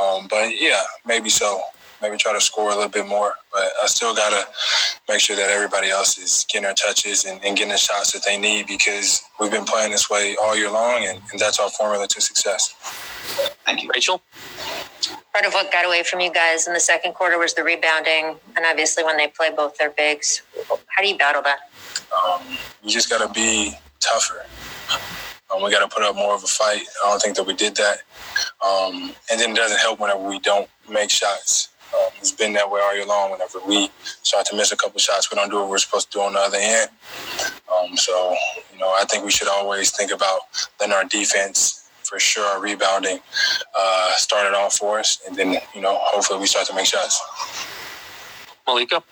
Um, 0.00 0.28
but 0.30 0.50
yeah, 0.60 0.82
maybe 1.04 1.28
so 1.28 1.60
maybe 2.02 2.16
try 2.16 2.32
to 2.32 2.40
score 2.40 2.70
a 2.70 2.74
little 2.74 2.90
bit 2.90 3.06
more. 3.06 3.34
But 3.52 3.70
I 3.82 3.86
still 3.86 4.14
got 4.14 4.30
to 4.30 4.46
make 5.08 5.20
sure 5.20 5.36
that 5.36 5.48
everybody 5.48 5.88
else 5.88 6.18
is 6.18 6.44
getting 6.50 6.64
their 6.64 6.74
touches 6.74 7.24
and, 7.24 7.42
and, 7.44 7.56
getting 7.56 7.72
the 7.72 7.78
shots 7.78 8.12
that 8.12 8.24
they 8.24 8.36
need 8.36 8.66
because 8.66 9.22
we've 9.38 9.50
been 9.50 9.64
playing 9.64 9.92
this 9.92 10.10
way 10.10 10.36
all 10.42 10.56
year 10.56 10.70
long, 10.70 11.04
and, 11.04 11.20
and 11.30 11.40
that's 11.40 11.58
our 11.60 11.70
formula 11.70 12.06
to 12.08 12.20
success. 12.20 12.74
Thank 13.64 13.82
you. 13.82 13.90
Rachel? 13.94 14.20
Part 15.32 15.46
of 15.46 15.54
what 15.54 15.72
got 15.72 15.86
away 15.86 16.02
from 16.02 16.20
you 16.20 16.32
guys 16.32 16.66
in 16.66 16.74
the 16.74 16.80
second 16.80 17.14
quarter 17.14 17.38
was 17.38 17.54
the 17.54 17.62
rebounding, 17.62 18.36
and 18.56 18.66
obviously 18.66 19.04
when 19.04 19.16
they 19.16 19.28
play 19.28 19.50
both 19.50 19.78
their 19.78 19.90
bigs. 19.90 20.42
How 20.68 21.02
do 21.02 21.08
you 21.08 21.16
battle 21.16 21.42
that? 21.42 21.70
Um, 22.12 22.42
you 22.82 22.90
just 22.90 23.08
got 23.08 23.26
to 23.26 23.32
be 23.32 23.72
tougher. 24.00 24.44
Um, 25.52 25.62
we 25.62 25.70
got 25.70 25.88
to 25.88 25.94
put 25.94 26.02
up 26.02 26.16
more 26.16 26.34
of 26.34 26.42
a 26.42 26.46
fight. 26.46 26.82
I 27.04 27.10
don't 27.10 27.20
think 27.20 27.36
that 27.36 27.46
we 27.46 27.54
did 27.54 27.76
that. 27.76 27.98
Um, 28.64 29.14
and 29.30 29.40
then 29.40 29.50
it 29.50 29.56
doesn't 29.56 29.78
help 29.78 30.00
whenever 30.00 30.26
we 30.26 30.38
don't 30.38 30.68
make 30.90 31.10
shots. 31.10 31.68
It's 32.18 32.32
been 32.32 32.52
that 32.54 32.70
way 32.70 32.80
all 32.80 32.94
year 32.94 33.06
long. 33.06 33.32
Whenever 33.32 33.58
we 33.66 33.90
start 34.22 34.46
to 34.46 34.56
miss 34.56 34.72
a 34.72 34.76
couple 34.76 34.98
shots, 35.00 35.30
we 35.30 35.36
don't 35.36 35.50
do 35.50 35.56
what 35.56 35.68
we're 35.68 35.78
supposed 35.78 36.12
to 36.12 36.18
do 36.18 36.22
on 36.22 36.34
the 36.34 36.38
other 36.38 36.58
end. 36.60 36.90
Um, 37.72 37.96
so, 37.96 38.34
you 38.72 38.78
know, 38.78 38.88
I 38.88 39.04
think 39.10 39.24
we 39.24 39.30
should 39.30 39.48
always 39.48 39.90
think 39.96 40.12
about 40.12 40.40
letting 40.78 40.94
our 40.94 41.04
defense, 41.04 41.88
for 42.04 42.18
sure, 42.20 42.44
our 42.44 42.60
rebounding, 42.60 43.18
uh, 43.78 44.12
start 44.16 44.46
it 44.46 44.54
off 44.54 44.74
for 44.76 45.00
us, 45.00 45.20
and 45.26 45.36
then, 45.36 45.56
you 45.74 45.80
know, 45.80 45.98
hopefully 46.00 46.38
we 46.40 46.46
start 46.46 46.66
to 46.68 46.74
make 46.74 46.86
shots. 46.86 47.20
Malika? 48.66 49.02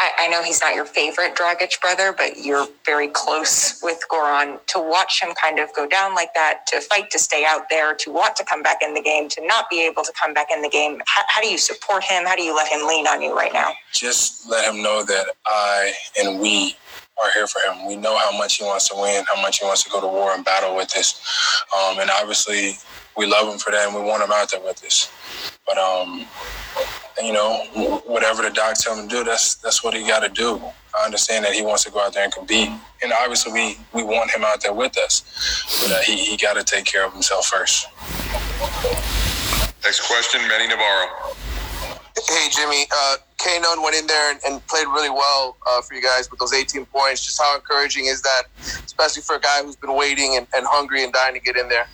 I, 0.00 0.24
I, 0.24 0.28
know 0.28 0.42
he's 0.42 0.62
not 0.62 0.74
your 0.74 0.86
favorite 0.86 1.36
Dragic 1.36 1.78
brother, 1.78 2.14
but 2.16 2.38
you're 2.38 2.66
very 2.86 3.08
close 3.08 3.78
with 3.82 4.00
Goran. 4.10 4.58
To 4.68 4.78
watch 4.78 5.22
him 5.22 5.34
kind 5.40 5.58
of 5.58 5.68
go 5.76 5.86
down 5.86 6.14
like 6.14 6.32
that, 6.34 6.60
to 6.68 6.80
fight 6.80 7.10
to 7.10 7.18
stay 7.18 7.44
out 7.46 7.68
there, 7.68 7.94
to 7.94 8.10
want 8.10 8.34
to 8.36 8.44
come 8.44 8.62
back 8.62 8.78
in 8.82 8.94
the 8.94 9.02
game, 9.02 9.28
to 9.28 9.46
not 9.46 9.68
be 9.68 9.86
able 9.86 10.02
to 10.02 10.12
come 10.20 10.32
back 10.32 10.46
in 10.50 10.62
the 10.62 10.70
game, 10.70 11.02
how, 11.06 11.22
how 11.28 11.42
do 11.42 11.48
you 11.48 11.58
support 11.58 12.02
him? 12.02 12.24
How 12.24 12.34
do 12.34 12.42
you 12.42 12.56
let 12.56 12.68
him 12.68 12.86
lean 12.88 13.06
on 13.06 13.20
you 13.20 13.36
right 13.36 13.52
now? 13.52 13.72
Just 13.92 14.48
let 14.48 14.72
him 14.72 14.82
know 14.82 15.04
that 15.04 15.26
I 15.46 15.92
and 16.18 16.40
we 16.40 16.76
are 17.20 17.30
here 17.34 17.46
for 17.46 17.60
him. 17.70 17.86
We 17.86 17.96
know 17.96 18.16
how 18.16 18.36
much 18.36 18.56
he 18.56 18.64
wants 18.64 18.88
to 18.88 18.94
win, 18.98 19.24
how 19.32 19.40
much 19.42 19.58
he 19.58 19.66
wants 19.66 19.84
to 19.84 19.90
go 19.90 20.00
to 20.00 20.06
war 20.06 20.32
and 20.32 20.42
battle 20.42 20.74
with 20.74 20.96
us. 20.96 21.20
Um, 21.76 21.98
and 21.98 22.08
obviously, 22.10 22.78
we 23.18 23.26
love 23.26 23.52
him 23.52 23.58
for 23.58 23.70
that 23.70 23.86
and 23.86 23.94
we 23.94 24.00
want 24.00 24.22
him 24.22 24.30
out 24.32 24.50
there 24.50 24.60
with 24.60 24.82
us. 24.82 25.12
But 25.66 25.76
um, 25.76 26.26
you 27.22 27.32
know, 27.32 27.64
whatever 28.06 28.42
the 28.42 28.50
doc 28.50 28.76
tell 28.76 28.96
him 28.96 29.08
to 29.08 29.16
do, 29.16 29.24
that's 29.24 29.56
that's 29.56 29.82
what 29.84 29.94
he 29.94 30.06
got 30.06 30.20
to 30.20 30.28
do. 30.28 30.60
I 30.98 31.04
understand 31.04 31.44
that 31.44 31.52
he 31.52 31.62
wants 31.62 31.84
to 31.84 31.90
go 31.90 32.00
out 32.00 32.14
there 32.14 32.24
and 32.24 32.32
compete, 32.32 32.70
and 33.02 33.12
obviously 33.12 33.52
we 33.52 33.78
we 33.92 34.02
want 34.02 34.30
him 34.30 34.42
out 34.44 34.62
there 34.62 34.72
with 34.72 34.96
us, 34.98 35.22
but 35.82 35.92
uh, 35.92 36.00
he 36.00 36.16
he 36.16 36.36
got 36.36 36.54
to 36.54 36.64
take 36.64 36.84
care 36.84 37.04
of 37.06 37.12
himself 37.12 37.46
first. 37.46 37.86
Next 39.82 40.06
question, 40.06 40.40
Manny 40.48 40.68
Navarro. 40.68 41.34
Hey 42.28 42.48
Jimmy, 42.50 42.84
uh, 42.92 43.16
Kanon 43.40 43.82
went 43.82 43.96
in 43.96 44.06
there 44.06 44.30
and, 44.30 44.40
and 44.46 44.66
played 44.66 44.86
really 44.88 45.08
well 45.08 45.56
uh, 45.66 45.80
for 45.80 45.94
you 45.94 46.02
guys 46.02 46.30
with 46.30 46.38
those 46.40 46.52
18 46.52 46.84
points. 46.86 47.24
Just 47.24 47.40
how 47.40 47.54
encouraging 47.54 48.06
is 48.06 48.20
that, 48.20 48.42
especially 48.84 49.22
for 49.22 49.36
a 49.36 49.40
guy 49.40 49.62
who's 49.64 49.76
been 49.76 49.96
waiting 49.96 50.36
and, 50.36 50.46
and 50.54 50.66
hungry 50.66 51.02
and 51.04 51.12
dying 51.12 51.34
to 51.34 51.40
get 51.40 51.56
in 51.56 51.68
there? 51.68 51.86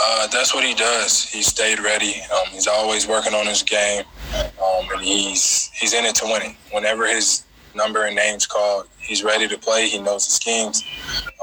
Uh, 0.00 0.26
that's 0.26 0.52
what 0.52 0.64
he 0.64 0.74
does. 0.74 1.28
He 1.28 1.42
stayed 1.42 1.78
ready. 1.78 2.14
Um, 2.32 2.50
he's 2.50 2.66
always 2.66 3.06
working 3.06 3.32
on 3.34 3.46
his 3.46 3.62
game, 3.62 4.04
um, 4.34 4.88
and 4.92 5.02
he's 5.02 5.70
he's 5.74 5.92
in 5.94 6.04
it 6.04 6.14
to 6.16 6.24
win 6.24 6.42
it. 6.42 6.56
Whenever 6.72 7.06
his 7.06 7.44
number 7.74 8.04
and 8.04 8.16
name's 8.16 8.46
called, 8.46 8.86
he's 8.98 9.22
ready 9.22 9.48
to 9.48 9.58
play. 9.58 9.88
He 9.88 9.98
knows 9.98 10.26
the 10.26 10.32
schemes, 10.32 10.82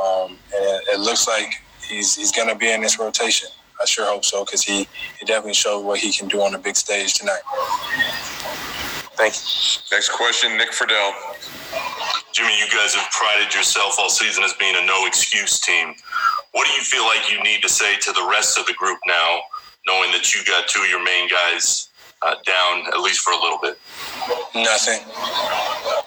um, 0.03 0.37
and 0.53 0.65
it, 0.65 0.83
it 0.93 0.99
looks 0.99 1.27
like 1.27 1.49
he's 1.87 2.15
he's 2.15 2.31
going 2.31 2.49
to 2.49 2.55
be 2.55 2.71
in 2.71 2.81
this 2.81 2.99
rotation. 2.99 3.49
I 3.81 3.85
sure 3.85 4.05
hope 4.05 4.23
so 4.23 4.45
because 4.45 4.63
he, 4.63 4.87
he 5.19 5.25
definitely 5.25 5.53
showed 5.53 5.81
what 5.81 5.99
he 5.99 6.11
can 6.11 6.27
do 6.27 6.41
on 6.41 6.53
the 6.53 6.57
big 6.57 6.75
stage 6.75 7.15
tonight. 7.15 7.41
Thank 9.15 9.33
you. 9.33 9.95
Next 9.95 10.09
question, 10.09 10.57
Nick 10.57 10.71
Friedell. 10.71 11.11
Jimmy, 12.31 12.57
you 12.57 12.67
guys 12.67 12.95
have 12.95 13.09
prided 13.11 13.53
yourself 13.53 13.95
all 13.99 14.09
season 14.09 14.43
as 14.43 14.53
being 14.53 14.75
a 14.75 14.85
no 14.85 15.05
excuse 15.05 15.59
team. 15.59 15.93
What 16.51 16.67
do 16.67 16.73
you 16.73 16.81
feel 16.81 17.03
like 17.03 17.31
you 17.31 17.41
need 17.43 17.61
to 17.61 17.69
say 17.69 17.97
to 17.97 18.11
the 18.11 18.27
rest 18.31 18.57
of 18.57 18.65
the 18.65 18.73
group 18.73 18.99
now, 19.07 19.39
knowing 19.87 20.11
that 20.11 20.33
you 20.33 20.43
got 20.45 20.67
two 20.67 20.81
of 20.81 20.89
your 20.89 21.03
main 21.03 21.29
guys 21.29 21.89
uh, 22.25 22.35
down 22.45 22.87
at 22.87 22.99
least 23.01 23.21
for 23.21 23.33
a 23.33 23.39
little 23.39 23.59
bit? 23.61 23.79
Nothing. 24.55 25.01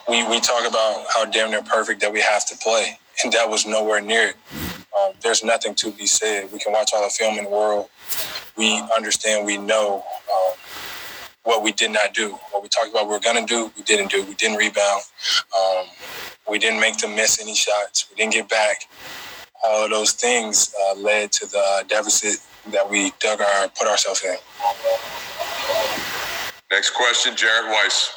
We 0.08 0.26
we 0.28 0.40
talk 0.40 0.68
about 0.68 1.06
how 1.14 1.24
damn 1.26 1.50
near 1.50 1.62
perfect 1.62 2.00
that 2.02 2.12
we 2.12 2.20
have 2.20 2.46
to 2.46 2.56
play, 2.56 2.98
and 3.24 3.32
that 3.32 3.48
was 3.48 3.66
nowhere 3.66 4.00
near 4.00 4.30
it. 4.30 4.36
Um, 4.98 5.12
there's 5.22 5.44
nothing 5.44 5.74
to 5.76 5.92
be 5.92 6.06
said. 6.06 6.52
We 6.52 6.58
can 6.58 6.72
watch 6.72 6.90
all 6.94 7.04
the 7.04 7.10
film 7.10 7.38
in 7.38 7.44
the 7.44 7.50
world. 7.50 7.88
We 8.56 8.82
understand. 8.96 9.46
We 9.46 9.58
know 9.58 10.04
um, 10.32 10.54
what 11.44 11.62
we 11.62 11.72
did 11.72 11.92
not 11.92 12.14
do. 12.14 12.32
What 12.50 12.62
we 12.62 12.68
talked 12.68 12.90
about 12.90 13.06
we 13.06 13.12
were 13.12 13.20
gonna 13.20 13.46
do, 13.46 13.70
we 13.76 13.82
didn't 13.84 14.10
do. 14.10 14.24
We 14.24 14.34
didn't 14.34 14.56
rebound. 14.58 15.02
Um, 15.58 15.86
we 16.50 16.58
didn't 16.58 16.80
make 16.80 16.98
them 16.98 17.14
miss 17.14 17.40
any 17.40 17.54
shots. 17.54 18.06
We 18.10 18.16
didn't 18.16 18.32
get 18.34 18.48
back. 18.48 18.82
All 19.64 19.84
of 19.84 19.90
those 19.90 20.12
things 20.12 20.74
uh, 20.80 20.94
led 20.96 21.32
to 21.32 21.46
the 21.46 21.84
deficit 21.88 22.40
that 22.72 22.90
we 22.90 23.12
dug 23.20 23.40
our 23.40 23.68
put 23.68 23.88
ourselves 23.88 24.24
in. 24.24 24.36
Next 26.70 26.90
question, 26.90 27.34
Jared 27.34 27.70
Weiss. 27.70 28.12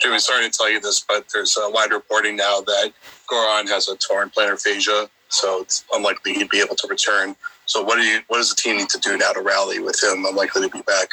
Jimmy, 0.00 0.18
sorry 0.18 0.48
to 0.48 0.50
tell 0.50 0.70
you 0.70 0.80
this, 0.80 1.00
but 1.00 1.26
there's 1.32 1.56
a 1.56 1.70
wide 1.70 1.90
reporting 1.90 2.36
now 2.36 2.60
that 2.62 2.92
Goran 3.30 3.68
has 3.68 3.88
a 3.88 3.96
torn 3.96 4.30
plantar 4.30 4.60
fascia, 4.60 5.08
so 5.28 5.60
it's 5.60 5.84
unlikely 5.92 6.34
he'd 6.34 6.48
be 6.48 6.60
able 6.60 6.76
to 6.76 6.88
return. 6.88 7.36
So, 7.66 7.82
what 7.82 7.96
do 7.96 8.02
you? 8.02 8.20
What 8.28 8.38
does 8.38 8.50
the 8.50 8.54
team 8.54 8.76
need 8.76 8.88
to 8.90 8.98
do 8.98 9.18
now 9.18 9.32
to 9.32 9.40
rally 9.40 9.80
with 9.80 10.02
him 10.02 10.24
unlikely 10.24 10.62
to 10.62 10.68
be 10.70 10.82
back? 10.82 11.08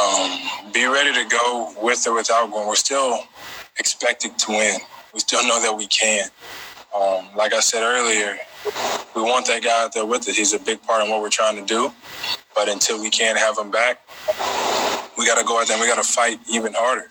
Um, 0.00 0.72
be 0.72 0.86
ready 0.86 1.12
to 1.12 1.28
go 1.28 1.72
with 1.80 2.06
or 2.06 2.14
without 2.14 2.50
Goran. 2.50 2.66
We're 2.66 2.74
still 2.74 3.20
expected 3.78 4.38
to 4.38 4.50
win. 4.50 4.80
we 5.14 5.20
still 5.20 5.46
know 5.46 5.62
that 5.62 5.76
we 5.76 5.86
can. 5.86 6.28
Um, 6.94 7.28
like 7.36 7.54
I 7.54 7.60
said 7.60 7.82
earlier, 7.82 8.38
we 9.14 9.22
want 9.22 9.46
that 9.46 9.62
guy 9.62 9.84
out 9.84 9.94
there 9.94 10.06
with 10.06 10.28
us. 10.28 10.36
He's 10.36 10.52
a 10.52 10.58
big 10.58 10.82
part 10.82 11.04
in 11.04 11.10
what 11.10 11.20
we're 11.20 11.30
trying 11.30 11.56
to 11.56 11.64
do. 11.64 11.92
But 12.54 12.68
until 12.68 13.00
we 13.00 13.10
can't 13.10 13.38
have 13.38 13.58
him 13.58 13.70
back, 13.70 14.00
we 15.18 15.26
got 15.26 15.38
to 15.38 15.44
go 15.44 15.60
out 15.60 15.66
there 15.68 15.76
and 15.76 15.82
we 15.82 15.88
got 15.88 16.02
to 16.02 16.08
fight 16.08 16.38
even 16.50 16.74
harder. 16.74 17.10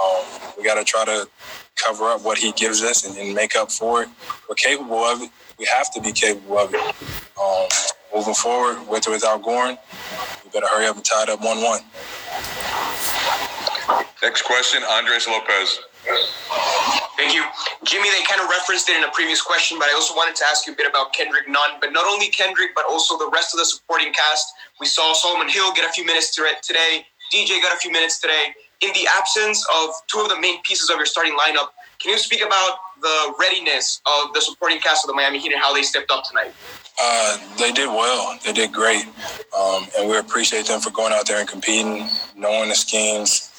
Um, 0.00 0.24
we 0.56 0.64
got 0.64 0.74
to 0.74 0.84
try 0.84 1.04
to 1.04 1.28
cover 1.76 2.04
up 2.04 2.22
what 2.24 2.38
he 2.38 2.52
gives 2.52 2.82
us 2.82 3.04
and, 3.06 3.16
and, 3.18 3.34
make 3.34 3.54
up 3.54 3.70
for 3.70 4.02
it. 4.02 4.08
We're 4.48 4.54
capable 4.54 4.98
of 5.04 5.22
it. 5.22 5.30
We 5.58 5.66
have 5.66 5.92
to 5.94 6.00
be 6.00 6.12
capable 6.12 6.58
of 6.58 6.74
it. 6.74 6.80
Um, 7.40 7.68
moving 8.14 8.34
forward, 8.34 8.88
with 8.88 9.06
or 9.06 9.12
without 9.12 9.42
Goran, 9.42 9.78
we 10.44 10.50
better 10.50 10.66
hurry 10.66 10.86
up 10.86 10.96
and 10.96 11.04
tie 11.04 11.24
it 11.24 11.28
up 11.28 11.42
1 11.42 11.62
1. 11.62 11.80
Next 14.22 14.42
question, 14.42 14.82
Andres 14.84 15.28
Lopez. 15.28 15.80
Thank 17.16 17.34
you. 17.34 17.42
Jimmy, 17.82 18.10
they 18.10 18.22
kind 18.28 18.42
of 18.42 18.48
referenced 18.50 18.88
it 18.90 18.96
in 18.96 19.04
a 19.04 19.10
previous 19.12 19.40
question, 19.40 19.78
but 19.78 19.88
I 19.88 19.94
also 19.94 20.14
wanted 20.14 20.36
to 20.36 20.44
ask 20.44 20.66
you 20.66 20.74
a 20.74 20.76
bit 20.76 20.88
about 20.88 21.14
Kendrick 21.14 21.48
Nunn. 21.48 21.80
But 21.80 21.92
not 21.92 22.06
only 22.06 22.28
Kendrick, 22.28 22.74
but 22.74 22.84
also 22.84 23.16
the 23.16 23.30
rest 23.32 23.54
of 23.54 23.58
the 23.58 23.64
supporting 23.64 24.12
cast. 24.12 24.52
We 24.80 24.86
saw 24.86 25.14
Solomon 25.14 25.48
Hill 25.48 25.72
get 25.72 25.88
a 25.88 25.92
few 25.92 26.04
minutes 26.04 26.34
today. 26.34 27.06
DJ 27.32 27.62
got 27.62 27.74
a 27.74 27.78
few 27.78 27.90
minutes 27.90 28.20
today. 28.20 28.54
In 28.82 28.90
the 28.92 29.08
absence 29.16 29.66
of 29.74 29.90
two 30.08 30.20
of 30.20 30.28
the 30.28 30.38
main 30.38 30.60
pieces 30.62 30.90
of 30.90 30.96
your 30.96 31.06
starting 31.06 31.32
lineup, 31.32 31.68
can 31.98 32.12
you 32.12 32.18
speak 32.18 32.44
about 32.44 32.78
the 33.00 33.34
readiness 33.40 34.02
of 34.06 34.34
the 34.34 34.40
supporting 34.42 34.78
cast 34.80 35.04
of 35.04 35.08
the 35.08 35.14
Miami 35.14 35.38
Heat 35.38 35.52
and 35.52 35.60
how 35.60 35.72
they 35.72 35.82
stepped 35.82 36.10
up 36.10 36.24
tonight? 36.24 36.52
Uh, 37.00 37.38
they 37.58 37.72
did 37.72 37.88
well. 37.88 38.38
They 38.44 38.52
did 38.52 38.72
great. 38.72 39.06
Um, 39.58 39.86
and 39.98 40.08
we 40.08 40.18
appreciate 40.18 40.66
them 40.66 40.80
for 40.80 40.90
going 40.90 41.14
out 41.14 41.26
there 41.26 41.40
and 41.40 41.48
competing, 41.48 42.06
knowing 42.36 42.68
the 42.68 42.74
schemes, 42.74 43.50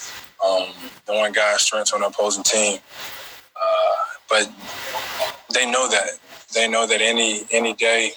um, 0.46 0.68
knowing 1.08 1.34
guys' 1.34 1.64
strengths 1.64 1.94
on 1.94 2.02
the 2.02 2.08
opposing 2.08 2.44
team. 2.44 2.80
Uh, 3.62 4.06
but 4.30 4.52
they 5.54 5.70
know 5.70 5.88
that. 5.90 6.20
They 6.54 6.68
know 6.68 6.88
that 6.88 7.02
any 7.02 7.44
any 7.52 7.74
day, 7.74 8.12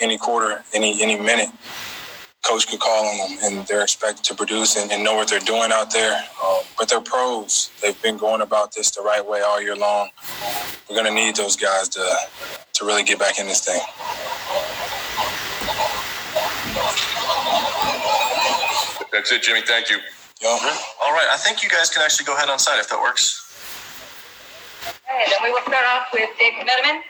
any 0.00 0.18
quarter, 0.18 0.64
any 0.74 1.02
any 1.02 1.18
minute, 1.18 1.50
coach 2.44 2.68
could 2.68 2.80
call 2.80 3.06
on 3.06 3.18
them, 3.18 3.38
and 3.42 3.66
they're 3.66 3.82
expected 3.82 4.24
to 4.24 4.34
produce 4.34 4.76
and, 4.76 4.90
and 4.92 5.02
know 5.04 5.14
what 5.14 5.28
they're 5.28 5.40
doing 5.40 5.72
out 5.72 5.92
there. 5.92 6.14
Um, 6.44 6.60
but 6.78 6.88
they're 6.88 7.00
pros. 7.00 7.70
They've 7.82 8.00
been 8.02 8.16
going 8.18 8.40
about 8.40 8.74
this 8.74 8.90
the 8.90 9.02
right 9.02 9.26
way 9.26 9.40
all 9.42 9.60
year 9.60 9.76
long. 9.76 10.10
We're 10.88 10.96
going 10.96 11.08
to 11.08 11.14
need 11.14 11.36
those 11.36 11.56
guys 11.56 11.88
to 11.90 12.16
to 12.74 12.84
really 12.84 13.02
get 13.04 13.18
back 13.18 13.38
in 13.38 13.46
this 13.46 13.64
thing. 13.64 13.80
That's 19.12 19.32
it, 19.32 19.42
Jimmy. 19.42 19.62
Thank 19.62 19.90
you. 19.90 19.98
All 21.02 21.12
right. 21.12 21.28
I 21.32 21.36
think 21.38 21.62
you 21.62 21.70
guys 21.70 21.90
can 21.90 22.02
actually 22.02 22.26
go 22.26 22.36
ahead 22.36 22.50
on 22.50 22.58
site 22.58 22.78
if 22.78 22.88
that 22.90 23.00
works. 23.00 23.45
Okay, 24.86 25.24
then 25.30 25.42
we 25.42 25.50
will 25.50 25.62
start 25.62 25.84
off 25.86 26.06
with 26.12 26.28
Dave 26.38 26.54
Letterman. 26.54 27.02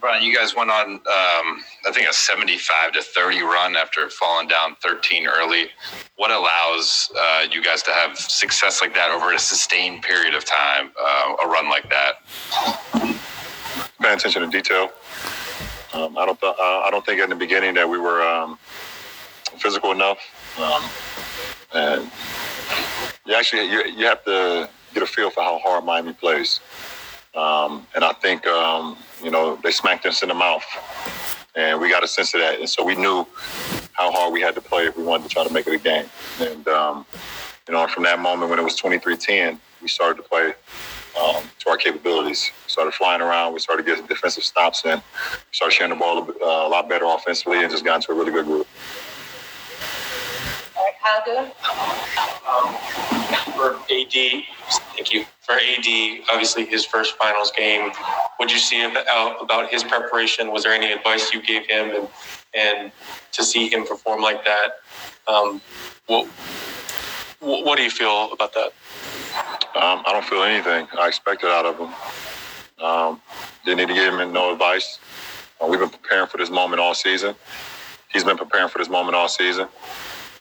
Brian, 0.00 0.22
you 0.22 0.34
guys 0.34 0.54
went 0.54 0.70
on, 0.70 0.92
um, 0.94 1.00
I 1.06 1.90
think, 1.92 2.08
a 2.08 2.12
75 2.12 2.92
to 2.92 3.02
30 3.02 3.42
run 3.42 3.76
after 3.76 4.08
falling 4.08 4.46
down 4.46 4.76
13 4.82 5.26
early. 5.26 5.68
What 6.16 6.30
allows 6.30 7.10
uh, 7.18 7.46
you 7.50 7.62
guys 7.62 7.82
to 7.84 7.90
have 7.90 8.16
success 8.18 8.80
like 8.80 8.94
that 8.94 9.10
over 9.10 9.32
a 9.32 9.38
sustained 9.38 10.02
period 10.02 10.34
of 10.34 10.44
time, 10.44 10.92
uh, 11.00 11.36
a 11.44 11.48
run 11.48 11.68
like 11.68 11.90
that? 11.90 12.22
Paying 14.00 14.16
attention 14.16 14.42
to 14.42 14.48
detail. 14.48 14.90
Um, 15.92 16.16
I 16.18 16.26
don't. 16.26 16.40
Th- 16.40 16.54
uh, 16.58 16.80
I 16.80 16.88
don't 16.90 17.04
think 17.04 17.20
in 17.20 17.30
the 17.30 17.36
beginning 17.36 17.74
that 17.74 17.88
we 17.88 17.98
were 17.98 18.22
um, 18.22 18.58
physical 19.58 19.92
enough. 19.92 20.18
Um, 20.58 20.82
and 21.74 22.10
you 23.24 23.34
actually 23.34 23.70
you, 23.70 23.84
you 23.86 24.06
have 24.06 24.24
to 24.24 24.68
get 24.94 25.02
a 25.02 25.06
feel 25.06 25.30
for 25.30 25.42
how 25.42 25.58
hard 25.58 25.84
Miami 25.84 26.12
plays. 26.12 26.60
Um, 27.34 27.86
and 27.94 28.02
I 28.02 28.12
think 28.14 28.46
um, 28.46 28.96
you 29.22 29.30
know 29.30 29.56
they 29.62 29.70
smacked 29.70 30.06
us 30.06 30.22
in 30.22 30.28
the 30.28 30.34
mouth, 30.34 30.64
and 31.54 31.80
we 31.80 31.90
got 31.90 32.02
a 32.02 32.08
sense 32.08 32.32
of 32.34 32.40
that. 32.40 32.58
And 32.58 32.68
so 32.68 32.82
we 32.82 32.94
knew 32.94 33.26
how 33.92 34.10
hard 34.10 34.32
we 34.32 34.40
had 34.40 34.54
to 34.54 34.60
play 34.60 34.86
if 34.86 34.96
we 34.96 35.02
wanted 35.02 35.24
to 35.24 35.28
try 35.28 35.44
to 35.44 35.52
make 35.52 35.66
it 35.66 35.74
a 35.74 35.78
game. 35.78 36.06
And 36.40 36.66
um, 36.68 37.06
you 37.68 37.74
know, 37.74 37.86
from 37.88 38.04
that 38.04 38.18
moment 38.20 38.50
when 38.50 38.58
it 38.58 38.62
was 38.62 38.80
23-10, 38.80 39.58
we 39.82 39.88
started 39.88 40.22
to 40.22 40.28
play 40.28 40.54
um, 41.20 41.42
to 41.58 41.70
our 41.70 41.76
capabilities. 41.76 42.50
We 42.64 42.70
started 42.70 42.94
flying 42.94 43.20
around. 43.20 43.52
We 43.52 43.58
started 43.58 43.86
getting 43.86 44.06
defensive 44.06 44.44
stops 44.44 44.84
in. 44.84 44.98
We 44.98 45.52
started 45.52 45.74
sharing 45.74 45.92
the 45.92 45.98
ball 45.98 46.18
a, 46.18 46.22
uh, 46.22 46.66
a 46.66 46.68
lot 46.68 46.88
better 46.88 47.06
offensively, 47.06 47.62
and 47.62 47.70
just 47.70 47.84
got 47.84 47.96
into 47.96 48.12
a 48.12 48.14
really 48.14 48.32
good 48.32 48.46
group. 48.46 48.66
All 50.76 50.84
right, 50.84 50.94
Kyle 51.24 53.15
for 53.56 53.74
AD, 53.90 54.44
thank 54.94 55.12
you. 55.12 55.24
For 55.40 55.54
AD, 55.54 56.20
obviously 56.30 56.66
his 56.66 56.84
first 56.84 57.16
finals 57.16 57.52
game. 57.56 57.90
What 58.36 58.48
did 58.48 58.52
you 58.52 58.60
see 58.60 58.84
about, 58.84 59.42
about 59.42 59.70
his 59.70 59.82
preparation? 59.82 60.52
Was 60.52 60.64
there 60.64 60.72
any 60.72 60.92
advice 60.92 61.32
you 61.32 61.40
gave 61.40 61.66
him, 61.66 61.90
and 61.90 62.08
and 62.54 62.92
to 63.32 63.44
see 63.44 63.68
him 63.68 63.86
perform 63.86 64.22
like 64.22 64.44
that? 64.44 64.80
Um, 65.28 65.60
what 66.06 66.26
what 67.40 67.76
do 67.76 67.82
you 67.82 67.90
feel 67.90 68.32
about 68.32 68.52
that? 68.54 68.72
Um, 69.76 70.02
I 70.06 70.12
don't 70.12 70.24
feel 70.24 70.42
anything. 70.42 70.88
I 70.98 71.06
expect 71.06 71.44
it 71.44 71.50
out 71.50 71.66
of 71.66 71.78
him. 71.78 72.84
Um, 72.84 73.20
didn't 73.64 73.78
need 73.78 73.88
to 73.88 73.94
give 73.94 74.14
him 74.14 74.32
no 74.32 74.52
advice. 74.52 74.98
Uh, 75.60 75.66
we've 75.66 75.80
been 75.80 75.90
preparing 75.90 76.26
for 76.26 76.38
this 76.38 76.50
moment 76.50 76.80
all 76.80 76.94
season. 76.94 77.34
He's 78.12 78.24
been 78.24 78.36
preparing 78.36 78.68
for 78.68 78.78
this 78.78 78.88
moment 78.88 79.14
all 79.14 79.28
season, 79.28 79.68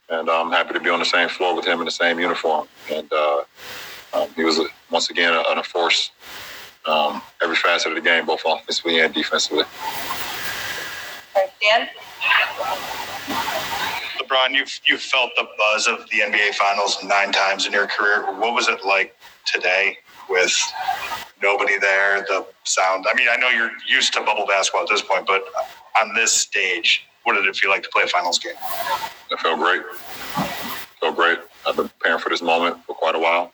and 0.09 0.29
I'm 0.29 0.51
happy 0.51 0.73
to 0.73 0.79
be 0.79 0.89
on 0.89 0.99
the 0.99 1.05
same 1.05 1.29
floor 1.29 1.55
with 1.55 1.65
him 1.65 1.79
in 1.79 1.85
the 1.85 1.91
same 1.91 2.19
uniform. 2.19 2.67
And 2.91 3.11
uh, 3.11 3.43
um, 4.13 4.29
he 4.35 4.43
was 4.43 4.59
once 4.91 5.09
again 5.09 5.33
a, 5.33 5.41
a 5.59 5.63
force 5.63 6.11
um, 6.85 7.21
every 7.41 7.55
facet 7.55 7.91
of 7.91 7.95
the 7.95 8.01
game, 8.01 8.25
both 8.25 8.43
offensively 8.45 8.99
and 8.99 9.13
defensively. 9.13 9.63
All 9.63 11.41
right, 11.41 11.49
Dan. 11.61 11.89
LeBron, 14.19 14.53
you've 14.53 14.79
you've 14.87 15.01
felt 15.01 15.31
the 15.35 15.47
buzz 15.57 15.87
of 15.87 16.07
the 16.09 16.19
NBA 16.19 16.53
Finals 16.53 16.97
nine 17.03 17.31
times 17.31 17.65
in 17.65 17.73
your 17.73 17.87
career. 17.87 18.25
What 18.39 18.53
was 18.53 18.67
it 18.67 18.85
like 18.85 19.15
today 19.45 19.97
with 20.29 20.55
nobody 21.41 21.77
there? 21.79 22.21
The 22.21 22.45
sound. 22.63 23.05
I 23.11 23.15
mean, 23.17 23.27
I 23.29 23.37
know 23.37 23.49
you're 23.49 23.71
used 23.87 24.13
to 24.13 24.21
bubble 24.21 24.45
basketball 24.45 24.83
at 24.83 24.89
this 24.89 25.01
point, 25.01 25.25
but 25.27 25.43
on 26.01 26.13
this 26.13 26.31
stage, 26.31 27.05
what 27.25 27.33
did 27.33 27.45
it 27.45 27.55
feel 27.55 27.71
like 27.71 27.83
to 27.83 27.89
play 27.89 28.03
a 28.03 28.07
finals 28.07 28.39
game? 28.39 28.53
It 29.31 29.39
felt 29.39 29.59
great. 29.59 29.81
It 29.81 30.99
felt 30.99 31.15
great. 31.15 31.39
I've 31.67 31.75
been 31.75 31.89
preparing 31.89 32.19
for 32.19 32.29
this 32.29 32.41
moment 32.41 32.83
for 32.85 32.95
quite 32.95 33.15
a 33.15 33.19
while, 33.19 33.51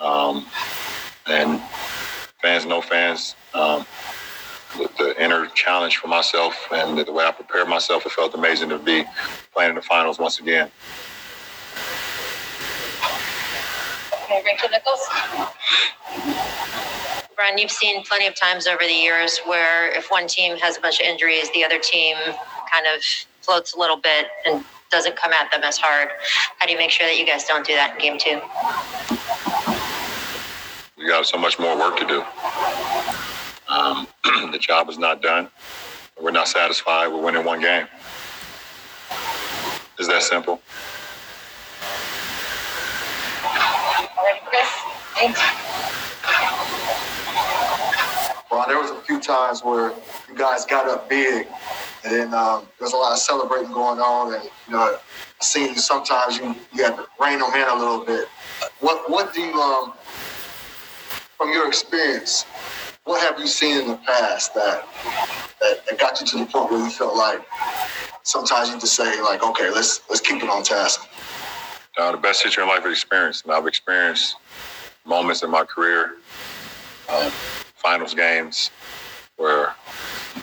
um, 0.00 0.44
and 1.26 1.60
fans, 2.42 2.66
no 2.66 2.80
fans. 2.82 3.36
Um, 3.54 3.86
the, 4.76 4.90
the, 4.98 5.22
inner 5.24 5.46
challenge 5.48 5.96
for 5.96 6.06
myself 6.06 6.54
and 6.72 6.96
the, 6.96 7.04
the 7.04 7.12
way 7.12 7.24
I 7.24 7.32
prepared 7.32 7.68
myself, 7.68 8.06
it 8.06 8.12
felt 8.12 8.34
amazing 8.34 8.68
to 8.68 8.78
be 8.78 9.04
playing 9.52 9.70
in 9.70 9.76
the 9.76 9.82
finals 9.82 10.18
once 10.18 10.38
again. 10.38 10.70
Okay, 14.24 14.42
Rachel 14.44 14.68
Nichols. 14.70 15.08
Brian, 17.34 17.58
you've 17.58 17.70
seen 17.70 18.04
plenty 18.04 18.26
of 18.26 18.34
times 18.36 18.66
over 18.66 18.82
the 18.82 18.92
years 18.92 19.40
where 19.46 19.90
if 19.96 20.08
one 20.10 20.28
team 20.28 20.56
has 20.58 20.76
a 20.76 20.80
bunch 20.80 21.00
of 21.00 21.06
injuries, 21.06 21.50
the 21.52 21.64
other 21.64 21.78
team 21.78 22.16
kind 22.72 22.86
of 22.86 23.02
floats 23.40 23.74
a 23.74 23.78
little 23.78 23.96
bit 23.96 24.26
and 24.46 24.64
doesn't 24.90 25.16
come 25.16 25.32
at 25.32 25.50
them 25.50 25.62
as 25.62 25.78
hard. 25.78 26.08
How 26.58 26.66
do 26.66 26.72
you 26.72 26.78
make 26.78 26.90
sure 26.90 27.06
that 27.06 27.16
you 27.16 27.26
guys 27.26 27.44
don't 27.44 27.66
do 27.66 27.74
that 27.74 27.94
in 27.94 27.98
game 27.98 28.18
two? 28.18 28.40
We 30.96 31.06
got 31.06 31.26
so 31.26 31.38
much 31.38 31.58
more 31.58 31.78
work 31.78 31.96
to 31.98 32.06
do. 32.06 32.24
Um, 33.68 34.06
the 34.52 34.58
job 34.58 34.88
is 34.90 34.98
not 34.98 35.22
done. 35.22 35.48
We're 36.20 36.32
not 36.32 36.48
satisfied 36.48 37.08
We're 37.08 37.22
winning 37.22 37.44
one 37.44 37.60
game. 37.60 37.86
Is 39.98 40.06
that 40.08 40.22
simple? 40.22 40.60
All 43.44 44.24
right, 44.24 44.40
Chris. 44.44 44.68
Thanks. 45.14 45.40
Well, 48.50 48.64
there 48.66 48.78
was 48.78 48.90
a 48.90 49.00
few 49.02 49.20
times 49.20 49.62
where 49.62 49.92
you 50.28 50.36
guys 50.36 50.66
got 50.66 50.88
up 50.88 51.08
big, 51.08 51.46
and 52.04 52.12
then 52.12 52.34
um, 52.34 52.66
there 52.78 52.86
was 52.86 52.92
a 52.92 52.96
lot 52.96 53.12
of 53.12 53.18
celebrating 53.18 53.72
going 53.72 53.98
on, 54.00 54.34
and 54.34 54.44
you 54.44 54.72
know, 54.72 54.96
seems 55.40 55.84
sometimes 55.84 56.36
you 56.38 56.54
you 56.72 56.84
had 56.84 56.96
to 56.96 57.06
rein 57.20 57.38
them 57.38 57.52
in 57.54 57.68
a 57.68 57.74
little 57.74 58.04
bit. 58.04 58.28
What 58.80 59.10
what 59.10 59.34
do 59.34 59.40
you 59.40 59.54
um 59.60 59.92
from 61.36 61.52
your 61.52 61.68
experience? 61.68 62.44
What 63.04 63.22
have 63.22 63.40
you 63.40 63.46
seen 63.46 63.80
in 63.80 63.88
the 63.88 63.96
past 63.96 64.54
that, 64.54 64.86
that 65.60 65.86
that 65.86 65.98
got 65.98 66.20
you 66.20 66.26
to 66.28 66.38
the 66.38 66.46
point 66.46 66.70
where 66.70 66.80
you 66.84 66.90
felt 66.90 67.16
like 67.16 67.40
sometimes 68.22 68.68
you 68.68 68.78
just 68.78 68.94
say 68.94 69.20
like, 69.22 69.42
okay, 69.42 69.70
let's 69.70 70.02
let's 70.08 70.20
keep 70.20 70.42
it 70.42 70.48
on 70.48 70.62
task. 70.62 71.08
Uh, 71.98 72.12
the 72.12 72.18
best 72.18 72.42
teacher 72.42 72.62
in 72.62 72.68
life 72.68 72.84
is 72.86 72.92
experience, 72.92 73.42
and 73.42 73.52
I've 73.52 73.66
experienced 73.66 74.36
moments 75.04 75.42
in 75.42 75.50
my 75.50 75.64
career, 75.64 76.16
um, 77.08 77.30
finals 77.74 78.14
games, 78.14 78.70
where 79.36 79.74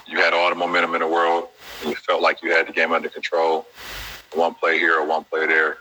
you 0.06 0.18
had 0.18 0.34
all 0.34 0.50
the 0.50 0.56
momentum 0.56 0.96
in 0.96 1.02
the 1.02 1.08
world, 1.08 1.50
and 1.82 1.90
you 1.90 1.96
felt 1.96 2.22
like 2.22 2.42
you 2.42 2.52
had 2.52 2.68
the 2.68 2.74
game 2.74 2.92
under 2.92 3.10
control. 3.10 3.68
One 4.34 4.54
play 4.54 4.78
here 4.78 5.00
or 5.00 5.06
one 5.06 5.24
play 5.24 5.46
there, 5.46 5.78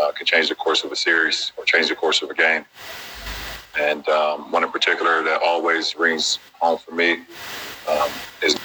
uh, 0.00 0.12
can 0.12 0.26
change 0.26 0.48
the 0.48 0.54
course 0.54 0.84
of 0.84 0.92
a 0.92 0.96
series 0.96 1.52
or 1.56 1.64
change 1.64 1.88
the 1.88 1.94
course 1.94 2.22
of 2.22 2.30
a 2.30 2.34
game. 2.34 2.64
And 3.78 4.08
um, 4.08 4.50
one 4.50 4.64
in 4.64 4.70
particular 4.70 5.22
that 5.22 5.40
always 5.44 5.96
rings 5.96 6.38
home 6.52 6.78
for 6.78 6.92
me 6.92 7.22
um, 7.88 8.10
is 8.42 8.56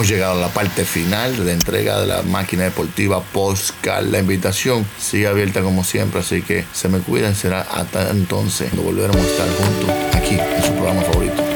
Hemos 0.00 0.08
llegado 0.08 0.38
a 0.38 0.40
la 0.40 0.48
parte 0.48 0.86
final 0.86 1.36
de 1.36 1.44
la 1.44 1.52
entrega 1.52 2.00
de 2.00 2.06
la 2.06 2.22
máquina 2.22 2.64
deportiva 2.64 3.20
Postcard. 3.20 4.06
La 4.06 4.20
invitación 4.20 4.86
sigue 4.98 5.26
abierta 5.26 5.60
como 5.60 5.84
siempre, 5.84 6.20
así 6.20 6.40
que 6.40 6.64
se 6.72 6.88
me 6.88 7.00
cuidan. 7.00 7.34
Será 7.34 7.60
hasta 7.60 8.08
entonces 8.08 8.70
cuando 8.70 8.90
volveremos 8.90 9.22
a 9.22 9.28
estar 9.28 9.46
juntos 9.46 9.90
aquí 10.14 10.38
en 10.38 10.62
su 10.62 10.72
programa 10.72 11.02
favorito. 11.02 11.49